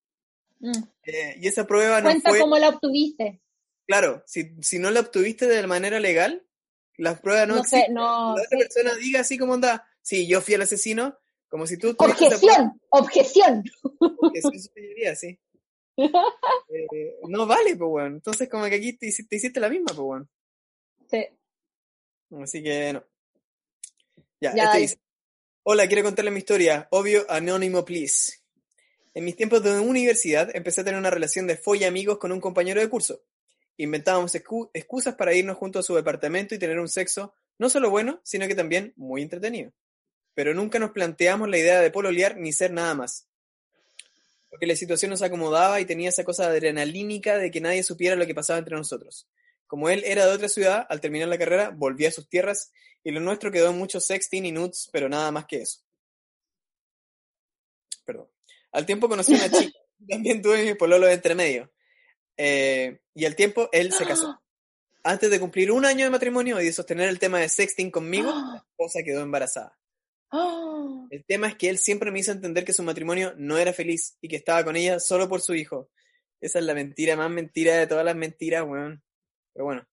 [0.60, 0.72] Mm.
[1.04, 3.40] eh, y esa prueba no Cuenta cómo la obtuviste.
[3.86, 6.44] claro, si, si no la obtuviste de manera legal,
[6.96, 7.94] las pruebas no, No sé, existen.
[7.94, 8.34] no.
[8.36, 8.56] La otra sí.
[8.58, 11.16] persona diga así como anda, sí, yo fui el asesino,
[11.48, 13.64] como si tú Objeción, objeción.
[14.60, 15.38] superior, sí.
[15.96, 18.14] Eh, no vale, pues, weón.
[18.14, 20.28] Entonces, como que aquí te, hici- te hiciste la misma, pues, weón.
[21.10, 21.26] Sí.
[22.42, 23.04] Así que no.
[24.40, 24.98] Ya, Ya, este dice.
[25.64, 26.86] Hola, quiero contarle mi historia.
[26.90, 28.38] Obvio, anónimo, please.
[29.14, 32.40] En mis tiempos de universidad empecé a tener una relación de folla amigos con un
[32.40, 33.22] compañero de curso.
[33.76, 37.90] Inventábamos excu- excusas para irnos juntos a su departamento y tener un sexo no solo
[37.90, 39.72] bueno, sino que también muy entretenido.
[40.38, 43.26] Pero nunca nos planteamos la idea de pololear ni ser nada más.
[44.48, 48.24] Porque la situación nos acomodaba y tenía esa cosa adrenalínica de que nadie supiera lo
[48.24, 49.26] que pasaba entre nosotros.
[49.66, 52.70] Como él era de otra ciudad, al terminar la carrera volví a sus tierras
[53.02, 55.80] y lo nuestro quedó en mucho sexting y nudes, pero nada más que eso.
[58.04, 58.28] Perdón.
[58.70, 61.72] Al tiempo conocí a una chica, también tuve mi pololo de entre medio.
[62.36, 64.40] Eh, y al tiempo él se casó.
[65.02, 68.30] Antes de cumplir un año de matrimonio y de sostener el tema de sexting conmigo,
[68.30, 69.76] la esposa quedó embarazada.
[70.30, 73.72] Ah, El tema es que él siempre me hizo entender que su matrimonio no era
[73.72, 75.88] feliz y que estaba con ella solo por su hijo.
[76.40, 79.02] Esa es la mentira más mentira de todas las mentiras, weón.
[79.54, 79.86] Pero bueno.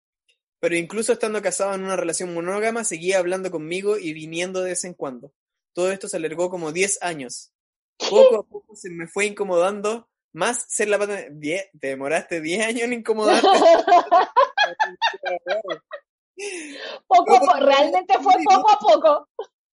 [0.60, 4.84] Pero incluso estando casado en una relación monógama, seguía hablando conmigo y viniendo de vez
[4.84, 5.32] en cuando.
[5.74, 7.52] Todo esto se alargó como 10 años.
[7.98, 11.30] Poco a poco se me fue incomodando más ser la pata.
[11.30, 13.48] Die- Te demoraste 10 años en incomodarte.
[17.07, 19.30] poco a poco, realmente fue poco a poco.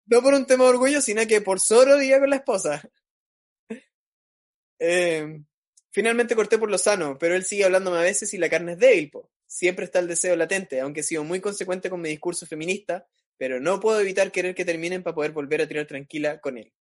[0.07, 2.83] No por un tema de orgullo, sino que por solo día con la esposa.
[4.85, 5.41] Eh,
[5.93, 8.79] Finalmente corté por lo sano, pero él sigue hablándome a veces y la carne es
[8.79, 9.31] débil, po.
[9.47, 13.07] Siempre está el deseo latente, aunque he sido muy consecuente con mi discurso feminista,
[13.37, 16.73] pero no puedo evitar querer que terminen para poder volver a tirar tranquila con él.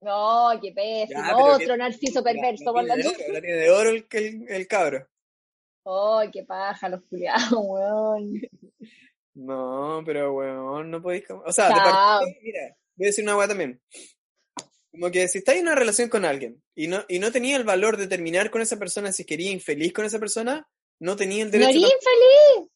[0.00, 1.20] No, qué pésimo.
[1.20, 2.64] Ya, Otro narciso perverso.
[2.64, 5.08] La, por la tiene de oro, la tiene de oro el, el, el cabro.
[5.84, 8.40] Ay, qué paja, los culiados, weón.
[9.42, 11.24] No, pero weón, no podéis...
[11.30, 13.80] O sea, de partida, mira, voy a decir una weá también.
[14.90, 17.64] Como que si estáis en una relación con alguien y no, y no tenía el
[17.64, 20.66] valor de terminar con esa persona si quería infeliz con esa persona,
[21.00, 21.78] no tenía el No derecho...
[21.78, 22.70] eres tam- infeliz.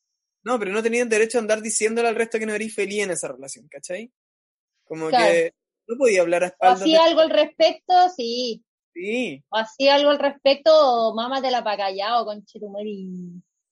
[0.45, 3.03] No, pero no tenía el derecho a andar diciéndole al resto que no eres feliz
[3.03, 4.11] en esa relación, ¿cachai?
[4.85, 5.33] Como Claro.
[5.33, 5.53] que
[5.89, 8.63] no podía hablar a O espaldas hacía de- algo al respecto, sí.
[8.95, 13.09] Sí, O hacía algo al respecto, o mámatela para callado, con Chetumari.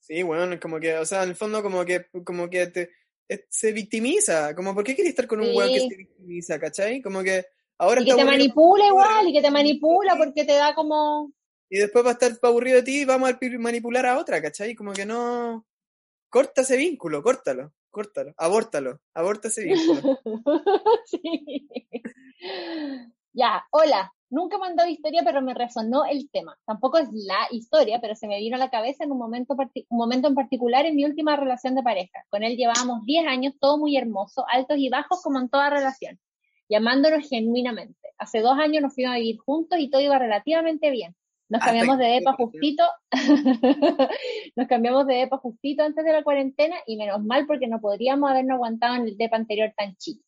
[0.03, 2.91] Sí, bueno, como que, o sea, en el fondo como que, como que te,
[3.29, 5.57] eh, se victimiza, como, ¿por qué quería estar con un Sí.
[5.57, 7.01] weón que se victimiza, ¿cachai?
[7.01, 7.47] Como que
[7.79, 11.33] ahora Y que te manipula igual, y que te manipula porque te da como.
[11.71, 14.75] y después va a estar aburrido de ti y vamos a manipular a otra, ¿cachai?
[14.75, 15.67] Como que no,
[16.29, 20.21] corta ese vínculo, córtalo, córtalo, abórtalo, aborta ese vínculo.
[21.07, 21.69] Sí.
[23.33, 24.13] Ya, hola.
[24.33, 26.59] Nunca he mandado historia, pero me resonó el tema.
[26.65, 29.99] Tampoco es la historia, pero se me vino a la cabeza en un momento, un
[29.99, 32.25] momento en particular en mi última relación de pareja.
[32.31, 36.19] Con él llevábamos 10 años, todo muy hermoso, altos y bajos como en toda relación,
[36.67, 38.09] y amándonos genuinamente.
[38.17, 41.15] Hace dos años nos fuimos a vivir juntos y todo iba relativamente bien.
[41.51, 42.85] Nos cambiamos de depa justito,
[44.57, 48.31] nos cambiamos de depa justito antes de la cuarentena y menos mal porque no podríamos
[48.31, 50.25] habernos aguantado en el depa anterior tan chico.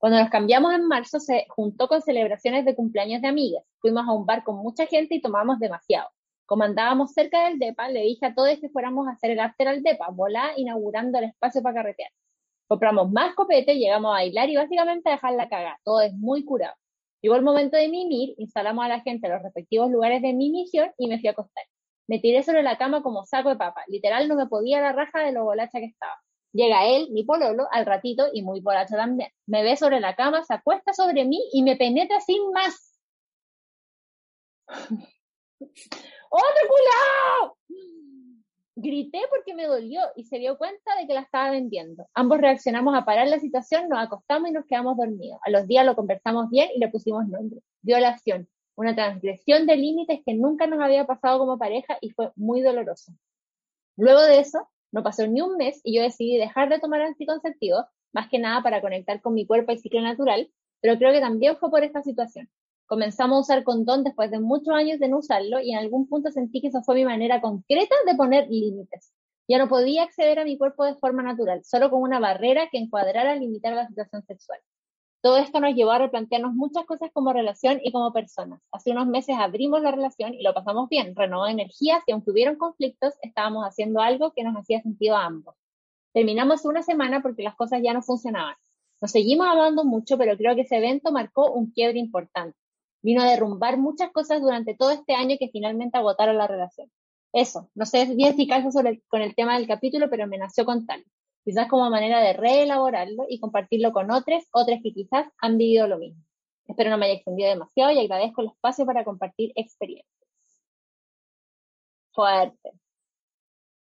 [0.00, 3.62] Cuando nos cambiamos en marzo se juntó con celebraciones de cumpleaños de amigas.
[3.80, 6.08] Fuimos a un bar con mucha gente y tomamos demasiado.
[6.46, 9.68] Como andábamos cerca del DEPA, le dije a todos que fuéramos a hacer el after
[9.68, 12.10] al DEPA, volá inaugurando el espacio para carretear.
[12.66, 15.78] Compramos más copete, llegamos a bailar y básicamente a dejar la caga.
[15.84, 16.74] Todo es muy curado.
[17.20, 20.50] Llegó el momento de mimir, instalamos a la gente en los respectivos lugares de mi
[20.50, 21.64] misión y me fui a acostar.
[22.08, 23.84] Me tiré sobre la cama como saco de papa.
[23.88, 26.16] Literal no me podía la raja de lo bolacha que estaba.
[26.52, 29.30] Llega él, mi pololo, al ratito y muy bolacho también.
[29.46, 32.98] Me ve sobre la cama, se acuesta sobre mí y me penetra sin más.
[36.30, 37.56] ¡Otro culao!
[38.76, 42.08] Grité porque me dolió y se dio cuenta de que la estaba vendiendo.
[42.14, 45.38] Ambos reaccionamos a parar la situación, nos acostamos y nos quedamos dormidos.
[45.44, 47.60] A los días lo conversamos bien y le pusimos nombre.
[47.82, 52.62] Violación, una transgresión de límites que nunca nos había pasado como pareja y fue muy
[52.62, 53.12] doloroso.
[53.96, 57.84] Luego de eso, no pasó ni un mes y yo decidí dejar de tomar anticonceptivos,
[58.12, 60.50] más que nada para conectar con mi cuerpo y ciclo natural,
[60.80, 62.48] pero creo que también fue por esta situación.
[62.86, 66.30] Comenzamos a usar condón después de muchos años de no usarlo y en algún punto
[66.30, 69.12] sentí que eso fue mi manera concreta de poner límites.
[69.48, 72.78] Ya no podía acceder a mi cuerpo de forma natural, solo con una barrera que
[72.78, 74.58] encuadrara limitar la situación sexual.
[75.22, 78.62] Todo esto nos llevó a replantearnos muchas cosas como relación y como personas.
[78.72, 82.56] Hace unos meses abrimos la relación y lo pasamos bien, renovó energías y aunque hubieron
[82.56, 85.56] conflictos, estábamos haciendo algo que nos hacía sentido a ambos.
[86.14, 88.54] Terminamos una semana porque las cosas ya no funcionaban.
[89.02, 92.56] Nos seguimos amando mucho, pero creo que ese evento marcó un quiebre importante.
[93.02, 96.90] Vino a derrumbar muchas cosas durante todo este año que finalmente agotaron la relación.
[97.32, 100.64] Eso, no sé bien si calza sobre con el tema del capítulo, pero me nació
[100.64, 101.04] contarlo.
[101.50, 105.98] Quizás como manera de reelaborarlo y compartirlo con otros, otras que quizás han vivido lo
[105.98, 106.24] mismo.
[106.68, 110.14] Espero no me haya extendido demasiado y agradezco el espacio para compartir experiencias.
[112.12, 112.70] Fuerte.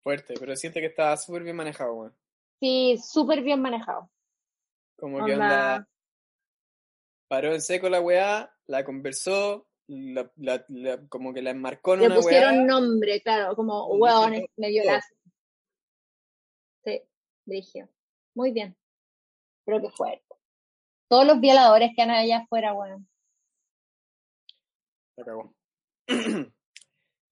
[0.03, 2.15] Fuerte, pero siente que está súper bien manejado, weón.
[2.61, 4.11] Sí, súper bien manejado.
[4.99, 5.89] Como que Onda.
[7.27, 12.01] paró en seco la weá, la conversó, la, la- la- como que la enmarcó en
[12.01, 12.65] Le una pusieron weá.
[12.66, 15.16] nombre, claro, como, weón, me violaste.
[16.85, 17.03] Sí,
[17.47, 17.89] dije.
[18.35, 18.77] Muy bien.
[19.64, 20.24] Creo que fuerte.
[21.09, 23.09] Todos los violadores que andan allá afuera, weón.
[25.16, 25.55] La cagó.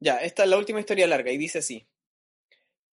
[0.01, 1.87] ya, esta es la última historia larga y dice así.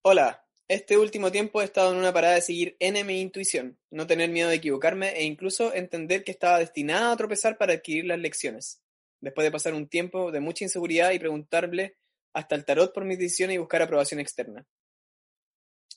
[0.02, 4.08] Hola, este último tiempo he estado en una parada de seguir N mi intuición, no
[4.08, 8.20] tener miedo de equivocarme e incluso entender que estaba destinada a tropezar para adquirir las
[8.20, 8.82] lecciones.
[9.20, 11.98] Después de pasar un tiempo de mucha inseguridad y preguntarle
[12.34, 14.66] hasta el tarot por mis decisiones y buscar aprobación externa.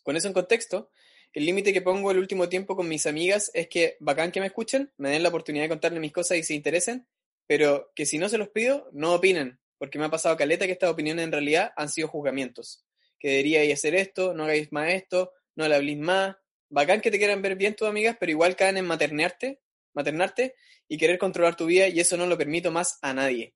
[0.02, 0.90] Con eso en contexto,
[1.32, 4.46] el límite que pongo el último tiempo con mis amigas es que bacán que me
[4.46, 7.06] escuchen, me den la oportunidad de contarle mis cosas y se interesen,
[7.46, 10.72] pero que si no se los pido, no opinen, porque me ha pasado caleta que
[10.72, 12.84] estas opiniones en realidad han sido juzgamientos.
[13.18, 16.36] Que deberíais hacer esto, no hagáis más esto, no le habléis más.
[16.68, 19.60] Bacán que te quieran ver bien tus amigas, pero igual caen en maternarte,
[19.94, 20.54] maternarte
[20.86, 23.54] y querer controlar tu vida y eso no lo permito más a nadie.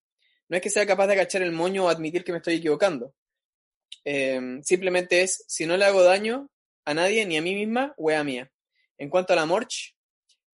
[0.49, 3.15] No es que sea capaz de agachar el moño o admitir que me estoy equivocando.
[4.05, 6.49] Eh, simplemente es, si no le hago daño
[6.87, 8.51] a nadie, ni a mí misma, wea mía.
[8.97, 9.95] En cuanto a la morch,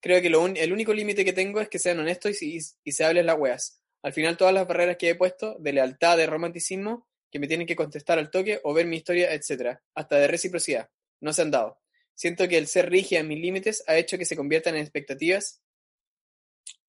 [0.00, 3.04] creo que lo un- el único límite que tengo es que sean honestos y, se
[3.04, 3.80] hablen las weas.
[4.02, 7.66] Al final todas las barreras que he puesto, de lealtad, de romanticismo, que me tienen
[7.66, 10.90] que contestar al toque o ver mi historia, etcétera, hasta de reciprocidad,
[11.20, 11.80] no se han dado.
[12.14, 15.62] Siento que el ser rígida en mis límites ha hecho que se conviertan en expectativas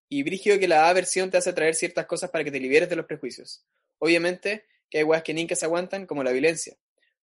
[0.09, 2.95] y brígido que la aversión te hace atraer ciertas cosas para que te liberes de
[2.95, 3.65] los prejuicios.
[3.99, 6.77] Obviamente que hay weas que nunca se aguantan, como la violencia.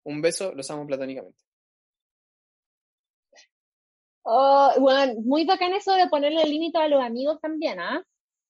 [0.03, 1.48] Un beso, los amo platónicamente.
[4.31, 8.05] Oh, bueno, muy bacán eso de ponerle límite a los amigos también, ¿ah?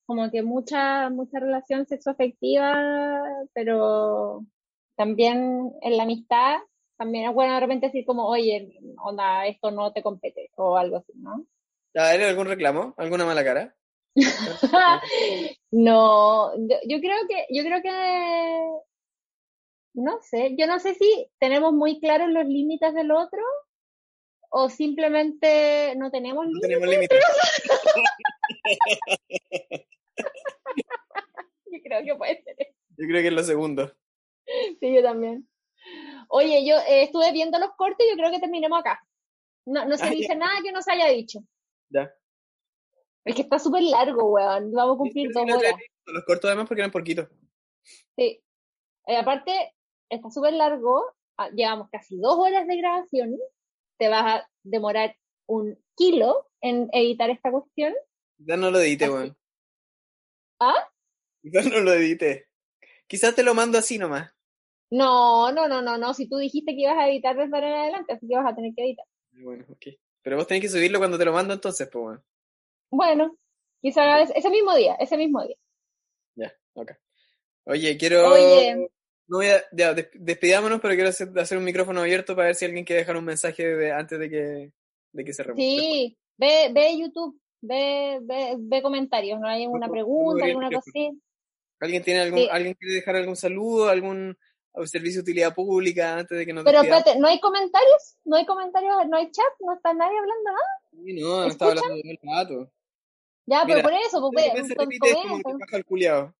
[0.06, 3.24] Como que mucha, mucha relación sexoafectiva,
[3.54, 4.46] pero
[4.98, 6.58] también en la amistad,
[6.98, 10.98] también es bueno de repente decir como, oye, onda, esto no te compete, o algo
[10.98, 11.46] así, ¿no?
[11.96, 12.94] ¿Hay algún reclamo?
[12.98, 13.74] ¿Alguna mala cara?
[15.72, 18.70] no, yo, yo creo que, yo creo que,
[19.94, 23.42] no sé, yo no sé si tenemos muy claros los límites del otro
[24.50, 26.70] o simplemente no tenemos No límites.
[26.70, 27.20] tenemos límites.
[31.72, 32.56] Yo creo que puede ser.
[32.98, 33.94] Yo creo que es lo segundo.
[34.80, 35.48] Sí, yo también.
[36.30, 39.02] Oye, yo eh, estuve viendo los cortes y yo creo que terminemos acá.
[39.66, 41.40] No, no se Ah, dice nada que no se haya dicho.
[41.90, 42.12] Ya.
[43.26, 44.72] Es que está súper largo, weón.
[44.72, 45.74] Vamos a cumplir dos no horas.
[46.08, 47.28] Los cortos además porque eran poquitos.
[48.18, 48.44] Sí.
[49.08, 49.76] Eh, aparte,
[50.10, 51.14] está súper largo.
[51.38, 53.38] ah, Llevamos casi dos horas de grabación.
[54.00, 55.16] Te vas a demorar
[55.46, 57.94] un kilo en editar esta cuestión.
[58.38, 59.38] Ya no lo edité, weón.
[60.60, 60.90] ¿Ah?
[61.44, 62.48] Ya no lo edité.
[63.08, 64.32] Quizás te lo mando así nomás.
[64.92, 66.14] No, no, no, no, no.
[66.14, 68.56] Si tú dijiste que ibas a editar desde ahora en adelante, así que vas a
[68.56, 69.06] tener que editar.
[69.32, 69.88] Bueno, ok.
[70.22, 72.24] Pero vos tenés que subirlo cuando te lo mando entonces, pues, weón.
[72.92, 73.38] Bueno,
[73.82, 75.56] quizás ese mismo día, ese mismo día.
[76.36, 76.92] Ya, ok.
[77.66, 78.32] Oye, quiero...
[78.32, 78.90] Oye.
[79.30, 79.64] No voy a...
[79.72, 83.02] Ya, des- despidámonos, pero quiero hacer, hacer un micrófono abierto para ver si alguien quiere
[83.02, 84.72] dejar un mensaje de- antes de que,
[85.14, 85.58] de que cerremos.
[85.58, 90.82] Sí, ve, ve YouTube, ve, ve, ve comentarios, ¿no hay alguna pregunta, alguna teléfono.
[90.94, 91.24] cosita?
[91.82, 92.48] ¿Alguien tiene algún, Sí.
[92.52, 94.36] alguien quiere dejar algún saludo, algún
[94.86, 97.00] servicio de utilidad pública antes de que nos Pero despidamos?
[97.00, 98.18] espérate, ¿no hay comentarios?
[98.26, 98.96] ¿No hay comentarios?
[99.10, 99.46] ¿No hay chat?
[99.60, 101.06] ¿No está nadie hablando nada?
[101.06, 101.68] Sí, no, no ¿Escuchan?
[101.78, 102.72] hablando del gato.
[103.46, 105.50] Ya, Mira, pero por eso, pues ve, con- repite es como comenta.
[105.50, 106.36] que baja el culiao.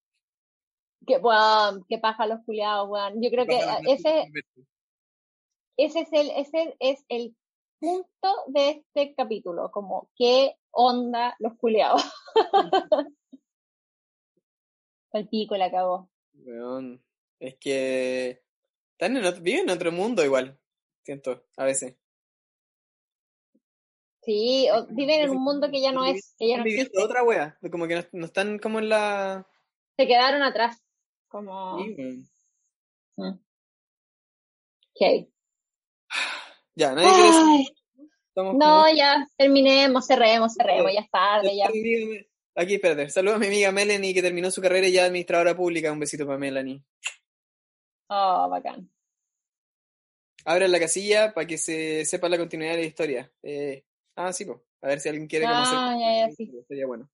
[1.08, 3.22] Que, weón, que paja los culiados, weón.
[3.22, 4.32] Yo creo que ese,
[5.78, 7.36] ese es el, ese es el
[7.80, 12.04] punto de este capítulo, como qué onda los culiados.
[15.14, 16.10] el pico la acabó.
[16.34, 17.04] Weón,
[17.40, 18.44] es que
[18.92, 20.60] están en otro, viven en otro mundo igual,
[21.04, 21.96] siento, a veces.
[24.22, 27.02] Sí, o- viven en un mundo que ya no es, que ya no existe.
[27.02, 29.48] otra wea, como que no, no están como en la...
[29.98, 30.84] Se quedaron atrás.
[31.30, 31.78] Como.
[31.84, 32.26] Sí.
[33.16, 33.40] Mm.
[34.96, 35.28] Ok.
[36.76, 37.68] Ya, nadie Ay,
[38.28, 41.70] estamos no, como- ya, terminemos, cerremos, cerremos, ya es tarde, ya.
[42.56, 46.00] Aquí, espérate, saludos a mi amiga Melanie que terminó su carrera ya administradora pública, un
[46.00, 46.84] besito para Melanie.
[48.10, 48.90] Oh, bacán.
[50.46, 53.32] Abran la casilla para que se sepa la continuidad de la historia.
[53.44, 53.86] Eh,
[54.16, 54.60] ah, sí, pues.
[54.82, 56.50] A ver si alguien quiere Ah, ya, ya, sí.
[56.68, 57.10] Sería bueno.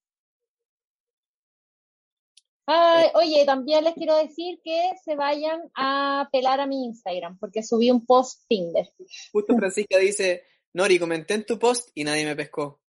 [2.66, 7.62] Ay, oye, también les quiero decir que se vayan a pelar a mi Instagram, porque
[7.62, 8.88] subí un post Tinder.
[9.32, 10.42] Justo Francisca dice,
[10.74, 12.80] Nori, comenté en tu post y nadie me pescó.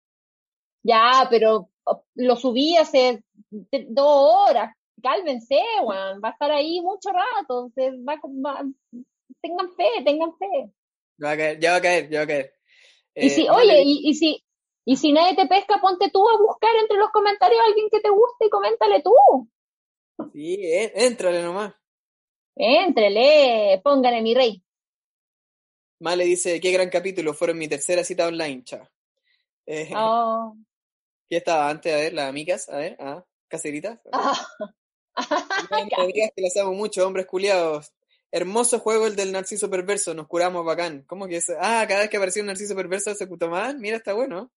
[0.82, 4.74] Ya, pero oh, lo subí hace dos horas.
[5.02, 6.20] Cálmense, Juan.
[6.24, 7.70] Va a estar ahí mucho rato.
[7.74, 8.64] Se va, va-
[9.42, 10.72] tengan fe, tengan fe.
[11.22, 12.54] Va a caer, ya va a caer, ya va a caer.
[13.14, 14.42] Y Eh, si, Male oye, y, y si,
[14.86, 18.00] y si nadie te pesca, ponte tú a buscar entre los comentarios a alguien que
[18.00, 19.12] te guste y coméntale tú.
[20.32, 21.74] Sí, eh, éntrale nomás.
[22.54, 24.62] Éntrele, póngale mi rey.
[26.00, 28.90] Male dice, qué gran capítulo, fueron mi tercera cita online, cha.
[29.66, 30.56] Eh, Oh.
[31.28, 31.92] ¿Qué estaba antes?
[31.92, 34.00] A ver, las amigas, a ver, ah, caseritas.
[35.18, 36.06] Ah.
[36.12, 37.90] Que las amo mucho, hombres culiados.
[38.30, 41.04] Hermoso juego el del Narciso Perverso, nos curamos bacán.
[41.06, 41.48] ¿Cómo que es?
[41.58, 44.52] Ah, cada vez que apareció un Narciso Perverso se puto mal, mira, está bueno.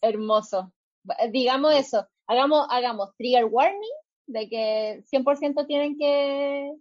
[0.00, 0.72] Hermoso.
[1.30, 2.08] Digamos eso.
[2.26, 3.92] Hagamos, hagamos trigger warning
[4.28, 6.72] de que 100% tienen que,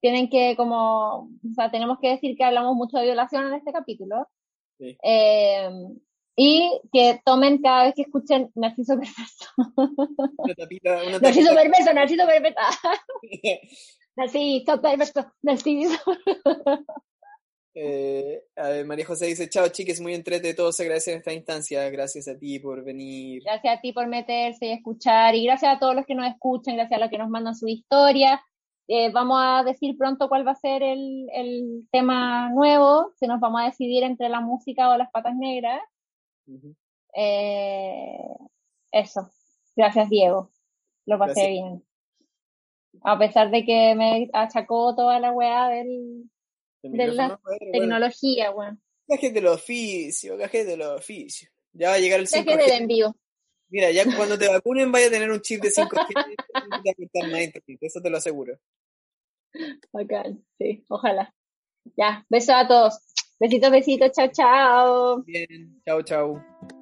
[0.00, 3.72] tienen que como, o sea, tenemos que decir que hablamos mucho de violación en este
[3.72, 4.28] capítulo.
[4.78, 4.96] Sí.
[5.02, 5.70] Eh,
[6.34, 9.46] y que tomen cada vez que escuchen Narciso Perverso.
[10.38, 11.54] Una tapita, una Narciso.
[11.54, 12.58] Perverso, Narciso Perverso.
[14.16, 15.98] Narciso Perverso, Narciso.
[17.74, 21.32] Eh, a ver, María José dice, chao chiques, muy entrete, todo se agradece en esta
[21.32, 23.42] instancia, gracias a ti por venir.
[23.44, 25.34] Gracias a ti por meterse y escuchar.
[25.34, 27.66] Y gracias a todos los que nos escuchan, gracias a los que nos mandan su
[27.68, 28.42] historia.
[28.88, 33.40] Eh, vamos a decir pronto cuál va a ser el, el tema nuevo, si nos
[33.40, 35.80] vamos a decidir entre la música o las patas negras.
[36.46, 36.74] Ujú.
[37.14, 38.36] Eh,
[38.90, 39.30] eso.
[39.76, 40.50] Gracias, Diego.
[41.06, 41.48] Lo pasé Gracias.
[41.48, 41.84] bien.
[43.02, 46.30] A pesar de que me achacó toda la weá del, El
[46.82, 47.72] de la bueno, bueno.
[47.72, 48.82] tecnología, weón.
[49.06, 51.48] Gajes del oficio, gajes del oficio.
[51.72, 52.56] Ya va a llegar el Deje 5G.
[52.56, 53.16] del envío.
[53.68, 56.88] Mira, ya cuando te vacunen vaya a tener un chip de 5G y no te
[56.88, 58.58] va a cortar más internet, eso te lo aseguro.
[59.92, 61.34] Bacán, sí, ojalá.
[61.96, 62.98] Ya, besos a todos.
[63.38, 65.22] Besitos, besitos, chao, chao.
[65.24, 66.81] Bien, chao, chao.